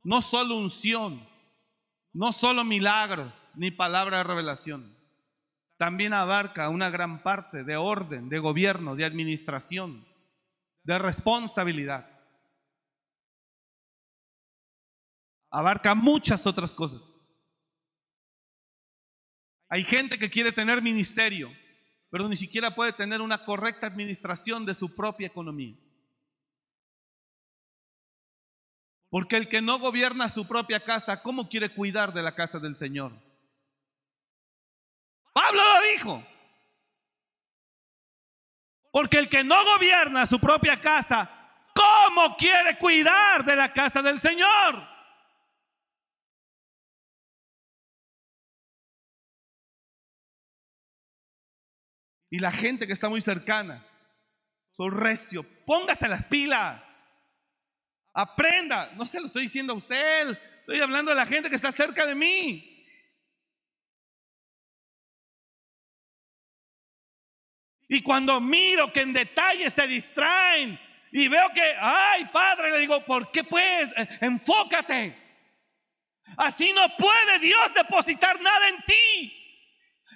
no 0.04 0.22
solo 0.22 0.58
unción, 0.58 1.28
no 2.14 2.34
solo 2.34 2.64
milagros 2.64 3.32
ni 3.56 3.72
palabra 3.72 4.18
de 4.18 4.24
revelación. 4.24 4.98
También 5.78 6.14
abarca 6.14 6.70
una 6.70 6.90
gran 6.90 7.22
parte 7.22 7.64
de 7.64 7.78
orden, 7.78 8.30
de 8.30 8.40
gobierno, 8.40 8.96
de 8.96 9.06
administración, 9.06 10.08
de 10.84 10.98
responsabilidad. 10.98 12.10
Abarca 15.52 15.94
muchas 15.94 16.48
otras 16.48 16.74
cosas. 16.74 17.02
Hay 19.70 19.84
gente 19.84 20.18
que 20.18 20.30
quiere 20.30 20.52
tener 20.52 20.82
ministerio, 20.82 21.52
pero 22.18 22.30
ni 22.30 22.36
siquiera 22.36 22.74
puede 22.74 22.94
tener 22.94 23.22
una 23.22 23.46
correcta 23.46 23.86
administración 23.86 24.66
de 24.66 24.74
su 24.74 24.96
propia 24.96 25.28
economía. 25.28 25.76
Porque 29.08 29.38
el 29.38 29.48
que 29.48 29.62
no 29.62 29.78
gobierna 29.78 30.28
su 30.28 30.48
propia 30.48 30.84
casa, 30.84 31.22
¿cómo 31.22 31.48
quiere 31.48 31.76
cuidar 31.76 32.14
de 32.14 32.24
la 32.24 32.34
casa 32.34 32.58
del 32.58 32.76
Señor? 32.76 33.12
Pablo 35.32 35.62
lo 35.62 35.92
dijo. 35.92 36.28
Porque 38.92 39.20
el 39.20 39.30
que 39.30 39.44
no 39.44 39.64
gobierna 39.76 40.26
su 40.26 40.40
propia 40.40 40.82
casa, 40.82 41.30
¿cómo 41.76 42.36
quiere 42.36 42.80
cuidar 42.80 43.46
de 43.46 43.56
la 43.56 43.72
casa 43.74 44.02
del 44.02 44.20
Señor? 44.20 44.97
Y 52.30 52.40
la 52.40 52.52
gente 52.52 52.88
que 52.88 52.94
está 52.94 53.10
muy 53.10 53.22
cercana, 53.22 53.86
son 54.72 54.92
recio, 54.92 55.44
póngase 55.66 56.08
las 56.08 56.26
pilas. 56.26 56.84
Aprenda. 58.14 58.92
No 58.96 59.06
se 59.06 59.20
lo 59.20 59.28
estoy 59.28 59.44
diciendo 59.44 59.74
a 59.74 59.78
usted, 59.78 60.38
estoy 60.60 60.82
hablando 60.82 61.12
a 61.12 61.16
la 61.16 61.26
gente 61.26 61.50
que 61.50 61.56
está 61.56 61.72
cerca 61.72 62.06
de 62.06 62.16
mí. 62.16 62.74
Y 67.90 68.02
cuando 68.02 68.42
miro 68.42 68.92
que 68.92 69.02
en 69.02 69.14
detalle 69.14 69.70
se 69.70 69.88
distraen 69.88 70.80
y 71.12 71.28
veo 71.30 71.50
que, 71.54 71.76
ay, 71.80 72.26
padre, 72.26 72.72
le 72.72 72.80
digo, 72.80 73.04
¿por 73.06 73.32
qué 73.32 73.46
pues? 73.46 73.90
Enfócate. 74.20 75.16
Así 76.36 76.74
no 76.74 76.96
puede 76.98 77.40
Dios 77.40 77.74
depositar 77.74 78.42
nada 78.42 78.70
en 78.70 78.84
ti. 78.84 79.47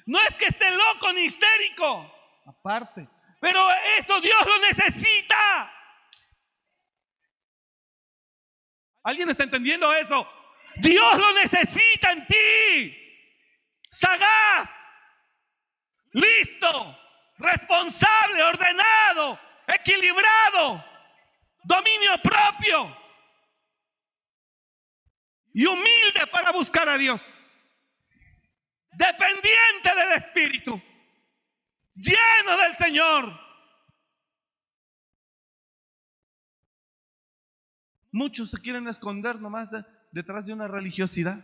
No 0.05 0.21
es 0.21 0.35
que 0.35 0.45
esté 0.45 0.69
loco 0.71 1.11
ni 1.13 1.25
histérico, 1.25 2.13
aparte. 2.45 3.07
Pero 3.39 3.67
esto 3.97 4.21
Dios 4.21 4.45
lo 4.45 4.59
necesita. 4.59 5.71
¿Alguien 9.03 9.29
está 9.29 9.43
entendiendo 9.43 9.91
eso? 9.93 10.27
Dios 10.77 11.17
lo 11.17 11.33
necesita 11.33 12.11
en 12.11 12.27
ti. 12.27 12.97
Sagaz, 13.89 14.69
listo, 16.11 16.97
responsable, 17.37 18.43
ordenado, 18.43 19.39
equilibrado, 19.67 20.85
dominio 21.63 22.17
propio 22.21 22.97
y 25.53 25.65
humilde 25.65 26.27
para 26.27 26.51
buscar 26.51 26.87
a 26.87 26.97
Dios 26.97 27.19
dependiente 28.91 29.95
del 29.95 30.11
Espíritu, 30.17 30.81
lleno 31.95 32.57
del 32.57 32.75
Señor. 32.77 33.39
Muchos 38.11 38.49
se 38.49 38.57
quieren 38.57 38.87
esconder 38.87 39.39
nomás 39.39 39.69
detrás 40.11 40.45
de 40.45 40.53
una 40.53 40.67
religiosidad. 40.67 41.41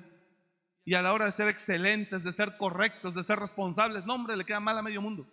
Y 0.84 0.96
a 0.96 1.02
la 1.02 1.14
hora 1.14 1.26
de 1.26 1.32
ser 1.34 1.50
excelentes, 1.50 2.24
de 2.24 2.32
ser 2.32 2.58
correctos, 2.58 3.14
de 3.14 3.24
ser 3.24 3.40
responsables, 3.40 4.06
no 4.06 4.16
hombre, 4.16 4.38
le 4.38 4.46
queda 4.46 4.60
mal 4.60 4.78
a 4.78 4.82
medio 4.82 5.02
mundo. 5.02 5.28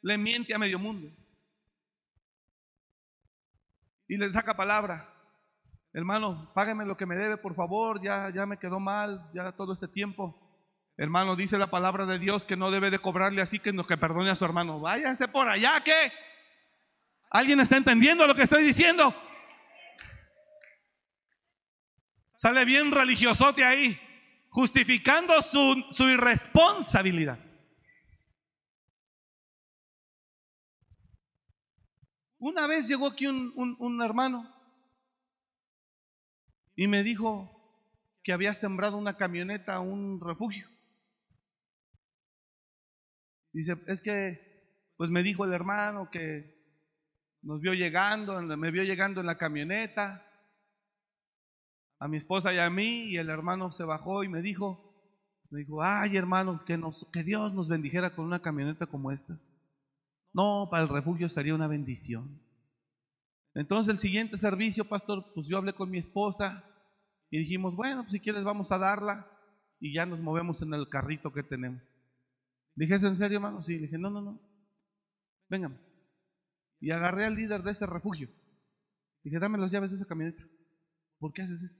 Le 0.00 0.16
miente 0.16 0.54
a 0.54 0.58
medio 0.58 0.78
mundo. 0.78 1.14
Y 4.06 4.16
le 4.16 4.30
saca 4.30 4.56
palabra. 4.56 5.12
Hermano, 5.92 6.50
págame 6.54 6.86
lo 6.86 6.96
que 6.96 7.06
me 7.06 7.16
debe, 7.16 7.36
por 7.36 7.54
favor, 7.54 8.00
ya, 8.02 8.30
ya 8.30 8.46
me 8.46 8.58
quedó 8.58 8.78
mal, 8.80 9.30
ya 9.34 9.52
todo 9.52 9.72
este 9.72 9.88
tiempo. 9.88 10.47
Hermano, 10.98 11.36
dice 11.36 11.56
la 11.58 11.70
palabra 11.70 12.04
de 12.06 12.18
Dios 12.18 12.42
que 12.44 12.56
no 12.56 12.70
debe 12.70 12.90
de 12.90 12.98
cobrarle 12.98 13.40
así 13.40 13.58
que, 13.60 13.72
que 13.72 13.96
perdone 13.96 14.30
a 14.30 14.36
su 14.36 14.44
hermano. 14.44 14.80
Váyase 14.80 15.28
por 15.28 15.48
allá, 15.48 15.80
¿qué? 15.84 16.12
¿Alguien 17.30 17.60
está 17.60 17.76
entendiendo 17.76 18.26
lo 18.26 18.34
que 18.34 18.42
estoy 18.42 18.64
diciendo? 18.64 19.14
Sale 22.36 22.64
bien 22.64 22.90
religiosote 22.92 23.64
ahí. 23.64 23.98
justificando 24.50 25.40
su, 25.42 25.84
su 25.92 26.08
irresponsabilidad. 26.08 27.38
Una 32.38 32.66
vez 32.66 32.88
llegó 32.88 33.06
aquí 33.08 33.26
un, 33.26 33.52
un- 33.56 33.76
un 33.78 34.02
hermano 34.02 34.52
y 36.76 36.86
me 36.86 37.02
dijo 37.02 37.50
que 38.22 38.32
había 38.32 38.54
sembrado 38.54 38.96
una 38.96 39.16
camioneta 39.16 39.74
a 39.74 39.80
un 39.80 40.20
refugio. 40.20 40.68
Dice, 43.52 43.76
es 43.86 44.02
que, 44.02 44.92
pues 44.96 45.10
me 45.10 45.22
dijo 45.22 45.44
el 45.44 45.52
hermano 45.52 46.10
que 46.10 46.58
nos 47.42 47.60
vio 47.60 47.72
llegando, 47.74 48.40
me 48.56 48.70
vio 48.70 48.82
llegando 48.82 49.20
en 49.20 49.26
la 49.26 49.38
camioneta, 49.38 50.24
a 52.00 52.08
mi 52.08 52.16
esposa 52.16 52.52
y 52.52 52.58
a 52.58 52.70
mí, 52.70 53.04
y 53.04 53.16
el 53.16 53.28
hermano 53.28 53.72
se 53.72 53.84
bajó 53.84 54.22
y 54.22 54.28
me 54.28 54.42
dijo, 54.42 54.88
me 55.50 55.60
dijo, 55.60 55.82
ay 55.82 56.16
hermano, 56.16 56.64
que, 56.64 56.76
nos, 56.76 57.06
que 57.12 57.24
Dios 57.24 57.54
nos 57.54 57.68
bendijera 57.68 58.14
con 58.14 58.24
una 58.24 58.40
camioneta 58.40 58.86
como 58.86 59.10
esta. 59.10 59.38
No, 60.32 60.68
para 60.70 60.82
el 60.82 60.88
refugio 60.88 61.28
sería 61.28 61.54
una 61.54 61.66
bendición. 61.66 62.40
Entonces 63.54 63.92
el 63.92 63.98
siguiente 63.98 64.36
servicio, 64.36 64.88
pastor, 64.88 65.32
pues 65.34 65.48
yo 65.48 65.56
hablé 65.56 65.72
con 65.72 65.90
mi 65.90 65.98
esposa 65.98 66.64
y 67.30 67.38
dijimos, 67.38 67.74
bueno, 67.74 68.02
pues 68.02 68.12
si 68.12 68.20
quieres 68.20 68.44
vamos 68.44 68.70
a 68.70 68.78
darla 68.78 69.26
y 69.80 69.92
ya 69.94 70.06
nos 70.06 70.20
movemos 70.20 70.62
en 70.62 70.74
el 70.74 70.88
carrito 70.88 71.32
que 71.32 71.42
tenemos. 71.42 71.82
Dije, 72.78 72.94
¿es 72.94 73.02
en 73.02 73.16
serio, 73.16 73.38
hermano? 73.38 73.60
Sí, 73.64 73.76
dije, 73.76 73.98
no, 73.98 74.08
no, 74.08 74.22
no. 74.22 74.40
Vengan. 75.48 75.80
Y 76.78 76.92
agarré 76.92 77.24
al 77.24 77.34
líder 77.34 77.64
de 77.64 77.72
ese 77.72 77.86
refugio. 77.86 78.28
Dije, 79.24 79.40
dame 79.40 79.58
las 79.58 79.72
llaves 79.72 79.90
de 79.90 79.96
esa 79.96 80.06
camioneta. 80.06 80.44
¿Por 81.18 81.32
qué 81.32 81.42
haces 81.42 81.60
eso? 81.60 81.76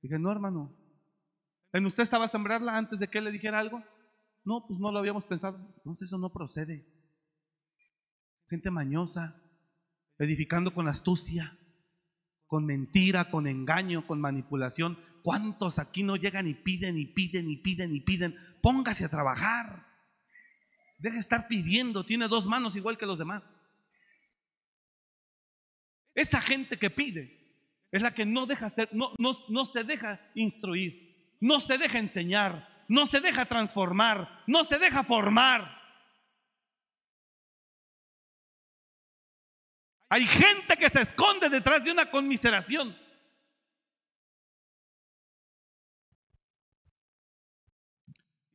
Dije, 0.00 0.16
no, 0.16 0.30
hermano. 0.30 0.72
¿En 1.72 1.86
usted 1.86 2.04
estaba 2.04 2.26
a 2.26 2.28
sembrarla 2.28 2.76
antes 2.76 3.00
de 3.00 3.08
que 3.08 3.18
él 3.18 3.24
le 3.24 3.32
dijera 3.32 3.58
algo? 3.58 3.82
No, 4.44 4.64
pues 4.68 4.78
no 4.78 4.92
lo 4.92 5.00
habíamos 5.00 5.24
pensado. 5.24 5.58
Entonces 5.78 6.06
eso 6.06 6.16
no 6.16 6.32
procede. 6.32 6.86
Gente 8.48 8.70
mañosa, 8.70 9.42
edificando 10.18 10.72
con 10.72 10.86
astucia, 10.86 11.58
con 12.46 12.64
mentira, 12.64 13.28
con 13.28 13.48
engaño, 13.48 14.06
con 14.06 14.20
manipulación. 14.20 14.98
¿Cuántos 15.24 15.80
aquí 15.80 16.04
no 16.04 16.14
llegan 16.14 16.46
y 16.46 16.54
piden 16.54 16.96
y 16.96 17.06
piden 17.06 17.50
y 17.50 17.56
piden 17.56 17.92
y 17.92 18.00
piden? 18.00 18.36
Póngase 18.62 19.04
a 19.04 19.08
trabajar. 19.08 19.86
Deje 20.98 21.14
de 21.14 21.20
estar 21.20 21.48
pidiendo, 21.48 22.04
tiene 22.04 22.28
dos 22.28 22.46
manos 22.46 22.76
igual 22.76 22.98
que 22.98 23.06
los 23.06 23.18
demás. 23.18 23.42
Esa 26.14 26.40
gente 26.40 26.78
que 26.78 26.90
pide 26.90 27.40
es 27.90 28.02
la 28.02 28.12
que 28.12 28.26
no 28.26 28.46
deja 28.46 28.68
ser, 28.70 28.88
no, 28.92 29.14
no, 29.18 29.32
no 29.48 29.64
se 29.64 29.84
deja 29.84 30.20
instruir, 30.34 31.36
no 31.40 31.60
se 31.60 31.78
deja 31.78 31.98
enseñar, 31.98 32.84
no 32.88 33.06
se 33.06 33.20
deja 33.20 33.46
transformar, 33.46 34.42
no 34.46 34.64
se 34.64 34.78
deja 34.78 35.04
formar. 35.04 35.80
Hay 40.08 40.26
gente 40.26 40.76
que 40.76 40.90
se 40.90 41.02
esconde 41.02 41.48
detrás 41.48 41.84
de 41.84 41.92
una 41.92 42.10
conmiseración. 42.10 42.96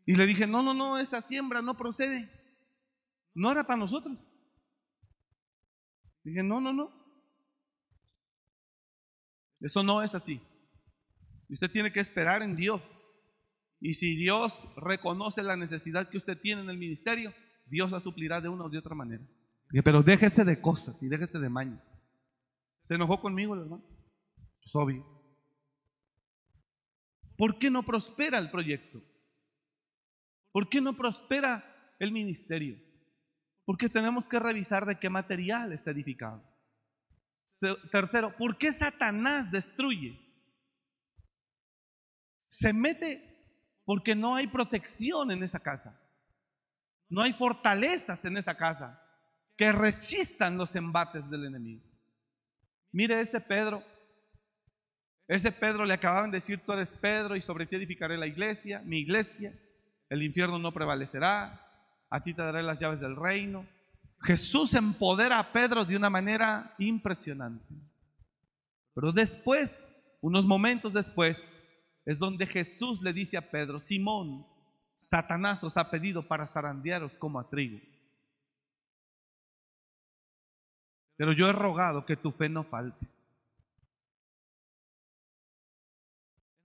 Y 0.06 0.16
le 0.16 0.26
dije, 0.26 0.46
no, 0.46 0.62
no, 0.62 0.74
no, 0.74 0.98
esa 1.00 1.22
siembra 1.22 1.62
no 1.62 1.76
procede. 1.76 2.30
No 3.34 3.52
era 3.52 3.64
para 3.64 3.80
nosotros. 3.80 4.18
Dije, 6.24 6.44
no, 6.44 6.62
no, 6.62 6.74
no. 6.74 6.92
Eso 9.60 9.84
no 9.84 10.04
es 10.04 10.14
así. 10.14 10.42
Usted 11.50 11.72
tiene 11.72 11.92
que 11.92 12.00
esperar 12.00 12.44
en 12.44 12.56
Dios. 12.56 12.82
Y 13.80 13.96
si 13.96 14.16
Dios 14.16 14.54
reconoce 14.78 15.44
la 15.44 15.56
necesidad 15.56 16.10
que 16.10 16.18
usted 16.18 16.40
tiene 16.40 16.62
en 16.62 16.70
el 16.70 16.78
ministerio, 16.78 17.34
Dios 17.66 17.92
la 17.92 18.00
suplirá 18.00 18.42
de 18.42 18.50
una 18.50 18.66
o 18.66 18.70
de 18.70 18.78
otra 18.78 18.96
manera. 18.96 19.24
Dije, 19.70 19.84
pero 19.84 20.04
déjese 20.04 20.44
de 20.44 20.62
cosas 20.62 21.02
y 21.02 21.08
déjese 21.08 21.40
de 21.40 21.50
maña. 21.50 21.84
¿Se 22.84 22.94
enojó 22.96 23.20
conmigo 23.20 23.56
el 23.56 23.62
hermano? 23.62 23.84
Es 24.64 24.76
obvio. 24.76 25.06
¿Por 27.38 27.58
qué 27.60 27.70
no 27.70 27.84
prospera 27.84 28.38
el 28.38 28.52
proyecto? 28.52 29.02
¿Por 30.56 30.70
qué 30.70 30.80
no 30.80 30.96
prospera 30.96 31.66
el 32.00 32.14
ministerio? 32.14 32.80
Porque 33.66 33.90
tenemos 33.90 34.26
que 34.26 34.40
revisar 34.40 34.86
de 34.86 34.98
qué 34.98 35.10
material 35.10 35.74
está 35.74 35.92
edificado. 35.92 36.42
Tercero, 37.92 38.34
¿por 38.38 38.58
qué 38.58 38.72
Satanás 38.72 39.52
destruye? 39.52 40.18
Se 42.48 42.72
mete 42.72 43.22
porque 43.84 44.16
no 44.16 44.34
hay 44.34 44.48
protección 44.48 45.30
en 45.30 45.44
esa 45.44 45.60
casa. 45.60 46.02
No 47.10 47.22
hay 47.22 47.34
fortalezas 47.34 48.24
en 48.24 48.38
esa 48.38 48.56
casa 48.56 48.98
que 49.58 49.74
resistan 49.74 50.58
los 50.58 50.74
embates 50.78 51.30
del 51.30 51.48
enemigo. 51.48 51.84
Mire 52.94 53.20
ese 53.20 53.42
Pedro. 53.42 53.84
Ese 55.28 55.52
Pedro 55.52 55.84
le 55.84 55.96
acababan 55.96 56.32
de 56.32 56.38
decir, 56.38 56.62
tú 56.66 56.72
eres 56.72 56.96
Pedro 56.96 57.36
y 57.36 57.42
sobre 57.42 57.66
ti 57.66 57.76
edificaré 57.76 58.18
la 58.18 58.28
iglesia, 58.28 58.80
mi 58.86 59.00
iglesia. 59.00 59.54
El 60.10 60.24
infierno 60.24 60.60
no 60.60 60.72
prevalecerá. 60.72 61.62
A 62.10 62.24
ti 62.24 62.34
te 62.34 62.42
daré 62.42 62.64
las 62.64 62.80
llaves 62.80 63.00
del 63.00 63.16
reino. 63.16 63.66
Jesús 64.22 64.74
empodera 64.74 65.40
a 65.40 65.52
Pedro 65.52 65.86
de 65.86 65.96
una 65.96 66.10
manera 66.10 66.74
impresionante. 66.78 67.74
Pero 68.94 69.12
después, 69.12 69.86
unos 70.22 70.46
momentos 70.46 70.94
después, 70.94 71.38
es 72.06 72.20
donde 72.20 72.46
Jesús 72.46 73.02
le 73.02 73.14
dice 73.14 73.38
a 73.38 73.50
Pedro, 73.50 73.80
Simón, 73.80 74.46
Satanás 74.96 75.64
os 75.64 75.76
ha 75.78 75.90
pedido 75.90 76.28
para 76.28 76.48
zarandearos 76.48 77.14
como 77.16 77.40
a 77.40 77.50
trigo. 77.50 77.80
Pero 81.18 81.34
yo 81.34 81.48
he 81.48 81.54
rogado 81.54 82.06
que 82.06 82.16
tu 82.16 82.32
fe 82.32 82.48
no 82.50 82.64
falte. 82.64 83.08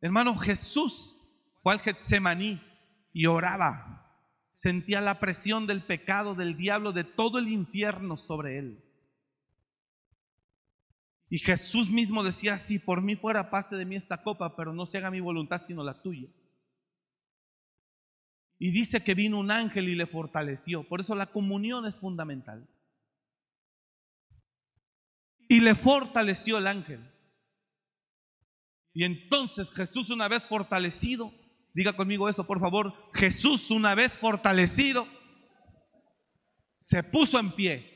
Hermano, 0.01 0.37
Jesús 0.39 1.17
fue 1.63 1.73
al 1.73 1.81
Getsemaní 1.81 2.61
y 3.13 3.27
oraba. 3.27 4.19
Sentía 4.51 5.01
la 5.01 5.21
presión 5.21 5.67
del 5.67 5.83
pecado, 5.83 6.35
del 6.35 6.57
diablo, 6.57 6.93
de 6.93 7.05
todo 7.05 7.39
el 7.39 7.49
infierno 7.49 8.17
sobre 8.17 8.59
él. 8.59 8.85
Y 11.29 11.39
Jesús 11.39 11.89
mismo 11.89 12.25
decía, 12.25 12.59
si 12.59 12.81
por 12.81 13.01
mí 13.01 13.15
fuera 13.15 13.51
pase 13.51 13.77
de 13.77 13.85
mí 13.85 13.95
esta 13.95 14.23
copa, 14.23 14.57
pero 14.57 14.73
no 14.73 14.87
se 14.87 14.99
haga 14.99 15.13
mi 15.13 15.21
voluntad 15.21 15.63
sino 15.65 15.85
la 15.85 16.03
tuya. 16.03 16.29
Y 18.59 18.73
dice 18.73 19.03
que 19.03 19.15
vino 19.15 19.39
un 19.39 19.51
ángel 19.51 19.89
y 19.89 19.95
le 19.95 20.07
fortaleció. 20.07 20.87
Por 20.87 21.01
eso 21.01 21.15
la 21.15 21.27
comunión 21.27 21.87
es 21.87 21.99
fundamental. 21.99 22.69
Y 25.49 25.61
le 25.61 25.75
fortaleció 25.77 26.59
el 26.59 26.67
ángel. 26.67 27.01
Y 28.93 29.05
entonces 29.05 29.71
Jesús 29.73 30.11
una 30.11 30.29
vez 30.29 30.47
fortalecido, 30.47 31.33
diga 31.75 31.95
conmigo 31.95 32.29
eso 32.29 32.47
por 32.47 32.61
favor, 32.61 32.95
Jesús 33.15 33.71
una 33.71 33.95
vez 33.95 34.19
fortalecido, 34.19 35.07
se 36.81 37.03
puso 37.03 37.39
en 37.39 37.55
pie 37.55 37.91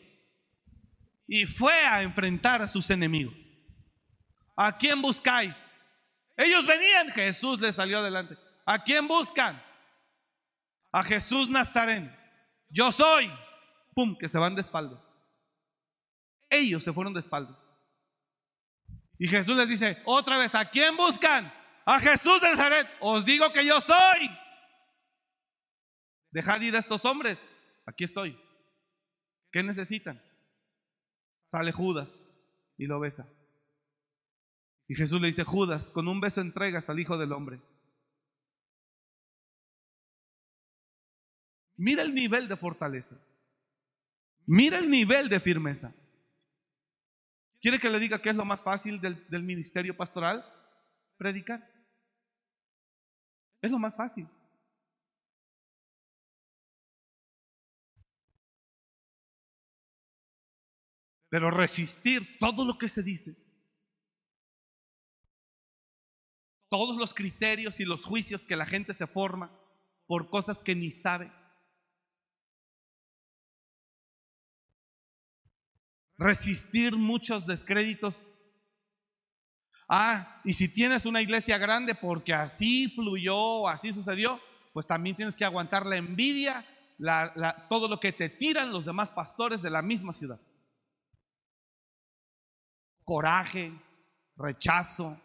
y 1.27 1.47
fue 1.47 1.73
a 1.73 2.03
enfrentar 2.03 2.63
a 2.63 2.69
sus 2.69 2.91
enemigos. 2.91 3.35
¿A 4.57 4.77
quién 4.77 5.03
buscáis? 5.03 5.55
Ellos 6.37 6.67
venían, 6.67 7.11
Jesús 7.11 7.61
les 7.61 7.75
salió 7.75 7.99
adelante. 7.99 8.37
¿A 8.67 8.83
quién 8.83 9.09
buscan? 9.09 9.63
A 10.93 11.03
Jesús 11.03 11.49
Nazareno. 11.49 12.11
Yo 12.71 12.93
soy. 12.93 13.31
Pum, 13.95 14.17
que 14.17 14.29
se 14.29 14.39
van 14.39 14.55
de 14.55 14.61
espalda. 14.61 15.01
Ellos 16.51 16.83
se 16.83 16.93
fueron 16.93 17.15
de 17.15 17.21
espalda. 17.21 17.59
Y 19.19 19.29
Jesús 19.29 19.57
les 19.57 19.69
dice, 19.69 20.03
otra 20.05 20.37
vez, 20.37 20.55
¿a 20.55 20.69
quién 20.69 20.97
buscan? 20.97 21.53
A 21.85 22.01
Jesús 22.01 22.41
de 22.41 22.51
Nazaret. 22.51 22.89
Os 23.01 23.25
digo 23.25 23.53
que 23.53 23.65
yo 23.67 23.81
soy. 23.81 24.31
Dejad 26.31 26.61
ir 26.63 26.75
a 26.75 26.81
estos 26.81 27.05
hombres. 27.05 27.39
Aquí 27.87 28.05
estoy. 28.05 28.39
¿Qué 29.53 29.63
necesitan? 29.63 30.21
Sale 31.51 31.73
Judas 31.73 32.13
y 32.77 32.87
lo 32.87 32.99
besa. 33.01 33.29
Y 34.89 34.95
Jesús 34.95 35.21
le 35.21 35.29
dice, 35.29 35.45
Judas, 35.45 35.91
con 35.91 36.09
un 36.09 36.21
beso 36.21 36.41
entregas 36.41 36.89
al 36.91 36.99
Hijo 36.99 37.17
del 37.17 37.33
Hombre. 37.33 37.61
Mira 41.77 42.03
el 42.03 42.15
nivel 42.15 42.49
de 42.49 42.57
fortaleza. 42.57 43.17
Mira 44.47 44.79
el 44.79 44.91
nivel 44.91 45.29
de 45.29 45.41
firmeza. 45.41 45.95
¿Quiere 47.61 47.79
que 47.79 47.89
le 47.89 47.99
diga 47.99 48.21
qué 48.21 48.31
es 48.31 48.37
lo 48.37 48.45
más 48.45 48.63
fácil 48.63 49.01
del, 49.01 49.27
del 49.29 49.43
ministerio 49.43 49.97
pastoral? 49.97 50.45
Predicar. 51.17 51.74
Es 53.65 53.71
lo 53.71 53.79
más 53.79 53.97
fácil. 53.97 54.29
Pero 61.31 61.51
resistir 61.51 62.39
todo 62.39 62.67
lo 62.67 62.77
que 62.77 62.91
se 62.91 63.03
dice, 63.03 63.35
todos 66.69 66.99
los 66.99 67.15
criterios 67.15 67.81
y 67.81 67.87
los 67.87 68.05
juicios 68.05 68.45
que 68.45 68.55
la 68.55 68.67
gente 68.67 68.93
se 68.93 69.07
forma 69.07 69.51
por 70.07 70.29
cosas 70.29 70.59
que 70.59 70.75
ni 70.75 70.91
sabe. 70.91 71.33
Resistir 76.19 76.97
muchos 76.97 77.47
descréditos. 77.47 78.31
Ah, 79.89 80.41
y 80.45 80.53
si 80.53 80.69
tienes 80.69 81.05
una 81.05 81.21
iglesia 81.21 81.59
grande 81.59 81.95
porque 81.95 82.33
así 82.33 82.89
fluyó, 82.89 83.69
así 83.69 83.93
sucedió, 83.93 84.41
pues 84.73 84.87
también 84.87 85.15
tienes 85.15 85.37
que 85.37 85.45
aguantar 85.45 85.85
la 85.85 85.97
envidia, 85.97 86.65
todo 87.69 87.89
lo 87.89 88.01
que 88.01 88.13
te 88.13 88.29
tiran 88.29 88.73
los 88.73 88.85
demás 88.85 89.11
pastores 89.11 89.61
de 89.61 89.71
la 89.71 89.83
misma 89.83 90.13
ciudad. 90.13 90.41
Coraje, 93.05 93.73
rechazo. 94.37 95.21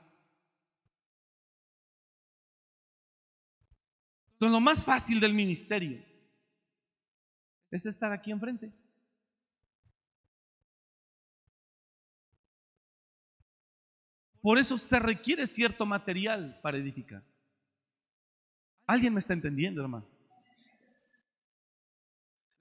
Entonces 4.33 4.51
lo 4.51 4.59
más 4.59 4.83
fácil 4.83 5.19
del 5.19 5.33
ministerio 5.33 6.03
es 7.71 7.85
estar 7.85 8.11
aquí 8.11 8.31
enfrente. 8.31 8.73
Por 14.41 14.57
eso 14.57 14.77
se 14.77 14.99
requiere 14.99 15.47
cierto 15.47 15.85
material 15.85 16.59
para 16.61 16.77
edificar. 16.77 17.23
¿Alguien 18.87 19.13
me 19.13 19.19
está 19.19 19.33
entendiendo, 19.33 19.81
hermano? 19.81 20.07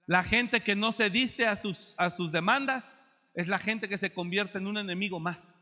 La 0.05 0.23
gente 0.23 0.61
que 0.61 0.75
no 0.75 0.91
se 0.91 1.09
diste 1.09 1.45
a 1.45 1.55
sus, 1.55 1.93
a 1.97 2.09
sus 2.09 2.31
demandas 2.31 2.83
es 3.33 3.47
la 3.47 3.59
gente 3.59 3.87
que 3.87 3.97
se 3.97 4.11
convierte 4.11 4.57
en 4.57 4.67
un 4.67 4.77
enemigo 4.77 5.19
más. 5.19 5.55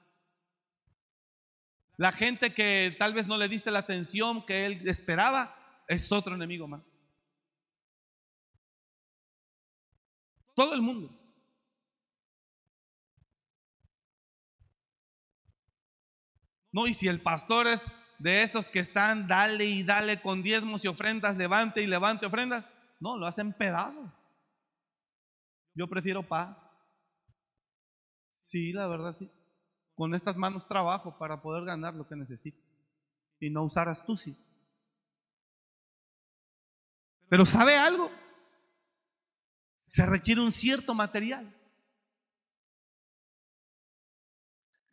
La 1.98 2.12
gente 2.12 2.54
que 2.54 2.96
tal 2.98 3.14
vez 3.14 3.28
no 3.28 3.38
le 3.38 3.48
diste 3.48 3.72
la 3.72 3.80
atención 3.80 4.46
que 4.46 4.66
él 4.66 4.88
esperaba 4.88 5.56
es 5.88 6.12
otro 6.12 6.36
enemigo 6.36 6.68
más. 6.68 6.84
Todo 10.56 10.74
el 10.74 10.82
mundo. 10.82 11.27
No, 16.72 16.88
y 16.88 16.94
si 16.94 17.08
el 17.08 17.22
pastor 17.22 17.68
es 17.68 17.86
de 18.20 18.44
esos 18.44 18.70
que 18.70 18.80
están, 18.80 19.28
dale 19.28 19.66
y 19.66 19.84
dale 19.84 20.22
con 20.22 20.42
diezmos 20.42 20.84
y 20.84 20.88
ofrendas, 20.88 21.38
levante 21.38 21.82
y 21.82 21.88
levante 21.88 22.26
ofrendas, 22.26 22.66
no, 23.00 23.18
lo 23.18 23.28
hacen 23.28 23.54
pedazos. 23.54 24.12
Yo 25.76 25.88
prefiero 25.88 26.24
paz. 26.24 26.58
Sí, 28.42 28.74
la 28.74 28.88
verdad 28.88 29.14
sí. 29.14 29.30
Con 29.94 30.16
estas 30.16 30.36
manos 30.36 30.68
trabajo 30.68 31.18
para 31.18 31.42
poder 31.42 31.66
ganar 31.66 31.94
lo 31.94 32.08
que 32.08 32.16
necesito 32.16 32.60
y 33.40 33.50
no 33.50 33.64
usar 33.64 33.90
astucia. 33.90 34.36
Pero 37.30 37.46
¿sabe 37.46 37.76
algo? 37.76 38.10
Se 39.86 40.06
requiere 40.06 40.42
un 40.42 40.52
cierto 40.52 40.94
material. 40.94 41.54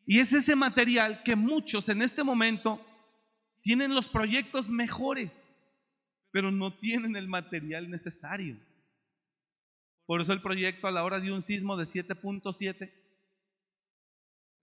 Y 0.07 0.21
es 0.21 0.33
ese 0.33 0.55
material 0.55 1.23
que 1.23 1.35
muchos 1.35 1.89
en 1.89 2.03
este 2.03 2.23
momento 2.23 2.81
tienen 3.63 3.95
los 3.95 4.09
proyectos 4.09 4.69
mejores, 4.69 5.33
pero 6.31 6.51
no 6.51 6.75
tienen 6.75 7.17
el 7.17 7.27
material 7.27 7.91
necesario. 7.91 8.59
Por 10.05 10.21
eso 10.21 10.33
el 10.33 10.43
proyecto 10.43 10.87
a 10.87 10.91
la 10.91 11.05
hora 11.05 11.21
de 11.21 11.33
un 11.33 11.43
sismo 11.43 11.77
de 11.77 11.85
7.7 11.85 12.93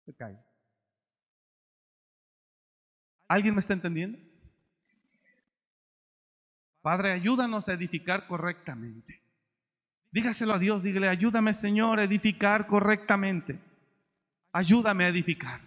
se 0.06 0.16
cae. 0.16 0.38
¿Alguien 3.28 3.56
me 3.56 3.62
está 3.62 3.74
entendiendo? 3.74 4.20
Padre, 6.82 7.14
ayúdanos 7.14 7.68
a 7.70 7.74
edificar 7.74 8.28
correctamente. 8.28 9.22
Dígaselo 10.12 10.54
a 10.54 10.60
Dios, 10.60 10.84
dígale, 10.84 11.08
ayúdame 11.08 11.54
Señor 11.54 12.00
a 12.00 12.04
edificar 12.04 12.68
correctamente 12.68 13.71
ayúdame 14.52 15.06
a 15.06 15.10
edificar. 15.10 15.62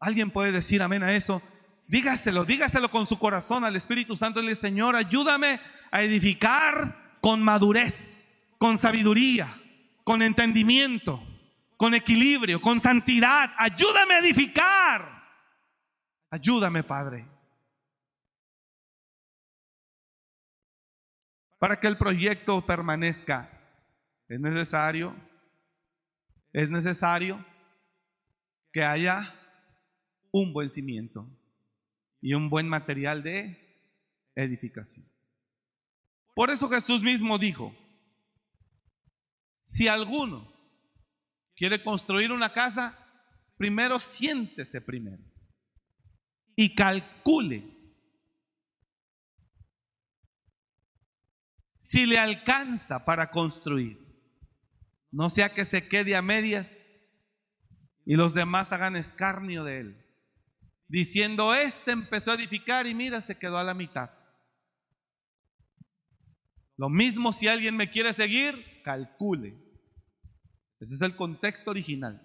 ¿Alguien 0.00 0.30
puede 0.30 0.52
decir 0.52 0.82
amén 0.82 1.02
a 1.02 1.12
eso? 1.12 1.42
Dígaselo, 1.88 2.44
dígaselo 2.44 2.90
con 2.90 3.06
su 3.06 3.18
corazón 3.18 3.64
al 3.64 3.74
Espíritu 3.76 4.16
Santo. 4.16 4.40
Dile, 4.40 4.54
Señor, 4.54 4.94
ayúdame 4.94 5.60
a 5.90 6.02
edificar 6.02 7.18
con 7.20 7.42
madurez, 7.42 8.28
con 8.58 8.78
sabiduría, 8.78 9.60
con 10.04 10.22
entendimiento, 10.22 11.22
con 11.76 11.94
equilibrio, 11.94 12.60
con 12.60 12.80
santidad. 12.80 13.52
Ayúdame 13.56 14.14
a 14.14 14.18
edificar. 14.18 15.24
Ayúdame, 16.30 16.82
Padre. 16.84 17.26
Para 21.58 21.80
que 21.80 21.88
el 21.88 21.96
proyecto 21.96 22.64
permanezca, 22.64 23.50
es 24.28 24.38
necesario 24.38 25.16
es 26.52 26.70
necesario 26.70 27.44
que 28.72 28.82
haya 28.82 29.34
un 30.30 30.52
buen 30.52 30.68
cimiento 30.68 31.28
y 32.20 32.34
un 32.34 32.50
buen 32.50 32.68
material 32.68 33.22
de 33.22 33.58
edificación. 34.34 35.06
Por 36.34 36.50
eso 36.50 36.68
Jesús 36.68 37.02
mismo 37.02 37.38
dijo, 37.38 37.74
si 39.64 39.88
alguno 39.88 40.52
quiere 41.54 41.82
construir 41.82 42.32
una 42.32 42.52
casa, 42.52 42.96
primero 43.56 43.98
siéntese 43.98 44.80
primero 44.80 45.22
y 46.54 46.74
calcule 46.74 47.78
si 51.78 52.06
le 52.06 52.18
alcanza 52.18 53.04
para 53.04 53.30
construir. 53.30 54.07
No 55.10 55.30
sea 55.30 55.54
que 55.54 55.64
se 55.64 55.88
quede 55.88 56.16
a 56.16 56.22
medias 56.22 56.76
y 58.04 58.16
los 58.16 58.34
demás 58.34 58.72
hagan 58.72 58.96
escarnio 58.96 59.64
de 59.64 59.80
él. 59.80 60.04
Diciendo, 60.88 61.54
este 61.54 61.92
empezó 61.92 62.30
a 62.30 62.34
edificar 62.34 62.86
y 62.86 62.94
mira, 62.94 63.20
se 63.20 63.38
quedó 63.38 63.58
a 63.58 63.64
la 63.64 63.74
mitad. 63.74 64.10
Lo 66.76 66.88
mismo 66.88 67.32
si 67.32 67.48
alguien 67.48 67.76
me 67.76 67.90
quiere 67.90 68.12
seguir, 68.12 68.82
calcule. 68.84 69.58
Ese 70.80 70.94
es 70.94 71.02
el 71.02 71.16
contexto 71.16 71.70
original. 71.70 72.24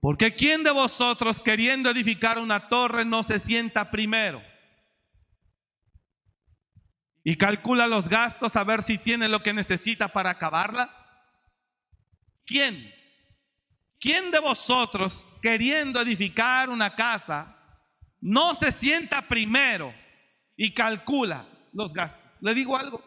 Porque 0.00 0.34
¿quién 0.34 0.64
de 0.64 0.70
vosotros 0.70 1.40
queriendo 1.40 1.88
edificar 1.88 2.38
una 2.38 2.68
torre 2.68 3.04
no 3.04 3.22
se 3.22 3.38
sienta 3.38 3.90
primero? 3.90 4.42
Y 7.24 7.36
calcula 7.36 7.86
los 7.86 8.08
gastos 8.08 8.56
a 8.56 8.64
ver 8.64 8.82
si 8.82 8.98
tiene 8.98 9.28
lo 9.28 9.42
que 9.42 9.52
necesita 9.52 10.08
para 10.08 10.30
acabarla? 10.30 10.90
¿Quién? 12.44 12.92
¿Quién 14.00 14.30
de 14.30 14.40
vosotros 14.40 15.24
queriendo 15.40 16.00
edificar 16.00 16.68
una 16.68 16.96
casa 16.96 17.56
no 18.20 18.54
se 18.54 18.72
sienta 18.72 19.22
primero 19.22 19.94
y 20.56 20.74
calcula 20.74 21.48
los 21.72 21.92
gastos? 21.92 22.20
Le 22.40 22.54
digo 22.54 22.76
algo, 22.76 23.02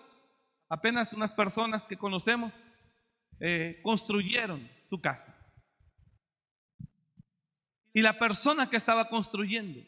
apenas 0.69 1.11
unas 1.11 1.33
personas 1.33 1.85
que 1.85 1.97
conocemos 1.97 2.53
eh, 3.41 3.81
construyeron 3.83 4.69
su 4.89 5.01
casa. 5.01 5.37
Y 7.93 8.01
la 8.01 8.17
persona 8.17 8.69
que 8.69 8.77
estaba 8.77 9.09
construyendo 9.09 9.81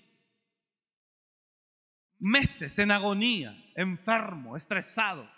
meses 2.20 2.78
en 2.80 2.92
agonía, 2.92 3.56
enfermo, 3.78 4.58
estresado. 4.58 5.30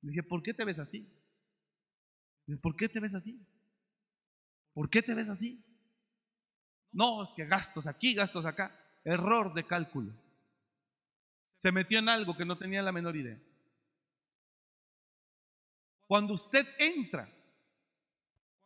dije, 0.00 0.22
¿por 0.22 0.42
qué 0.42 0.54
te 0.54 0.64
ves 0.64 0.78
así? 0.78 1.06
dije, 2.46 2.60
¿por 2.60 2.74
qué 2.74 2.88
te 2.88 3.00
ves 3.00 3.14
así? 3.14 3.38
¿Por 4.72 4.90
qué 4.90 5.02
te 5.02 5.14
ves 5.14 5.28
así? 5.28 5.62
No, 6.90 7.24
es 7.24 7.30
que 7.36 7.46
gastos 7.46 7.86
aquí, 7.86 8.14
gastos 8.14 8.46
acá. 8.46 8.74
Error 9.04 9.52
de 9.52 9.66
cálculo. 9.66 10.12
Se 11.52 11.70
metió 11.70 11.98
en 11.98 12.08
algo 12.08 12.36
que 12.36 12.46
no 12.46 12.56
tenía 12.56 12.82
la 12.82 12.92
menor 12.92 13.14
idea. 13.14 13.38
Cuando 16.06 16.34
usted 16.34 16.66
entra, 16.78 17.30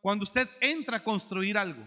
cuando 0.00 0.22
usted 0.22 0.48
entra 0.60 0.98
a 0.98 1.04
construir 1.04 1.58
algo, 1.58 1.86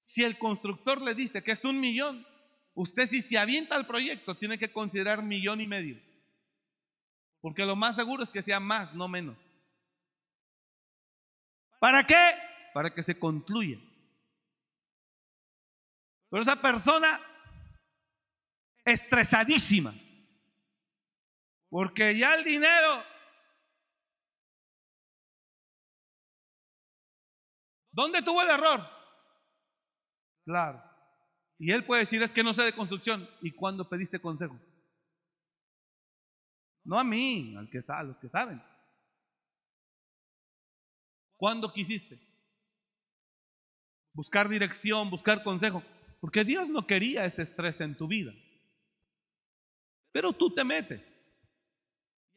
si 0.00 0.22
el 0.22 0.38
constructor 0.38 1.00
le 1.02 1.14
dice 1.14 1.42
que 1.42 1.52
es 1.52 1.64
un 1.64 1.80
millón, 1.80 2.26
Usted 2.74 3.06
si 3.08 3.22
se 3.22 3.38
avienta 3.38 3.74
al 3.74 3.86
proyecto 3.86 4.36
tiene 4.36 4.58
que 4.58 4.72
considerar 4.72 5.22
millón 5.22 5.60
y 5.60 5.66
medio. 5.66 6.00
Porque 7.40 7.64
lo 7.64 7.76
más 7.76 7.96
seguro 7.96 8.22
es 8.22 8.30
que 8.30 8.42
sea 8.42 8.60
más, 8.60 8.94
no 8.94 9.08
menos. 9.08 9.36
¿Para 11.80 12.06
qué? 12.06 12.34
Para 12.72 12.94
que 12.94 13.02
se 13.02 13.18
concluya. 13.18 13.78
Pero 16.30 16.42
esa 16.42 16.60
persona 16.62 17.20
estresadísima. 18.84 19.94
Porque 21.68 22.16
ya 22.18 22.34
el 22.34 22.44
dinero 22.44 23.04
¿Dónde 27.92 28.22
tuvo 28.22 28.40
el 28.42 28.48
error? 28.48 28.88
Claro. 30.44 30.82
Y 31.62 31.70
él 31.70 31.84
puede 31.84 32.00
decir, 32.00 32.20
es 32.20 32.32
que 32.32 32.42
no 32.42 32.52
sé 32.54 32.62
de 32.62 32.72
construcción. 32.72 33.28
¿Y 33.40 33.52
cuándo 33.52 33.88
pediste 33.88 34.18
consejo? 34.18 34.58
No 36.82 36.98
a 36.98 37.04
mí, 37.04 37.54
a 37.54 38.02
los 38.02 38.16
que 38.16 38.28
saben. 38.28 38.60
¿Cuándo 41.36 41.72
quisiste? 41.72 42.18
Buscar 44.12 44.48
dirección, 44.48 45.08
buscar 45.08 45.44
consejo. 45.44 45.84
Porque 46.20 46.42
Dios 46.42 46.68
no 46.68 46.84
quería 46.84 47.26
ese 47.26 47.42
estrés 47.42 47.80
en 47.80 47.96
tu 47.96 48.08
vida. 48.08 48.32
Pero 50.10 50.32
tú 50.32 50.52
te 50.52 50.64
metes. 50.64 51.00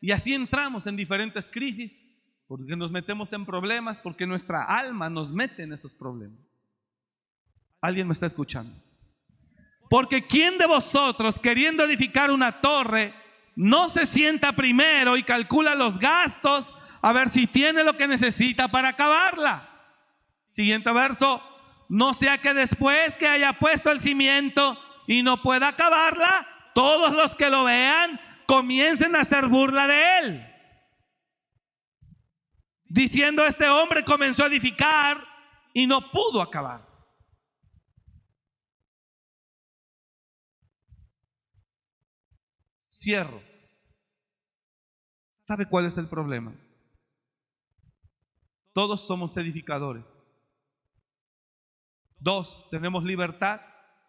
Y 0.02 0.12
así 0.12 0.36
entramos 0.36 0.86
en 0.86 0.98
diferentes 0.98 1.50
crisis, 1.50 2.00
porque 2.46 2.76
nos 2.76 2.92
metemos 2.92 3.34
en 3.34 3.44
problemas, 3.44 4.00
porque 4.02 4.28
nuestra 4.28 4.66
alma 4.66 5.10
nos 5.10 5.34
mete 5.34 5.64
en 5.64 5.74
esos 5.74 5.96
problemas. 5.96 6.46
¿Alguien 7.82 8.06
me 8.06 8.14
está 8.14 8.28
escuchando? 8.28 8.86
Porque 9.90 10.26
¿quién 10.26 10.58
de 10.58 10.66
vosotros, 10.66 11.40
queriendo 11.40 11.84
edificar 11.84 12.32
una 12.32 12.62
torre, 12.62 13.14
no 13.56 13.90
se 13.90 14.06
sienta 14.06 14.54
primero 14.54 15.18
y 15.18 15.24
calcula 15.24 15.76
los 15.76 16.00
gastos 16.00 16.74
a 17.02 17.14
ver 17.14 17.30
si 17.30 17.48
tiene 17.48 17.84
lo 17.84 17.96
que 17.96 18.08
necesita 18.08 18.68
para 18.70 18.90
acabarla? 18.90 19.70
Siguiente 20.48 20.92
verso, 20.92 21.42
no 21.90 22.14
sea 22.14 22.40
que 22.40 22.54
después 22.54 23.16
que 23.18 23.28
haya 23.28 23.54
puesto 23.54 23.92
el 23.92 24.02
cimiento 24.02 24.80
y 25.08 25.22
no 25.22 25.42
pueda 25.42 25.70
acabarla, 25.70 26.48
todos 26.74 27.14
los 27.14 27.36
que 27.36 27.50
lo 27.50 27.64
vean 27.64 28.20
comiencen 28.48 29.16
a 29.16 29.22
hacer 29.22 29.48
burla 29.48 29.88
de 29.88 30.20
él. 30.20 30.48
Diciendo 32.86 33.46
este 33.46 33.68
hombre 33.68 34.04
comenzó 34.04 34.44
a 34.44 34.48
edificar 34.48 35.24
y 35.74 35.88
no 35.88 36.12
pudo 36.12 36.42
acabar. 36.42 36.95
Cierro. 43.06 43.40
¿Sabe 45.42 45.70
cuál 45.70 45.86
es 45.86 45.96
el 45.96 46.10
problema? 46.10 46.56
Todos 48.74 49.06
somos 49.06 49.38
edificadores. 49.38 50.04
Dos, 52.18 52.68
tenemos 52.72 53.04
libertad 53.04 53.62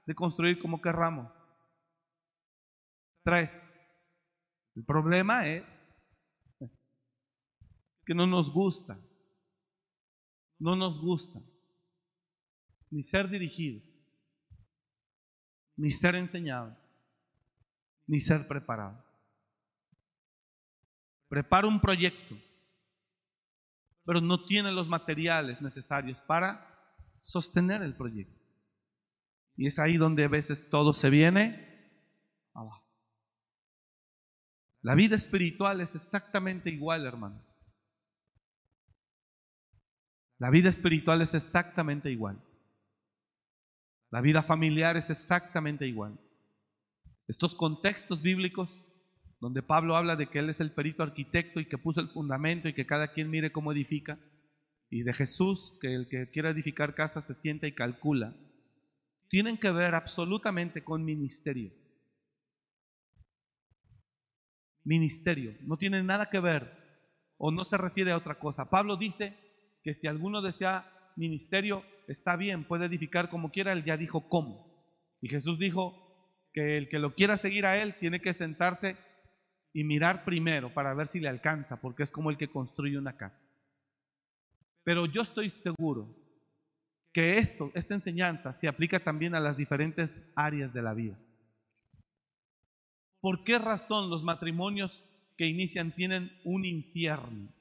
de 0.06 0.14
construir 0.14 0.58
como 0.58 0.80
querramos. 0.80 1.30
Tres, 3.22 3.52
el 4.74 4.84
problema 4.86 5.46
es 5.46 5.62
que 8.06 8.14
no 8.14 8.26
nos 8.26 8.50
gusta, 8.50 8.98
no 10.58 10.74
nos 10.74 10.98
gusta 11.02 11.38
ni 12.90 13.02
ser 13.02 13.28
dirigido, 13.28 13.82
ni 15.76 15.90
ser 15.90 16.14
enseñado, 16.14 16.85
ni 18.06 18.20
ser 18.20 18.46
preparado. 18.46 19.04
Prepara 21.28 21.66
un 21.66 21.80
proyecto, 21.80 22.36
pero 24.04 24.20
no 24.20 24.44
tiene 24.46 24.70
los 24.72 24.88
materiales 24.88 25.60
necesarios 25.60 26.18
para 26.26 26.66
sostener 27.24 27.82
el 27.82 27.96
proyecto. 27.96 28.40
Y 29.56 29.66
es 29.66 29.78
ahí 29.78 29.96
donde 29.96 30.24
a 30.24 30.28
veces 30.28 30.68
todo 30.70 30.92
se 30.92 31.10
viene 31.10 31.90
abajo. 32.54 32.86
La 34.82 34.94
vida 34.94 35.16
espiritual 35.16 35.80
es 35.80 35.94
exactamente 35.94 36.70
igual, 36.70 37.06
hermano. 37.06 37.44
La 40.38 40.50
vida 40.50 40.68
espiritual 40.68 41.22
es 41.22 41.34
exactamente 41.34 42.10
igual. 42.10 42.40
La 44.10 44.20
vida 44.20 44.42
familiar 44.42 44.96
es 44.96 45.10
exactamente 45.10 45.86
igual. 45.86 46.20
Estos 47.28 47.54
contextos 47.54 48.22
bíblicos 48.22 48.70
donde 49.40 49.62
Pablo 49.62 49.96
habla 49.96 50.16
de 50.16 50.28
que 50.28 50.38
él 50.38 50.48
es 50.48 50.60
el 50.60 50.72
perito 50.72 51.02
arquitecto 51.02 51.60
y 51.60 51.66
que 51.66 51.78
puso 51.78 52.00
el 52.00 52.08
fundamento 52.08 52.68
y 52.68 52.74
que 52.74 52.86
cada 52.86 53.12
quien 53.12 53.30
mire 53.30 53.52
cómo 53.52 53.72
edifica, 53.72 54.18
y 54.88 55.02
de 55.02 55.12
Jesús, 55.12 55.76
que 55.80 55.94
el 55.94 56.08
que 56.08 56.30
quiera 56.30 56.50
edificar 56.50 56.94
casa 56.94 57.20
se 57.20 57.34
sienta 57.34 57.66
y 57.66 57.74
calcula, 57.74 58.34
tienen 59.28 59.58
que 59.58 59.70
ver 59.72 59.94
absolutamente 59.94 60.84
con 60.84 61.04
ministerio. 61.04 61.72
Ministerio, 64.84 65.56
no 65.62 65.76
tiene 65.76 66.02
nada 66.04 66.30
que 66.30 66.38
ver 66.38 66.72
o 67.36 67.50
no 67.50 67.64
se 67.64 67.76
refiere 67.76 68.12
a 68.12 68.16
otra 68.16 68.38
cosa. 68.38 68.70
Pablo 68.70 68.96
dice 68.96 69.36
que 69.82 69.94
si 69.94 70.06
alguno 70.06 70.40
desea 70.40 70.88
ministerio, 71.16 71.82
está 72.06 72.36
bien, 72.36 72.64
puede 72.64 72.86
edificar 72.86 73.28
como 73.28 73.50
quiera, 73.50 73.72
él 73.72 73.84
ya 73.84 73.96
dijo 73.96 74.28
cómo. 74.28 74.72
Y 75.20 75.28
Jesús 75.28 75.58
dijo 75.58 76.05
que 76.56 76.78
el 76.78 76.88
que 76.88 76.98
lo 76.98 77.14
quiera 77.14 77.36
seguir 77.36 77.66
a 77.66 77.76
él 77.76 77.96
tiene 78.00 78.18
que 78.18 78.32
sentarse 78.32 78.96
y 79.74 79.84
mirar 79.84 80.24
primero 80.24 80.72
para 80.72 80.94
ver 80.94 81.06
si 81.06 81.20
le 81.20 81.28
alcanza, 81.28 81.82
porque 81.82 82.02
es 82.02 82.10
como 82.10 82.30
el 82.30 82.38
que 82.38 82.48
construye 82.48 82.96
una 82.96 83.18
casa. 83.18 83.46
Pero 84.82 85.04
yo 85.04 85.20
estoy 85.20 85.50
seguro 85.50 86.16
que 87.12 87.36
esto, 87.36 87.70
esta 87.74 87.92
enseñanza 87.92 88.54
se 88.54 88.68
aplica 88.68 89.00
también 89.00 89.34
a 89.34 89.40
las 89.40 89.58
diferentes 89.58 90.22
áreas 90.34 90.72
de 90.72 90.80
la 90.80 90.94
vida. 90.94 91.18
¿Por 93.20 93.44
qué 93.44 93.58
razón 93.58 94.08
los 94.08 94.22
matrimonios 94.22 95.04
que 95.36 95.44
inician 95.44 95.92
tienen 95.92 96.40
un 96.42 96.64
infierno? 96.64 97.52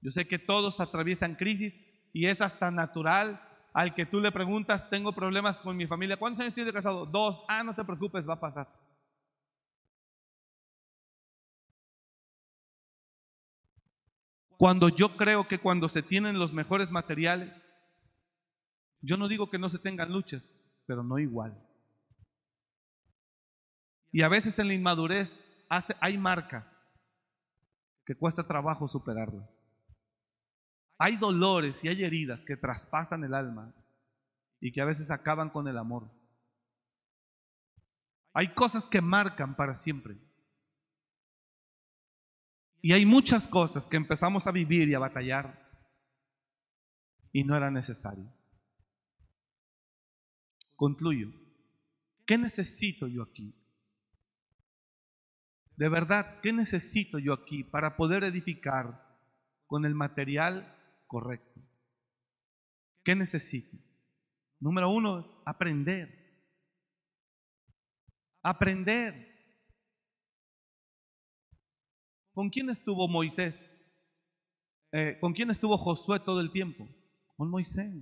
Yo 0.00 0.12
sé 0.12 0.26
que 0.26 0.38
todos 0.38 0.80
atraviesan 0.80 1.34
crisis 1.34 1.74
y 2.14 2.26
es 2.26 2.40
hasta 2.40 2.70
natural 2.70 3.38
al 3.74 3.92
que 3.92 4.06
tú 4.06 4.20
le 4.20 4.30
preguntas, 4.30 4.88
tengo 4.88 5.12
problemas 5.12 5.60
con 5.60 5.76
mi 5.76 5.86
familia, 5.86 6.16
¿cuántos 6.16 6.40
años 6.40 6.54
tienes 6.54 6.72
de 6.72 6.78
casado? 6.78 7.06
Dos, 7.06 7.42
ah, 7.48 7.64
no 7.64 7.74
te 7.74 7.84
preocupes, 7.84 8.26
va 8.26 8.34
a 8.34 8.40
pasar. 8.40 8.68
Cuando 14.56 14.88
yo 14.88 15.16
creo 15.16 15.48
que 15.48 15.58
cuando 15.58 15.88
se 15.88 16.02
tienen 16.04 16.38
los 16.38 16.52
mejores 16.52 16.92
materiales, 16.92 17.66
yo 19.02 19.16
no 19.16 19.26
digo 19.26 19.50
que 19.50 19.58
no 19.58 19.68
se 19.68 19.80
tengan 19.80 20.12
luchas, 20.12 20.48
pero 20.86 21.02
no 21.02 21.18
igual. 21.18 21.60
Y 24.12 24.22
a 24.22 24.28
veces 24.28 24.56
en 24.60 24.68
la 24.68 24.74
inmadurez 24.74 25.44
hay 26.00 26.16
marcas 26.16 26.80
que 28.06 28.14
cuesta 28.14 28.46
trabajo 28.46 28.86
superarlas. 28.86 29.63
Hay 31.04 31.18
dolores 31.18 31.84
y 31.84 31.88
hay 31.88 32.02
heridas 32.02 32.42
que 32.46 32.56
traspasan 32.56 33.22
el 33.24 33.34
alma 33.34 33.74
y 34.58 34.72
que 34.72 34.80
a 34.80 34.86
veces 34.86 35.10
acaban 35.10 35.50
con 35.50 35.68
el 35.68 35.76
amor. 35.76 36.10
Hay 38.32 38.54
cosas 38.54 38.86
que 38.86 39.02
marcan 39.02 39.54
para 39.54 39.74
siempre. 39.74 40.16
Y 42.80 42.94
hay 42.94 43.04
muchas 43.04 43.46
cosas 43.46 43.86
que 43.86 43.98
empezamos 43.98 44.46
a 44.46 44.50
vivir 44.50 44.88
y 44.88 44.94
a 44.94 44.98
batallar 44.98 45.68
y 47.32 47.44
no 47.44 47.54
era 47.54 47.70
necesario. 47.70 48.32
Concluyo. 50.74 51.30
¿Qué 52.24 52.38
necesito 52.38 53.08
yo 53.08 53.24
aquí? 53.24 53.54
De 55.76 55.90
verdad, 55.90 56.40
¿qué 56.40 56.50
necesito 56.50 57.18
yo 57.18 57.34
aquí 57.34 57.62
para 57.62 57.94
poder 57.94 58.24
edificar 58.24 59.06
con 59.66 59.84
el 59.84 59.94
material 59.94 60.73
correcto? 61.14 61.60
¿Qué 63.04 63.14
necesito? 63.14 63.76
Número 64.58 64.90
uno 64.90 65.20
es 65.20 65.26
aprender. 65.44 66.08
Aprender. 68.42 69.12
¿Con 72.32 72.50
quién 72.50 72.68
estuvo 72.68 73.06
Moisés? 73.06 73.54
Eh, 74.90 75.16
¿Con 75.20 75.34
quién 75.34 75.52
estuvo 75.52 75.78
Josué 75.78 76.18
todo 76.18 76.40
el 76.40 76.50
tiempo? 76.50 76.88
Con 77.36 77.48
Moisés. 77.48 77.94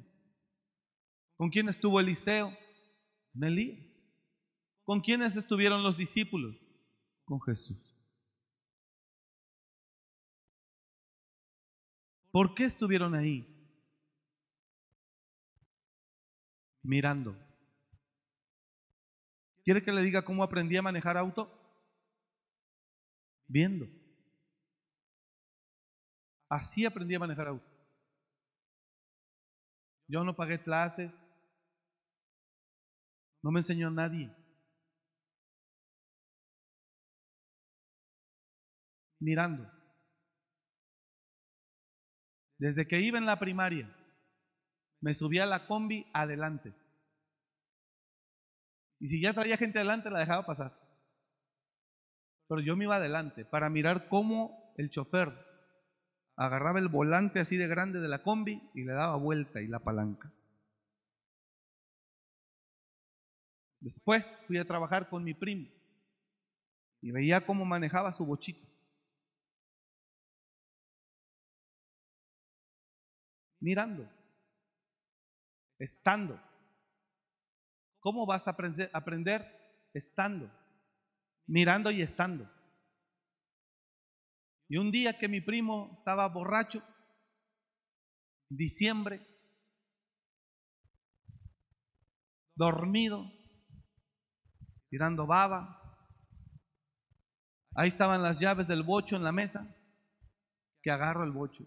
¿Con 1.36 1.50
quién 1.50 1.68
estuvo 1.68 2.00
Eliseo? 2.00 2.56
Con 3.34 3.44
Elías. 3.44 3.78
¿Con 4.84 5.02
quiénes 5.02 5.36
estuvieron 5.36 5.82
los 5.82 5.98
discípulos? 5.98 6.56
Con 7.26 7.42
Jesús. 7.42 7.91
¿Por 12.32 12.54
qué 12.54 12.64
estuvieron 12.64 13.14
ahí? 13.14 13.46
Mirando. 16.82 17.36
¿Quiere 19.64 19.84
que 19.84 19.92
le 19.92 20.02
diga 20.02 20.24
cómo 20.24 20.42
aprendí 20.42 20.76
a 20.76 20.82
manejar 20.82 21.16
auto? 21.16 21.48
Viendo. 23.46 23.86
Así 26.48 26.86
aprendí 26.86 27.14
a 27.14 27.18
manejar 27.20 27.48
auto. 27.48 27.66
Yo 30.08 30.24
no 30.24 30.34
pagué 30.34 30.62
clases. 30.62 31.12
No 33.42 33.50
me 33.50 33.60
enseñó 33.60 33.90
nadie. 33.90 34.34
Mirando. 39.20 39.81
Desde 42.62 42.86
que 42.86 43.00
iba 43.00 43.18
en 43.18 43.26
la 43.26 43.40
primaria, 43.40 43.92
me 45.00 45.14
subí 45.14 45.40
a 45.40 45.46
la 45.46 45.66
combi 45.66 46.06
adelante. 46.12 46.72
Y 49.00 49.08
si 49.08 49.20
ya 49.20 49.34
traía 49.34 49.56
gente 49.56 49.80
adelante, 49.80 50.10
la 50.10 50.20
dejaba 50.20 50.46
pasar. 50.46 50.72
Pero 52.46 52.60
yo 52.60 52.76
me 52.76 52.84
iba 52.84 52.94
adelante 52.94 53.44
para 53.44 53.68
mirar 53.68 54.08
cómo 54.08 54.72
el 54.76 54.90
chofer 54.90 55.32
agarraba 56.36 56.78
el 56.78 56.86
volante 56.86 57.40
así 57.40 57.56
de 57.56 57.66
grande 57.66 57.98
de 57.98 58.06
la 58.06 58.22
combi 58.22 58.62
y 58.74 58.84
le 58.84 58.92
daba 58.92 59.16
vuelta 59.16 59.60
y 59.60 59.66
la 59.66 59.80
palanca. 59.80 60.32
Después 63.80 64.24
fui 64.46 64.58
a 64.58 64.68
trabajar 64.68 65.08
con 65.08 65.24
mi 65.24 65.34
primo 65.34 65.68
y 67.00 67.10
veía 67.10 67.44
cómo 67.44 67.64
manejaba 67.64 68.12
su 68.12 68.24
bochito. 68.24 68.71
Mirando, 73.62 74.10
estando. 75.78 76.36
¿Cómo 78.00 78.26
vas 78.26 78.44
a 78.48 78.50
aprender? 78.50 78.90
aprender? 78.92 79.46
Estando, 79.94 80.50
mirando 81.46 81.92
y 81.92 82.02
estando. 82.02 82.50
Y 84.68 84.78
un 84.78 84.90
día 84.90 85.16
que 85.16 85.28
mi 85.28 85.40
primo 85.40 85.94
estaba 85.98 86.26
borracho, 86.26 86.82
diciembre, 88.48 89.24
dormido, 92.56 93.30
tirando 94.88 95.24
baba, 95.24 95.78
ahí 97.76 97.86
estaban 97.86 98.24
las 98.24 98.40
llaves 98.40 98.66
del 98.66 98.82
bocho 98.82 99.14
en 99.14 99.22
la 99.22 99.30
mesa, 99.30 99.72
que 100.82 100.90
agarro 100.90 101.22
el 101.22 101.30
bocho. 101.30 101.64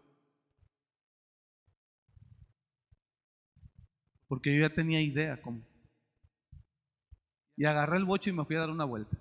Porque 4.28 4.56
yo 4.56 4.68
ya 4.68 4.74
tenía 4.74 5.02
idea 5.02 5.42
cómo. 5.42 5.66
Y 7.58 7.66
agarré 7.66 7.98
el 7.98 8.06
bocho 8.06 8.30
y 8.30 8.34
me 8.34 8.46
fui 8.46 8.56
a 8.56 8.60
dar 8.60 8.70
una 8.70 8.86
vuelta. 8.86 9.18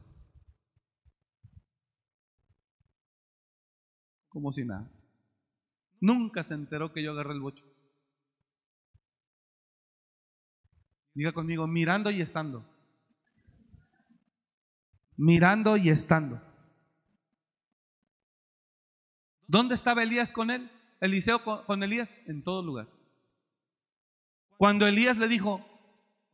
Como 4.28 4.52
si 4.52 4.64
nada. 4.64 4.90
Nunca 6.00 6.42
se 6.42 6.54
enteró 6.54 6.92
que 6.92 7.02
yo 7.02 7.12
agarré 7.12 7.34
el 7.34 7.40
bocho. 7.40 7.64
Diga 11.14 11.32
conmigo, 11.32 11.66
mirando 11.66 12.10
y 12.10 12.20
estando. 12.20 12.64
Mirando 15.16 15.76
y 15.76 15.90
estando. 15.90 16.42
¿Dónde 19.46 19.76
estaba 19.76 20.02
Elías 20.02 20.32
con 20.32 20.50
él? 20.50 20.70
Eliseo 21.00 21.44
con, 21.44 21.64
con 21.64 21.82
Elías 21.82 22.10
en 22.26 22.42
todo 22.42 22.62
lugar. 22.62 22.88
Cuando 24.64 24.86
Elías 24.86 25.18
le 25.18 25.28
dijo, 25.28 25.62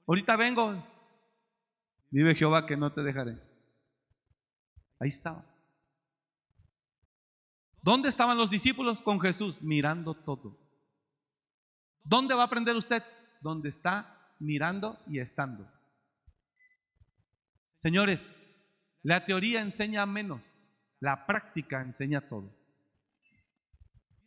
ahorita 0.07 0.37
vengo, 0.37 0.87
vive 2.13 2.37
Jehová 2.37 2.65
que 2.65 2.77
no 2.77 2.93
te 2.93 3.03
dejaré. 3.03 3.37
Ahí 5.01 5.09
estaba. 5.09 5.45
¿Dónde 7.83 8.09
estaban 8.09 8.39
los 8.39 8.49
discípulos? 8.49 9.01
Con 9.01 9.19
Jesús, 9.19 9.61
mirando 9.61 10.15
todo. 10.15 10.57
¿Dónde 12.05 12.35
va 12.35 12.43
a 12.43 12.47
aprender 12.47 12.77
usted? 12.77 13.03
Donde 13.41 13.69
está 13.69 14.33
mirando 14.39 14.97
y 15.09 15.19
estando. 15.19 15.69
Señores, 17.75 18.25
la 19.03 19.25
teoría 19.25 19.61
enseña 19.61 20.07
menos, 20.07 20.41
la 21.01 21.27
práctica 21.27 21.83
enseña 21.83 22.29
todo. 22.29 22.57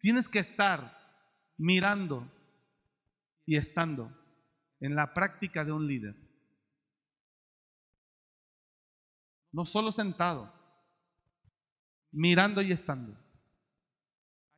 Tienes 0.02 0.28
que 0.28 0.40
estar 0.40 0.94
mirando 1.56 2.30
y 3.46 3.58
estando 3.58 4.12
en 4.80 4.96
la 4.96 5.14
práctica 5.14 5.64
de 5.64 5.72
un 5.72 5.88
líder. 5.88 6.16
No 9.52 9.66
solo 9.66 9.92
sentado, 9.92 10.54
mirando 12.12 12.62
y 12.62 12.72
estando. 12.72 13.18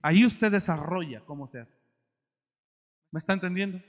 Ahí 0.02 0.26
usted 0.26 0.52
desarrolla 0.52 1.26
cómo 1.26 1.48
se 1.48 1.60
hace. 1.60 1.78
¿Me 3.12 3.20
está 3.20 3.34
entendiendo? 3.34 3.82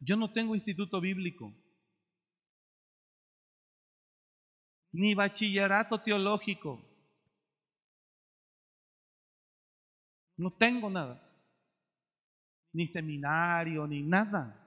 Yo 0.00 0.16
no 0.16 0.32
tengo 0.32 0.54
instituto 0.54 1.00
bíblico, 1.00 1.54
ni 4.90 5.14
bachillerato 5.14 6.00
teológico. 6.02 6.84
No 10.36 10.52
tengo 10.52 10.90
nada 10.90 11.31
ni 12.72 12.86
seminario, 12.86 13.86
ni 13.86 14.02
nada. 14.02 14.58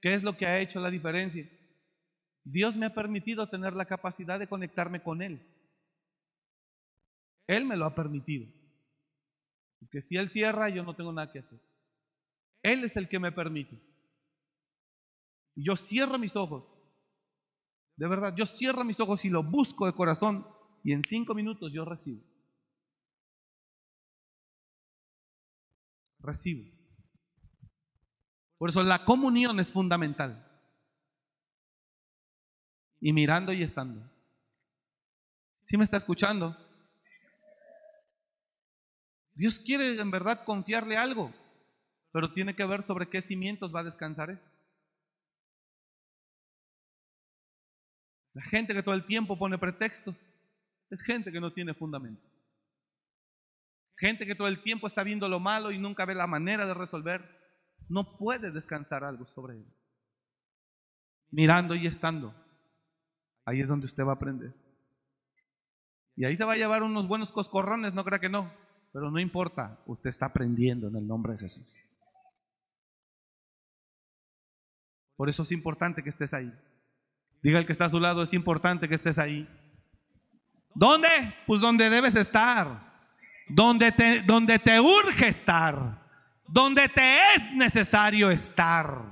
¿Qué 0.00 0.14
es 0.14 0.22
lo 0.22 0.36
que 0.36 0.46
ha 0.46 0.60
hecho 0.60 0.78
la 0.78 0.90
diferencia? 0.90 1.48
Dios 2.44 2.76
me 2.76 2.86
ha 2.86 2.94
permitido 2.94 3.48
tener 3.48 3.72
la 3.72 3.86
capacidad 3.86 4.38
de 4.38 4.46
conectarme 4.46 5.02
con 5.02 5.20
Él. 5.20 5.40
Él 7.48 7.64
me 7.64 7.76
lo 7.76 7.86
ha 7.86 7.94
permitido. 7.94 8.46
Porque 9.80 10.02
si 10.02 10.16
Él 10.16 10.30
cierra, 10.30 10.68
yo 10.68 10.84
no 10.84 10.94
tengo 10.94 11.12
nada 11.12 11.32
que 11.32 11.40
hacer. 11.40 11.58
Él 12.62 12.84
es 12.84 12.96
el 12.96 13.08
que 13.08 13.18
me 13.18 13.32
permite. 13.32 13.76
Yo 15.56 15.74
cierro 15.74 16.18
mis 16.18 16.36
ojos. 16.36 16.64
De 17.96 18.06
verdad, 18.06 18.34
yo 18.36 18.46
cierro 18.46 18.84
mis 18.84 19.00
ojos 19.00 19.24
y 19.24 19.30
lo 19.30 19.42
busco 19.42 19.86
de 19.86 19.94
corazón 19.94 20.46
y 20.84 20.92
en 20.92 21.02
cinco 21.02 21.34
minutos 21.34 21.72
yo 21.72 21.84
recibo. 21.84 22.22
Recibo. 26.26 26.64
Por 28.58 28.70
eso 28.70 28.82
la 28.82 29.04
comunión 29.04 29.60
es 29.60 29.72
fundamental. 29.72 30.42
Y 33.00 33.12
mirando 33.12 33.52
y 33.52 33.62
estando. 33.62 34.02
¿Sí 35.62 35.76
me 35.76 35.84
está 35.84 35.96
escuchando? 35.96 36.56
Dios 39.34 39.60
quiere 39.60 40.00
en 40.00 40.10
verdad 40.10 40.44
confiarle 40.44 40.96
algo, 40.96 41.32
pero 42.10 42.32
tiene 42.32 42.56
que 42.56 42.64
ver 42.64 42.82
sobre 42.82 43.08
qué 43.08 43.20
cimientos 43.20 43.74
va 43.74 43.80
a 43.80 43.84
descansar 43.84 44.30
eso. 44.30 44.44
La 48.32 48.42
gente 48.42 48.74
que 48.74 48.82
todo 48.82 48.94
el 48.94 49.06
tiempo 49.06 49.38
pone 49.38 49.58
pretextos 49.58 50.14
es 50.90 51.02
gente 51.02 51.32
que 51.32 51.40
no 51.40 51.52
tiene 51.52 51.74
fundamento. 51.74 52.22
Gente 53.98 54.26
que 54.26 54.34
todo 54.34 54.48
el 54.48 54.62
tiempo 54.62 54.86
está 54.86 55.02
viendo 55.02 55.28
lo 55.28 55.40
malo 55.40 55.72
y 55.72 55.78
nunca 55.78 56.04
ve 56.04 56.14
la 56.14 56.26
manera 56.26 56.66
de 56.66 56.74
resolver, 56.74 57.24
no 57.88 58.16
puede 58.18 58.50
descansar 58.50 59.04
algo 59.04 59.26
sobre 59.26 59.54
él. 59.54 59.66
Mirando 61.30 61.74
y 61.74 61.86
estando, 61.86 62.34
ahí 63.44 63.60
es 63.60 63.68
donde 63.68 63.86
usted 63.86 64.04
va 64.04 64.12
a 64.12 64.16
aprender. 64.16 64.54
Y 66.14 66.24
ahí 66.24 66.36
se 66.36 66.44
va 66.44 66.54
a 66.54 66.56
llevar 66.56 66.82
unos 66.82 67.08
buenos 67.08 67.32
coscorrones, 67.32 67.94
no 67.94 68.04
crea 68.04 68.18
que 68.18 68.28
no, 68.28 68.52
pero 68.92 69.10
no 69.10 69.18
importa, 69.18 69.80
usted 69.86 70.10
está 70.10 70.26
aprendiendo 70.26 70.88
en 70.88 70.96
el 70.96 71.06
nombre 71.06 71.32
de 71.32 71.38
Jesús. 71.40 71.66
Por 75.16 75.30
eso 75.30 75.42
es 75.42 75.52
importante 75.52 76.02
que 76.02 76.10
estés 76.10 76.34
ahí. 76.34 76.52
Diga 77.42 77.58
el 77.58 77.66
que 77.66 77.72
está 77.72 77.86
a 77.86 77.90
su 77.90 78.00
lado, 78.00 78.22
es 78.22 78.34
importante 78.34 78.88
que 78.88 78.94
estés 78.94 79.18
ahí. 79.18 79.48
¿Dónde? 80.74 81.08
Pues 81.46 81.62
donde 81.62 81.88
debes 81.88 82.16
estar 82.16 82.95
donde 83.48 83.92
te, 83.92 84.22
donde 84.22 84.58
te 84.58 84.80
urge 84.80 85.28
estar, 85.28 86.02
donde 86.46 86.88
te 86.88 87.34
es 87.34 87.52
necesario 87.52 88.30
estar, 88.30 89.02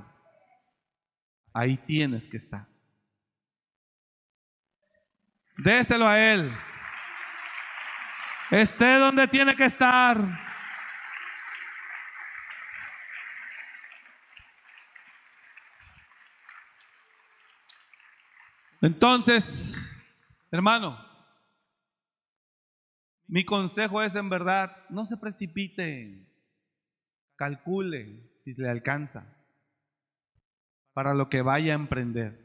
ahí 1.53 1.77
tienes 1.77 2.27
que 2.27 2.37
estar. 2.37 2.67
Déselo 5.57 6.07
a 6.07 6.19
Él. 6.19 6.53
Esté 8.51 8.95
donde 8.95 9.27
tiene 9.27 9.55
que 9.55 9.65
estar. 9.65 10.17
Entonces, 18.81 19.75
hermano, 20.51 21.04
mi 23.27 23.43
consejo 23.43 24.01
es 24.03 24.15
en 24.15 24.29
verdad, 24.29 24.75
no 24.89 25.05
se 25.05 25.17
precipite, 25.17 26.27
calcule 27.35 28.31
si 28.43 28.53
le 28.53 28.69
alcanza 28.69 29.25
para 30.93 31.13
lo 31.13 31.27
que 31.29 31.41
vaya 31.41 31.73
a 31.73 31.75
emprender. 31.75 32.39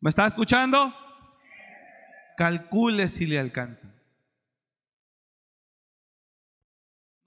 ¿Me 0.00 0.10
está 0.10 0.26
escuchando? 0.28 0.94
Calcule 2.36 3.08
si 3.08 3.26
le 3.26 3.38
alcanza. 3.38 3.92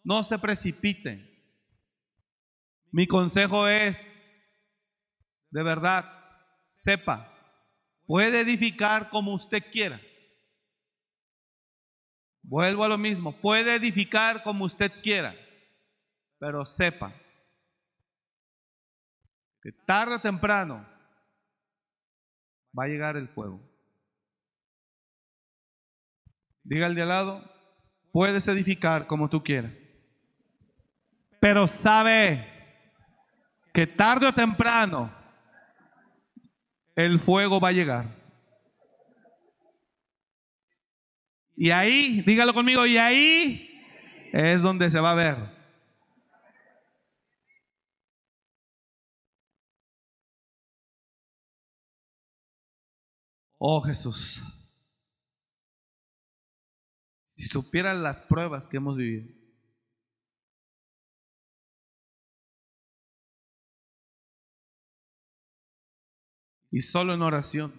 No 0.03 0.23
se 0.23 0.39
precipite. 0.39 1.25
Mi 2.91 3.05
consejo 3.05 3.67
es, 3.67 4.19
de 5.51 5.61
verdad, 5.61 6.05
sepa, 6.63 7.31
puede 8.07 8.39
edificar 8.39 9.09
como 9.09 9.33
usted 9.33 9.63
quiera 9.71 10.01
Vuelvo 12.41 12.83
a 12.83 12.87
lo 12.87 12.97
mismo. 12.97 13.39
Puede 13.39 13.75
edificar 13.75 14.43
como 14.43 14.65
usted 14.65 14.91
quiera, 15.01 15.35
pero 16.39 16.65
sepa 16.65 17.13
que 19.61 19.71
tarde 19.85 20.15
o 20.15 20.19
temprano 20.19 20.87
va 22.77 22.85
a 22.85 22.87
llegar 22.87 23.17
el 23.17 23.27
fuego. 23.29 23.59
Diga 26.63 26.85
al 26.85 26.95
de 26.95 27.01
al 27.01 27.09
lado, 27.09 27.51
puedes 28.11 28.47
edificar 28.47 29.07
como 29.07 29.29
tú 29.29 29.43
quieras, 29.43 30.05
pero 31.39 31.67
sabe 31.67 32.47
que 33.73 33.87
tarde 33.87 34.27
o 34.27 34.33
temprano 34.33 35.11
el 36.95 37.19
fuego 37.19 37.59
va 37.59 37.69
a 37.69 37.73
llegar. 37.73 38.18
Y 41.61 41.71
ahí, 41.71 42.21
dígalo 42.21 42.53
conmigo, 42.53 42.85
y 42.85 42.95
ahí 42.97 43.83
es 44.31 44.61
donde 44.61 44.89
se 44.89 45.01
va 45.01 45.11
a 45.11 45.15
ver. 45.15 45.35
Oh 53.57 53.81
Jesús, 53.81 54.41
si 57.35 57.43
supieran 57.49 58.03
las 58.03 58.21
pruebas 58.21 58.65
que 58.69 58.77
hemos 58.77 58.95
vivido. 58.95 59.27
Y 66.71 66.79
solo 66.79 67.13
en 67.13 67.21
oración 67.21 67.73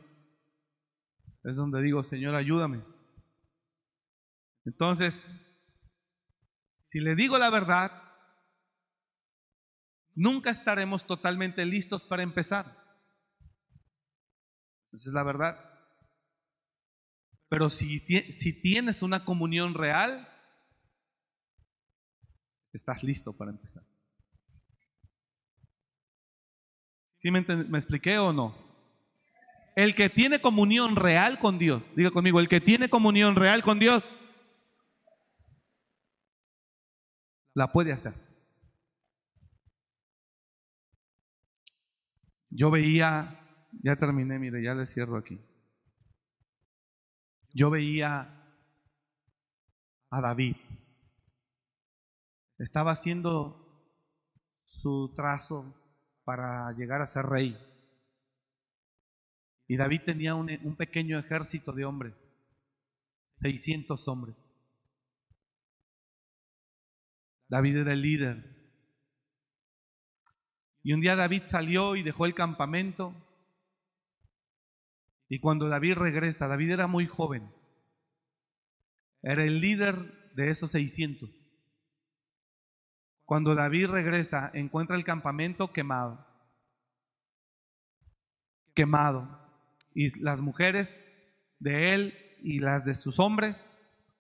es 1.44 1.56
donde 1.56 1.80
digo, 1.80 2.04
Señor, 2.04 2.34
ayúdame. 2.34 2.89
Entonces, 4.64 5.14
si 6.86 7.00
le 7.00 7.14
digo 7.14 7.38
la 7.38 7.50
verdad, 7.50 7.92
nunca 10.14 10.50
estaremos 10.50 11.06
totalmente 11.06 11.64
listos 11.64 12.02
para 12.02 12.22
empezar. 12.22 12.66
Esa 14.92 15.10
es 15.10 15.14
la 15.14 15.22
verdad. 15.22 15.56
Pero 17.48 17.70
si, 17.70 17.98
si 18.00 18.60
tienes 18.60 19.02
una 19.02 19.24
comunión 19.24 19.74
real, 19.74 20.28
estás 22.72 23.02
listo 23.02 23.32
para 23.32 23.50
empezar. 23.50 23.82
¿Sí 27.16 27.30
me, 27.30 27.42
me 27.42 27.78
expliqué 27.78 28.18
o 28.18 28.32
no? 28.32 28.56
El 29.76 29.94
que 29.94 30.08
tiene 30.10 30.40
comunión 30.40 30.96
real 30.96 31.38
con 31.38 31.58
Dios, 31.58 31.84
diga 31.94 32.10
conmigo, 32.10 32.40
el 32.40 32.48
que 32.48 32.60
tiene 32.60 32.90
comunión 32.90 33.36
real 33.36 33.62
con 33.62 33.78
Dios, 33.78 34.02
la 37.54 37.72
puede 37.72 37.92
hacer. 37.92 38.14
Yo 42.50 42.70
veía, 42.70 43.68
ya 43.82 43.96
terminé, 43.96 44.38
mire, 44.38 44.62
ya 44.62 44.74
le 44.74 44.86
cierro 44.86 45.16
aquí. 45.16 45.40
Yo 47.52 47.70
veía 47.70 48.40
a 50.10 50.20
David. 50.20 50.56
Estaba 52.58 52.92
haciendo 52.92 53.56
su 54.66 55.14
trazo 55.14 55.74
para 56.24 56.72
llegar 56.72 57.02
a 57.02 57.06
ser 57.06 57.26
rey. 57.26 57.56
Y 59.68 59.76
David 59.76 60.02
tenía 60.04 60.34
un, 60.34 60.50
un 60.64 60.76
pequeño 60.76 61.18
ejército 61.18 61.72
de 61.72 61.84
hombres, 61.84 62.14
600 63.38 64.08
hombres. 64.08 64.36
David 67.50 67.76
era 67.76 67.92
el 67.92 68.00
líder. 68.00 68.44
Y 70.82 70.94
un 70.94 71.00
día 71.00 71.16
David 71.16 71.42
salió 71.44 71.96
y 71.96 72.02
dejó 72.02 72.24
el 72.24 72.34
campamento. 72.34 73.14
Y 75.28 75.40
cuando 75.40 75.68
David 75.68 75.94
regresa, 75.94 76.48
David 76.48 76.70
era 76.70 76.86
muy 76.86 77.06
joven. 77.06 77.52
Era 79.22 79.44
el 79.44 79.60
líder 79.60 80.32
de 80.34 80.48
esos 80.50 80.70
600. 80.70 81.28
Cuando 83.26 83.54
David 83.54 83.88
regresa, 83.88 84.50
encuentra 84.54 84.96
el 84.96 85.04
campamento 85.04 85.72
quemado. 85.72 86.26
Quemado 88.74 89.40
y 89.94 90.18
las 90.20 90.40
mujeres 90.40 90.88
de 91.58 91.94
él 91.94 92.14
y 92.42 92.60
las 92.60 92.84
de 92.84 92.94
sus 92.94 93.18
hombres 93.18 93.76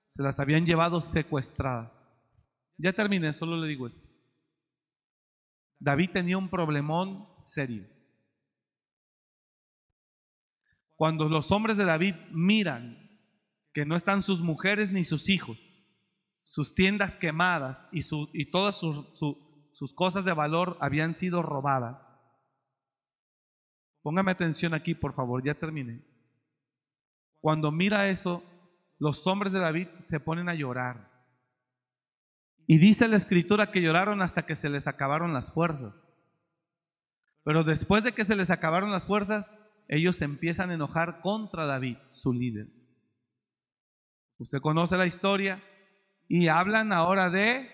se 0.08 0.22
las 0.22 0.40
habían 0.40 0.66
llevado 0.66 1.00
secuestradas. 1.00 1.99
Ya 2.82 2.92
terminé, 2.92 3.32
solo 3.32 3.56
le 3.56 3.68
digo 3.68 3.86
esto. 3.86 4.00
David 5.78 6.10
tenía 6.12 6.38
un 6.38 6.48
problemón 6.48 7.28
serio. 7.38 7.86
Cuando 10.96 11.28
los 11.28 11.50
hombres 11.50 11.76
de 11.76 11.84
David 11.84 12.14
miran 12.30 13.10
que 13.72 13.86
no 13.86 13.96
están 13.96 14.22
sus 14.22 14.40
mujeres 14.40 14.92
ni 14.92 15.04
sus 15.04 15.28
hijos, 15.28 15.58
sus 16.44 16.74
tiendas 16.74 17.16
quemadas 17.16 17.88
y, 17.92 18.02
su, 18.02 18.28
todas 18.50 18.76
sus, 18.76 19.06
sus 19.72 19.94
cosas 19.94 20.24
de 20.24 20.32
valor 20.32 20.76
habían 20.80 21.14
sido 21.14 21.42
robadas, 21.42 22.06
Póngame 24.02 24.30
atención 24.30 24.74
aquí, 24.74 24.94
por 24.94 25.14
favor, 25.14 25.44
ya 25.44 25.54
terminé. 25.54 26.02
Cuando 27.40 27.70
mira 27.70 28.08
eso, 28.08 28.42
los 28.98 29.26
hombres 29.26 29.52
de 29.52 29.60
David 29.60 29.88
se 29.98 30.20
ponen 30.20 30.48
a 30.48 30.54
llorar. 30.54 31.09
Y 32.66 32.78
dice 32.78 33.08
la 33.08 33.16
escritura 33.16 33.70
que 33.70 33.82
lloraron 33.82 34.22
hasta 34.22 34.46
que 34.46 34.54
se 34.54 34.68
les 34.68 34.86
acabaron 34.86 35.32
las 35.32 35.52
fuerzas. 35.52 35.94
Pero 37.44 37.64
después 37.64 38.04
de 38.04 38.12
que 38.12 38.24
se 38.24 38.36
les 38.36 38.50
acabaron 38.50 38.90
las 38.90 39.06
fuerzas, 39.06 39.56
ellos 39.88 40.22
empiezan 40.22 40.70
a 40.70 40.74
enojar 40.74 41.20
contra 41.20 41.66
David, 41.66 41.96
su 42.12 42.32
líder. 42.32 42.68
Usted 44.38 44.60
conoce 44.60 44.96
la 44.96 45.06
historia 45.06 45.62
y 46.28 46.48
hablan 46.48 46.92
ahora 46.92 47.28
de, 47.28 47.68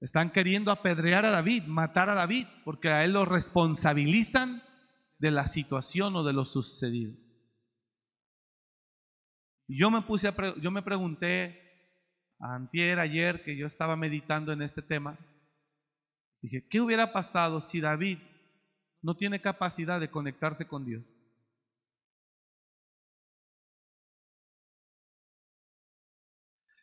están 0.00 0.30
queriendo 0.30 0.70
apedrear 0.70 1.26
a 1.26 1.30
David, 1.30 1.64
matar 1.64 2.08
a 2.08 2.14
David, 2.14 2.46
porque 2.64 2.88
a 2.88 3.04
él 3.04 3.12
lo 3.12 3.24
responsabilizan 3.24 4.62
de 5.18 5.30
la 5.30 5.46
situación 5.46 6.16
o 6.16 6.24
de 6.24 6.32
lo 6.32 6.44
sucedido. 6.44 7.14
yo 9.68 9.90
me 9.90 10.02
puse 10.02 10.28
a 10.28 10.34
yo 10.60 10.70
me 10.70 10.82
pregunté 10.82 11.65
antier, 12.38 12.98
ayer 12.98 13.42
que 13.42 13.56
yo 13.56 13.66
estaba 13.66 13.96
meditando 13.96 14.52
en 14.52 14.62
este 14.62 14.82
tema, 14.82 15.18
dije, 16.42 16.66
¿qué 16.68 16.80
hubiera 16.80 17.12
pasado 17.12 17.60
si 17.60 17.80
David 17.80 18.18
no 19.02 19.16
tiene 19.16 19.40
capacidad 19.40 20.00
de 20.00 20.10
conectarse 20.10 20.66
con 20.66 20.84
Dios? 20.84 21.04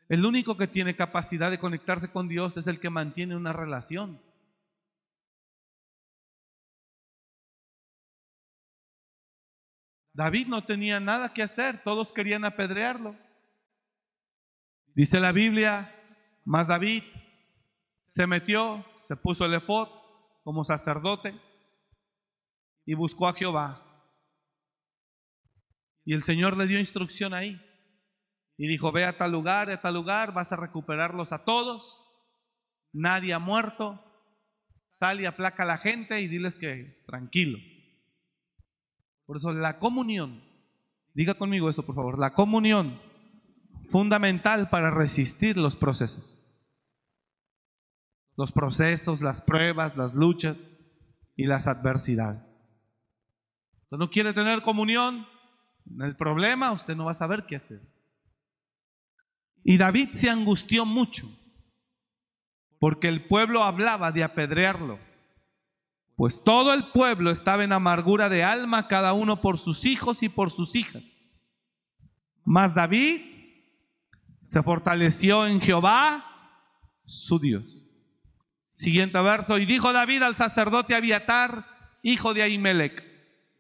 El 0.09 0.25
único 0.25 0.57
que 0.57 0.67
tiene 0.67 0.95
capacidad 0.95 1.49
de 1.49 1.57
conectarse 1.57 2.11
con 2.11 2.27
Dios 2.27 2.57
es 2.57 2.67
el 2.67 2.79
que 2.79 2.89
mantiene 2.89 3.35
una 3.35 3.53
relación. 3.53 4.21
David 10.13 10.47
no 10.47 10.63
tenía 10.65 10.99
nada 10.99 11.33
que 11.33 11.41
hacer, 11.41 11.81
todos 11.83 12.13
querían 12.13 12.45
apedrearlo. 12.45 13.15
Dice 14.95 15.19
la 15.19 15.31
Biblia, 15.31 15.93
más 16.45 16.67
David 16.67 17.03
se 18.01 18.27
metió, 18.27 18.85
se 19.01 19.15
puso 19.15 19.45
el 19.45 19.55
efod 19.55 19.89
como 20.43 20.63
sacerdote 20.63 21.33
y 22.85 22.93
buscó 22.93 23.27
a 23.27 23.33
Jehová. 23.33 23.81
Y 26.05 26.13
el 26.13 26.23
Señor 26.23 26.57
le 26.57 26.67
dio 26.67 26.79
instrucción 26.79 27.33
ahí. 27.33 27.59
Y 28.57 28.67
dijo, 28.67 28.91
ve 28.91 29.05
a 29.05 29.17
tal 29.17 29.31
lugar, 29.31 29.71
a 29.71 29.81
tal 29.81 29.95
lugar, 29.95 30.33
vas 30.33 30.51
a 30.51 30.57
recuperarlos 30.57 31.31
a 31.31 31.43
todos. 31.43 31.99
Nadie 32.91 33.33
ha 33.33 33.39
muerto. 33.39 34.03
Sal 34.89 35.21
y 35.21 35.25
aplaca 35.25 35.63
a 35.63 35.65
la 35.65 35.77
gente 35.79 36.21
y 36.21 36.27
diles 36.27 36.55
que 36.57 37.03
tranquilo. 37.07 37.57
Por 39.25 39.37
eso 39.37 39.51
la 39.53 39.79
comunión, 39.79 40.43
diga 41.15 41.33
conmigo 41.33 41.69
eso 41.69 41.83
por 41.83 41.95
favor, 41.95 42.19
la 42.19 42.33
comunión 42.33 43.01
fundamental 43.93 44.71
para 44.71 44.89
resistir 44.89 45.55
los 45.55 45.75
procesos. 45.75 46.35
Los 48.35 48.51
procesos, 48.51 49.21
las 49.21 49.39
pruebas, 49.43 49.95
las 49.95 50.15
luchas 50.15 50.57
y 51.35 51.45
las 51.45 51.67
adversidades. 51.67 52.51
Usted 53.83 53.97
no 53.97 54.09
quiere 54.09 54.33
tener 54.33 54.63
comunión 54.63 55.27
en 55.87 56.01
el 56.01 56.15
problema, 56.15 56.71
usted 56.71 56.95
no 56.95 57.05
va 57.05 57.11
a 57.11 57.13
saber 57.13 57.45
qué 57.45 57.57
hacer. 57.57 57.81
Y 59.63 59.77
David 59.77 60.09
se 60.13 60.27
angustió 60.27 60.87
mucho 60.87 61.27
porque 62.79 63.07
el 63.07 63.27
pueblo 63.27 63.61
hablaba 63.61 64.11
de 64.11 64.23
apedrearlo. 64.23 64.97
Pues 66.15 66.43
todo 66.43 66.73
el 66.73 66.87
pueblo 66.87 67.29
estaba 67.29 67.63
en 67.63 67.71
amargura 67.71 68.27
de 68.27 68.43
alma, 68.43 68.87
cada 68.87 69.13
uno 69.13 69.39
por 69.39 69.59
sus 69.59 69.85
hijos 69.85 70.23
y 70.23 70.29
por 70.29 70.49
sus 70.49 70.75
hijas. 70.75 71.03
Mas 72.43 72.73
David 72.73 73.32
se 74.43 74.61
fortaleció 74.61 75.47
en 75.47 75.61
Jehová, 75.61 76.23
su 77.05 77.39
Dios. 77.39 77.63
Siguiente 78.71 79.21
verso, 79.21 79.57
y 79.57 79.65
dijo 79.65 79.93
David 79.93 80.23
al 80.23 80.35
sacerdote 80.35 80.95
Abiatar, 80.95 81.65
hijo 82.01 82.33
de 82.33 82.43
Ahimelech, 82.43 83.03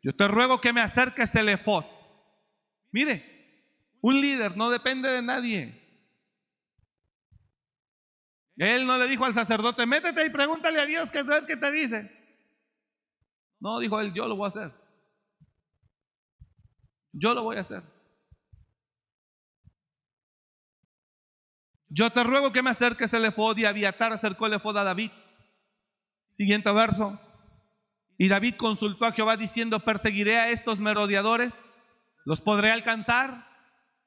yo 0.01 0.13
te 0.15 0.27
ruego 0.27 0.59
que 0.59 0.73
me 0.73 0.81
acerques 0.81 1.33
el 1.35 1.49
efod. 1.49 1.85
Mire, 2.91 3.33
un 4.01 4.19
líder 4.19 4.57
no 4.57 4.69
depende 4.69 5.09
de 5.09 5.21
nadie. 5.21 5.79
Él 8.57 8.85
no 8.85 8.97
le 8.97 9.07
dijo 9.07 9.25
al 9.25 9.33
sacerdote, 9.33 9.85
métete 9.85 10.25
y 10.25 10.29
pregúntale 10.29 10.79
a 10.79 10.85
Dios 10.85 11.09
qué 11.11 11.25
qué 11.47 11.57
te 11.57 11.71
dice. 11.71 12.11
No, 13.59 13.79
dijo 13.79 13.99
él, 14.01 14.13
yo 14.13 14.27
lo 14.27 14.35
voy 14.35 14.47
a 14.47 14.49
hacer. 14.49 14.73
Yo 17.13 17.33
lo 17.33 17.43
voy 17.43 17.55
a 17.55 17.61
hacer. 17.61 17.92
Yo 21.93 22.09
te 22.09 22.23
ruego 22.23 22.51
que 22.51 22.63
me 22.63 22.71
acerques 22.71 23.13
el 23.13 23.25
efod 23.25 23.55
y 23.57 23.65
Abiatar 23.65 24.11
acercó 24.13 24.47
el 24.47 24.53
efod 24.53 24.75
a 24.77 24.83
David. 24.83 25.11
Siguiente 26.31 26.73
verso. 26.73 27.19
Y 28.17 28.29
David 28.29 28.55
consultó 28.57 29.05
a 29.05 29.11
Jehová 29.11 29.37
diciendo, 29.37 29.79
perseguiré 29.79 30.39
a 30.39 30.49
estos 30.49 30.79
merodeadores, 30.79 31.53
los 32.25 32.41
podré 32.41 32.71
alcanzar. 32.71 33.47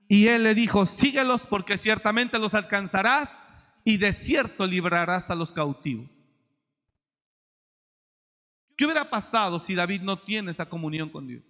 Y 0.09 0.27
él 0.27 0.43
le 0.43 0.55
dijo, 0.55 0.87
síguelos 0.87 1.47
porque 1.47 1.79
ciertamente 1.79 2.41
los 2.41 2.55
alcanzarás 2.55 3.41
y 3.85 3.99
de 3.99 4.13
cierto 4.13 4.67
librarás 4.67 5.31
a 5.31 5.37
los 5.37 5.53
cautivos. 5.53 6.11
¿Qué 8.77 8.85
hubiera 8.85 9.09
pasado 9.09 9.61
si 9.61 9.77
David 9.77 10.03
no 10.03 10.21
tiene 10.23 10.51
esa 10.51 10.69
comunión 10.69 11.09
con 11.09 11.29
Dios? 11.29 11.45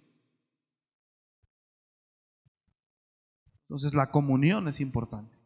Entonces 3.63 3.95
la 3.95 4.11
comunión 4.11 4.67
es 4.67 4.79
importante 4.79 5.36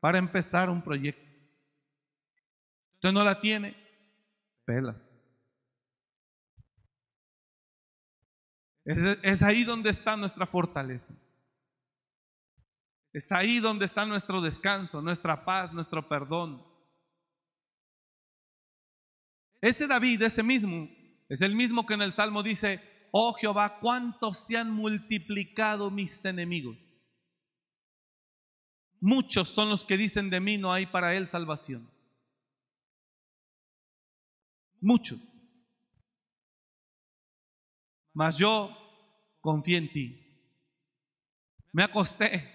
para 0.00 0.18
empezar 0.18 0.70
un 0.70 0.82
proyecto. 0.82 1.28
Usted 2.94 3.12
no 3.12 3.22
la 3.22 3.40
tiene, 3.40 3.76
pelas. 4.64 5.10
Es, 8.84 9.42
ahí 9.42 9.64
donde 9.64 9.90
está 9.90 10.16
nuestra 10.16 10.46
fortaleza. 10.46 11.14
Es 13.12 13.30
ahí 13.30 13.60
donde 13.60 13.84
está 13.84 14.06
nuestro 14.06 14.40
descanso, 14.40 15.02
nuestra 15.02 15.44
paz, 15.44 15.72
nuestro 15.72 16.08
perdón. 16.08 16.64
Ese 19.60 19.86
David, 19.86 20.22
ese 20.22 20.42
mismo, 20.42 20.88
es 21.28 21.42
el 21.42 21.54
mismo 21.54 21.86
que 21.86 21.94
en 21.94 22.02
el 22.02 22.14
Salmo 22.14 22.42
dice, 22.42 22.80
oh 23.12 23.34
Jehová, 23.34 23.78
cuántos 23.80 24.38
se 24.46 24.56
han 24.56 24.70
multiplicado 24.70 25.90
mis 25.90 26.24
enemigos. 26.24 26.76
Muchos 29.00 29.48
son 29.48 29.70
los 29.70 29.84
que 29.84 29.96
dicen 29.96 30.28
de 30.28 30.40
mí 30.40 30.58
no 30.58 30.72
hay 30.72 30.86
para 30.86 31.14
él 31.14 31.26
salvación. 31.26 31.90
Muchos. 34.80 35.18
Mas 38.12 38.36
yo 38.36 38.76
confié 39.40 39.78
en 39.78 39.92
ti. 39.92 40.26
Me 41.72 41.82
acosté 41.82 42.50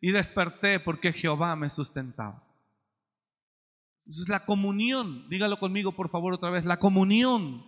y 0.00 0.10
desperté 0.10 0.80
porque 0.80 1.12
Jehová 1.12 1.54
me 1.54 1.68
sustentaba. 1.68 2.42
Entonces 4.06 4.28
la 4.28 4.46
comunión, 4.46 5.28
dígalo 5.28 5.58
conmigo 5.58 5.92
por 5.94 6.08
favor 6.10 6.32
otra 6.32 6.50
vez, 6.50 6.64
la 6.64 6.78
comunión 6.78 7.66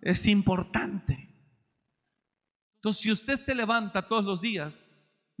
es 0.00 0.26
importante. 0.26 1.28
Entonces 2.76 3.02
si 3.02 3.12
usted 3.12 3.34
se 3.34 3.54
levanta 3.54 4.06
todos 4.06 4.24
los 4.24 4.40
días 4.40 4.86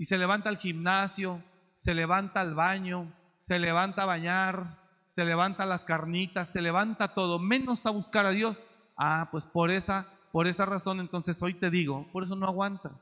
y 0.00 0.06
se 0.06 0.16
levanta 0.16 0.48
al 0.48 0.56
gimnasio, 0.56 1.44
se 1.74 1.92
levanta 1.92 2.40
al 2.40 2.54
baño, 2.54 3.12
se 3.38 3.58
levanta 3.58 4.04
a 4.04 4.06
bañar, 4.06 4.78
se 5.08 5.26
levanta 5.26 5.64
a 5.64 5.66
las 5.66 5.84
carnitas, 5.84 6.50
se 6.50 6.62
levanta 6.62 7.12
todo, 7.12 7.38
menos 7.38 7.84
a 7.84 7.90
buscar 7.90 8.24
a 8.24 8.30
Dios. 8.30 8.64
Ah, 8.96 9.28
pues 9.30 9.44
por 9.44 9.70
esa, 9.70 10.08
por 10.32 10.46
esa 10.46 10.64
razón 10.64 11.00
entonces 11.00 11.36
hoy 11.42 11.52
te 11.52 11.68
digo, 11.68 12.10
por 12.12 12.24
eso 12.24 12.34
no 12.34 12.46
aguanta. 12.46 12.98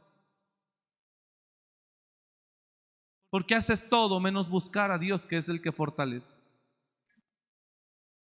Porque 3.31 3.55
haces 3.55 3.89
todo 3.89 4.19
menos 4.19 4.51
buscar 4.51 4.91
a 4.91 4.99
Dios, 4.99 5.25
que 5.25 5.37
es 5.37 5.49
el 5.49 5.63
que 5.63 5.71
fortalece. 5.71 6.35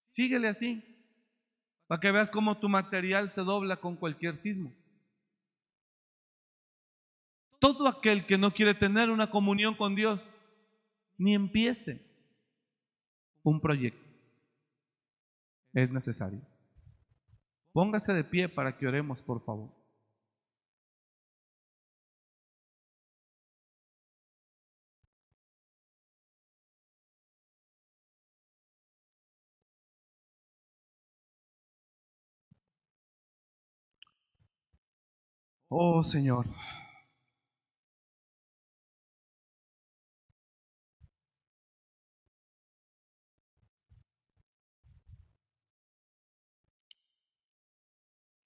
Síguele 0.08 0.48
así, 0.48 0.82
para 1.86 2.00
que 2.00 2.10
veas 2.10 2.28
cómo 2.28 2.58
tu 2.58 2.68
material 2.68 3.30
se 3.30 3.42
dobla 3.42 3.76
con 3.76 3.94
cualquier 3.94 4.36
sismo. 4.36 4.74
Todo 7.64 7.88
aquel 7.88 8.26
que 8.26 8.36
no 8.36 8.52
quiere 8.52 8.74
tener 8.74 9.08
una 9.08 9.30
comunión 9.30 9.74
con 9.74 9.94
Dios, 9.94 10.20
ni 11.16 11.34
empiece 11.34 11.98
un 13.42 13.58
proyecto. 13.58 14.04
Es 15.72 15.90
necesario. 15.90 16.42
Póngase 17.72 18.12
de 18.12 18.22
pie 18.22 18.50
para 18.50 18.76
que 18.76 18.86
oremos, 18.86 19.22
por 19.22 19.42
favor. 19.42 19.70
Oh 35.70 36.02
Señor. 36.02 36.44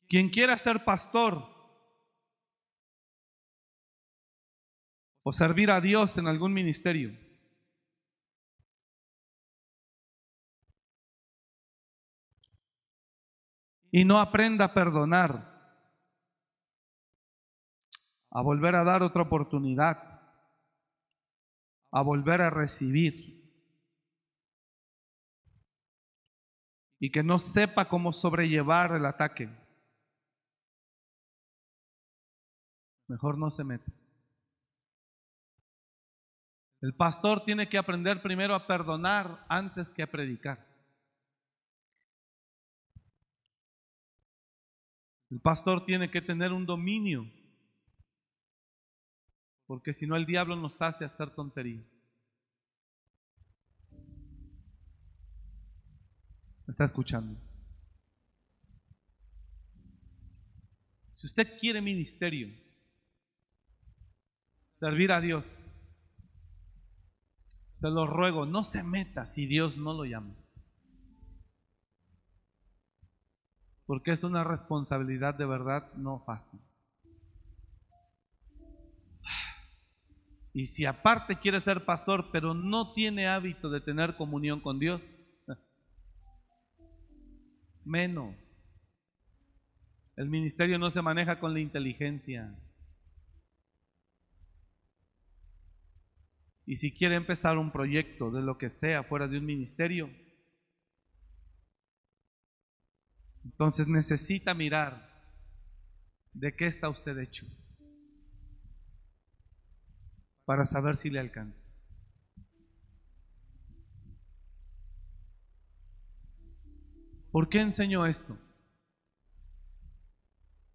Quien 0.08 0.30
quiera 0.30 0.56
ser 0.56 0.84
pastor 0.84 1.44
o 5.22 5.32
servir 5.32 5.70
a 5.70 5.80
Dios 5.82 6.16
en 6.16 6.26
algún 6.26 6.54
ministerio, 6.54 7.10
y 13.90 14.04
no 14.06 14.18
aprenda 14.18 14.66
a 14.66 14.74
perdonar, 14.74 15.58
a 18.30 18.42
volver 18.42 18.74
a 18.76 18.84
dar 18.84 19.02
otra 19.02 19.22
oportunidad, 19.22 19.98
a 21.90 22.02
volver 22.02 22.40
a 22.40 22.48
recibir, 22.48 23.38
y 26.98 27.10
que 27.10 27.22
no 27.22 27.38
sepa 27.38 27.90
cómo 27.90 28.14
sobrellevar 28.14 28.92
el 28.92 29.04
ataque, 29.04 29.67
mejor 33.08 33.38
no 33.38 33.50
se 33.50 33.64
meta. 33.64 33.90
El 36.80 36.94
pastor 36.94 37.44
tiene 37.44 37.68
que 37.68 37.78
aprender 37.78 38.22
primero 38.22 38.54
a 38.54 38.66
perdonar 38.66 39.44
antes 39.48 39.90
que 39.90 40.02
a 40.02 40.10
predicar. 40.10 40.64
El 45.30 45.40
pastor 45.40 45.84
tiene 45.84 46.10
que 46.10 46.22
tener 46.22 46.52
un 46.52 46.64
dominio, 46.64 47.26
porque 49.66 49.92
si 49.92 50.06
no 50.06 50.16
el 50.16 50.24
diablo 50.24 50.56
nos 50.56 50.80
hace 50.80 51.04
hacer 51.04 51.30
tonterías. 51.34 51.84
¿Me 56.66 56.70
está 56.70 56.84
escuchando? 56.84 57.38
Si 61.16 61.26
usted 61.26 61.58
quiere 61.58 61.82
ministerio, 61.82 62.48
servir 64.78 65.12
a 65.12 65.20
Dios. 65.20 65.44
Se 67.76 67.88
lo 67.88 68.06
ruego, 68.06 68.46
no 68.46 68.64
se 68.64 68.82
meta 68.82 69.26
si 69.26 69.46
Dios 69.46 69.76
no 69.76 69.92
lo 69.92 70.04
llama. 70.04 70.34
Porque 73.86 74.12
es 74.12 74.24
una 74.24 74.44
responsabilidad 74.44 75.34
de 75.34 75.46
verdad 75.46 75.92
no 75.94 76.20
fácil. 76.24 76.60
Y 80.52 80.66
si 80.66 80.86
aparte 80.86 81.38
quiere 81.38 81.60
ser 81.60 81.84
pastor, 81.84 82.30
pero 82.32 82.52
no 82.52 82.92
tiene 82.92 83.28
hábito 83.28 83.70
de 83.70 83.80
tener 83.80 84.16
comunión 84.16 84.60
con 84.60 84.78
Dios, 84.80 85.00
menos. 87.84 88.34
El 90.16 90.28
ministerio 90.28 90.78
no 90.78 90.90
se 90.90 91.00
maneja 91.00 91.38
con 91.38 91.54
la 91.54 91.60
inteligencia. 91.60 92.58
Y 96.68 96.76
si 96.76 96.92
quiere 96.92 97.14
empezar 97.14 97.56
un 97.56 97.72
proyecto 97.72 98.30
de 98.30 98.42
lo 98.42 98.58
que 98.58 98.68
sea 98.68 99.02
fuera 99.02 99.26
de 99.26 99.38
un 99.38 99.46
ministerio, 99.46 100.10
entonces 103.42 103.88
necesita 103.88 104.52
mirar 104.52 105.08
de 106.34 106.54
qué 106.54 106.66
está 106.66 106.90
usted 106.90 107.16
hecho. 107.18 107.46
para 110.44 110.64
saber 110.64 110.96
si 110.96 111.10
le 111.10 111.20
alcanza. 111.20 111.62
¿Por 117.30 117.50
qué 117.50 117.60
enseño 117.60 118.06
esto? 118.06 118.38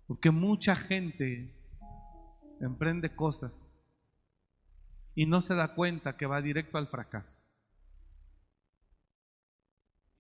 Porque 0.06 0.30
mucha 0.30 0.76
gente 0.76 1.56
emprende 2.62 3.16
cosas 3.16 3.73
y 5.16 5.26
no 5.26 5.42
se 5.42 5.56
da 5.56 5.76
cuenta 5.76 6.18
que 6.18 6.26
va 6.26 6.42
directo 6.42 6.78
al 6.78 6.88
fracaso. 6.88 7.36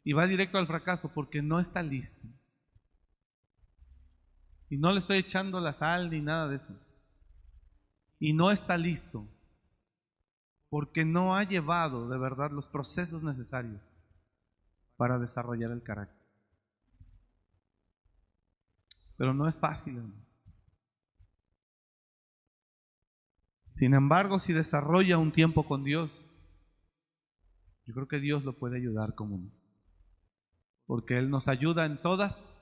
Y 0.03 0.13
va 0.13 0.27
directo 0.27 0.57
al 0.57 0.67
fracaso 0.67 1.09
porque 1.13 1.41
no 1.41 1.59
está 1.59 1.81
listo. 1.81 2.27
Y 4.69 4.77
no 4.77 4.91
le 4.91 4.99
estoy 4.99 5.17
echando 5.17 5.59
la 5.59 5.73
sal 5.73 6.09
ni 6.09 6.19
nada 6.19 6.47
de 6.47 6.57
eso. 6.57 6.73
Y 8.19 8.33
no 8.33 8.51
está 8.51 8.77
listo 8.77 9.27
porque 10.69 11.05
no 11.05 11.35
ha 11.35 11.43
llevado 11.43 12.09
de 12.09 12.17
verdad 12.17 12.49
los 12.49 12.65
procesos 12.65 13.21
necesarios 13.21 13.79
para 14.97 15.19
desarrollar 15.19 15.69
el 15.71 15.83
carácter. 15.83 16.27
Pero 19.17 19.33
no 19.33 19.47
es 19.47 19.59
fácil. 19.59 20.01
Sin 23.73 23.95
embargo, 23.95 24.39
si 24.39 24.53
desarrolla 24.53 25.17
un 25.17 25.31
tiempo 25.31 25.65
con 25.65 25.83
Dios, 25.83 26.11
yo 27.87 27.95
creo 27.95 28.07
que 28.07 28.19
Dios 28.19 28.43
lo 28.43 28.59
puede 28.59 28.77
ayudar 28.77 29.15
como 29.15 29.51
porque 30.85 31.17
Él 31.17 31.31
nos 31.31 31.47
ayuda 31.47 31.87
en 31.87 31.99
todas 31.99 32.55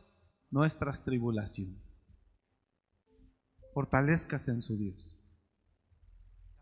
nuestras 0.51 1.03
tribulaciones. 1.03 1.83
Fortalezcase 3.73 4.51
en 4.51 4.61
su 4.61 4.77
Dios. 4.77 5.19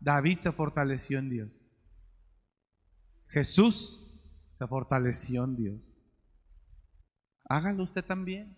David 0.00 0.40
se 0.40 0.50
fortaleció 0.50 1.20
en 1.20 1.30
Dios. 1.30 1.50
Jesús 3.28 4.04
se 4.50 4.66
fortaleció 4.66 5.44
en 5.44 5.56
Dios. 5.56 5.80
Hágalo 7.44 7.84
usted 7.84 8.04
también. 8.04 8.56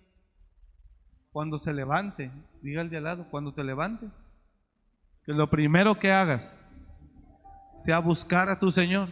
Cuando 1.32 1.58
se 1.58 1.74
levante, 1.74 2.32
diga 2.62 2.80
al 2.80 2.88
de 2.88 2.96
al 2.96 3.04
lado, 3.04 3.30
cuando 3.30 3.52
te 3.52 3.62
levante, 3.62 4.10
que 5.24 5.32
lo 5.32 5.48
primero 5.48 5.98
que 5.98 6.12
hagas 6.12 6.64
sea 7.84 7.98
buscar 7.98 8.48
a 8.48 8.58
tu 8.58 8.70
Señor 8.70 9.08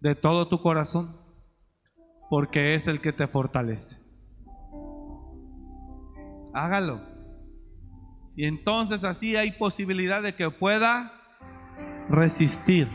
de 0.00 0.14
todo 0.14 0.48
tu 0.48 0.60
corazón 0.60 1.16
porque 2.28 2.74
es 2.74 2.86
el 2.86 3.00
que 3.00 3.12
te 3.12 3.26
fortalece. 3.26 4.00
Hágalo. 6.54 7.00
Y 8.34 8.46
entonces 8.46 9.04
así 9.04 9.36
hay 9.36 9.52
posibilidad 9.52 10.22
de 10.22 10.34
que 10.34 10.50
pueda 10.50 11.12
resistir 12.08 12.88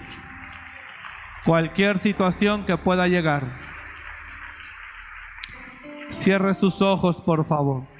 cualquier 1.46 2.00
situación 2.00 2.66
que 2.66 2.78
pueda 2.78 3.08
llegar. 3.08 3.60
Cierre 6.10 6.54
sus 6.54 6.82
ojos, 6.82 7.22
por 7.22 7.46
favor. 7.46 7.91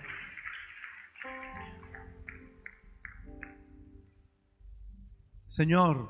Señor, 5.52 6.08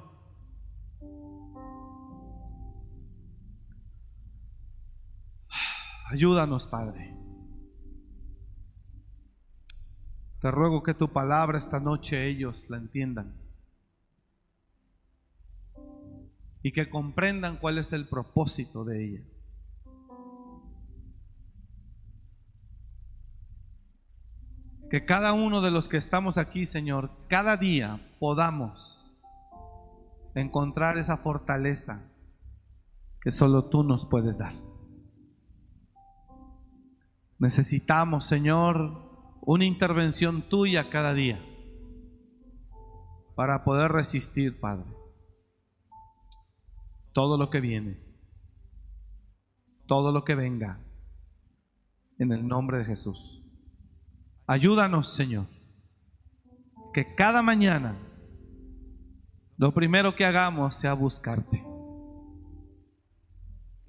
Ayúdanos, 6.11 6.67
Padre. 6.67 7.15
Te 10.41 10.51
ruego 10.51 10.83
que 10.83 10.93
tu 10.93 11.11
palabra 11.11 11.57
esta 11.57 11.79
noche 11.79 12.27
ellos 12.27 12.69
la 12.69 12.77
entiendan. 12.77 13.33
Y 16.61 16.71
que 16.71 16.91
comprendan 16.91 17.57
cuál 17.57 17.79
es 17.79 17.93
el 17.93 18.07
propósito 18.07 18.83
de 18.83 19.05
ella. 19.05 19.23
Que 24.91 25.03
cada 25.03 25.33
uno 25.33 25.61
de 25.61 25.71
los 25.71 25.89
que 25.89 25.97
estamos 25.97 26.37
aquí, 26.37 26.67
Señor, 26.67 27.09
cada 27.27 27.57
día 27.57 28.15
podamos 28.19 29.00
encontrar 30.35 30.97
esa 30.97 31.17
fortaleza 31.17 32.11
que 33.21 33.31
solo 33.31 33.65
tú 33.65 33.83
nos 33.83 34.05
puedes 34.05 34.37
dar. 34.37 34.53
Necesitamos, 37.39 38.25
Señor, 38.25 39.39
una 39.41 39.65
intervención 39.65 40.43
tuya 40.49 40.89
cada 40.89 41.13
día 41.13 41.43
para 43.35 43.63
poder 43.63 43.91
resistir, 43.91 44.59
Padre, 44.59 44.85
todo 47.13 47.37
lo 47.37 47.49
que 47.49 47.59
viene, 47.59 47.99
todo 49.87 50.11
lo 50.11 50.23
que 50.23 50.35
venga, 50.35 50.79
en 52.19 52.31
el 52.31 52.47
nombre 52.47 52.77
de 52.77 52.85
Jesús. 52.85 53.43
Ayúdanos, 54.45 55.15
Señor, 55.15 55.47
que 56.93 57.15
cada 57.15 57.41
mañana 57.41 57.97
lo 59.61 59.75
primero 59.75 60.15
que 60.15 60.25
hagamos 60.25 60.75
sea 60.75 60.95
buscarte. 60.95 61.63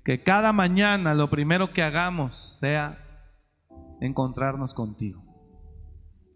Que 0.05 0.23
cada 0.23 0.53
mañana 0.53 1.15
lo 1.15 1.31
primero 1.31 1.73
que 1.73 1.83
hagamos 1.83 2.59
sea 2.59 2.99
encontrarnos 4.03 4.75
contigo 4.75 5.23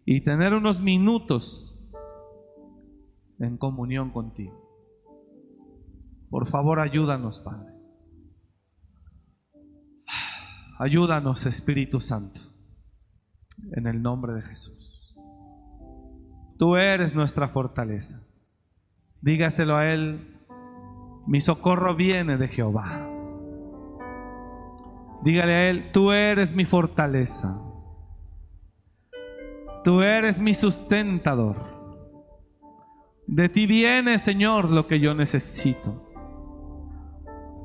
y 0.06 0.24
tener 0.24 0.54
unos 0.54 0.80
minutos 0.80 1.78
en 3.38 3.58
comunión 3.58 4.10
contigo. 4.10 4.58
Por 6.30 6.48
favor, 6.48 6.80
ayúdanos, 6.80 7.40
Padre. 7.40 7.74
Ayúdanos, 10.78 11.44
Espíritu 11.44 12.00
Santo, 12.00 12.40
en 13.72 13.86
el 13.86 14.00
nombre 14.00 14.32
de 14.32 14.40
Jesús. 14.40 15.14
Tú 16.58 16.76
eres 16.76 17.14
nuestra 17.14 17.50
fortaleza. 17.50 18.25
Dígaselo 19.26 19.76
a 19.76 19.92
Él, 19.92 20.38
mi 21.26 21.40
socorro 21.40 21.96
viene 21.96 22.36
de 22.36 22.46
Jehová 22.46 23.10
Dígale 25.22 25.52
a 25.52 25.70
Él, 25.70 25.90
tú 25.90 26.12
eres 26.12 26.54
mi 26.54 26.64
fortaleza. 26.64 27.60
Tú 29.82 30.00
eres 30.00 30.38
mi 30.38 30.54
sustentador. 30.54 31.56
De 33.26 33.48
ti 33.48 33.66
viene, 33.66 34.20
Señor, 34.20 34.70
lo 34.70 34.86
que 34.86 35.00
yo 35.00 35.14
necesito. 35.14 36.08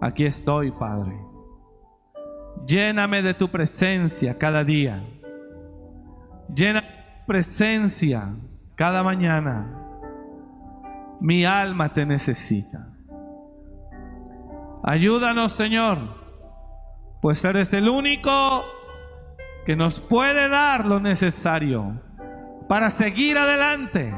Aquí 0.02 0.26
estoy, 0.26 0.72
Padre. 0.72 1.16
Lléname 2.66 3.22
de 3.22 3.36
tu 3.36 3.50
presencia 3.50 4.40
cada 4.40 4.64
día. 4.64 5.04
Llena 6.56 6.84
presencia 7.28 8.34
cada 8.74 9.04
mañana. 9.04 9.81
Mi 11.22 11.45
alma 11.45 11.93
te 11.93 12.06
necesita. 12.06 12.89
Ayúdanos, 14.84 15.53
Señor 15.53 16.22
pues 17.22 17.45
eres 17.45 17.72
el 17.73 17.88
único 17.88 18.64
que 19.65 19.76
nos 19.76 20.02
puede 20.02 20.49
dar 20.49 20.85
lo 20.85 20.99
necesario 20.99 22.02
para 22.68 22.89
seguir 22.89 23.38
adelante 23.38 24.11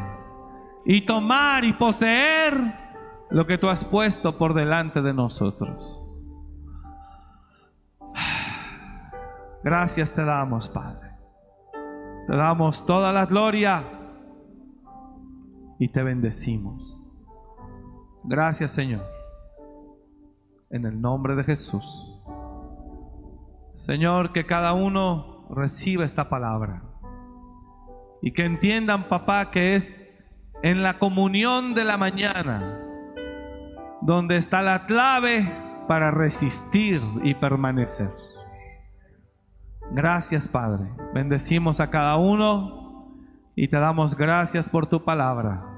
y 0.86 1.06
tomar 1.06 1.66
y 1.66 1.74
poseer 1.74 2.54
lo 3.30 3.46
que 3.46 3.58
tú 3.58 3.68
has 3.68 3.84
puesto 3.84 4.38
por 4.38 4.54
delante 4.54 5.02
de 5.02 5.14
nosotros. 5.14 6.00
Gracias 9.64 10.14
te 10.14 10.24
damos, 10.24 10.70
Padre. 10.70 11.10
Te 12.28 12.36
damos 12.36 12.86
toda 12.86 13.12
la 13.12 13.26
gloria 13.26 13.84
y 15.78 15.90
te 15.90 16.04
bendecimos. 16.04 16.93
Gracias, 18.24 18.72
Señor. 18.72 19.04
En 20.70 20.86
el 20.86 21.02
nombre 21.02 21.36
de 21.36 21.44
Jesús. 21.44 21.84
Señor, 23.74 24.32
que 24.32 24.46
cada 24.46 24.74
uno 24.74 25.48
reciba 25.50 26.06
esta 26.06 26.30
palabra. 26.30 26.84
Y 28.22 28.32
que 28.32 28.46
entiendan, 28.46 29.10
papá, 29.10 29.52
que 29.52 29.76
es 29.76 30.02
en 30.62 30.82
la 30.84 30.98
comunión 31.00 31.76
de 31.76 31.84
la 31.84 31.98
mañana 31.98 32.80
donde 34.06 34.38
está 34.38 34.62
la 34.62 34.86
clave 34.86 35.50
para 35.88 36.12
resistir 36.12 37.02
y 37.24 37.36
permanecer. 37.36 38.10
Gracias, 39.92 40.48
Padre. 40.48 40.90
Bendecimos 41.14 41.80
a 41.80 41.90
cada 41.90 42.18
uno 42.18 43.18
y 43.56 43.68
te 43.68 43.78
damos 43.78 44.16
gracias 44.16 44.70
por 44.70 44.88
tu 44.88 45.04
palabra 45.04 45.73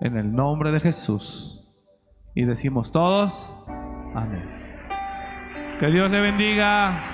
en 0.00 0.16
el 0.16 0.32
nombre 0.32 0.70
de 0.72 0.80
Jesús. 0.80 1.62
Y 2.34 2.44
decimos 2.44 2.92
todos, 2.92 3.32
amén. 4.14 4.44
Que 5.80 5.86
Dios 5.88 6.10
le 6.10 6.20
bendiga. 6.20 7.12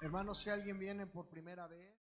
Hermanos, 0.00 0.38
si 0.38 0.50
alguien 0.50 0.78
viene 0.78 1.06
por 1.06 1.28
primera 1.28 1.66
vez. 1.66 2.03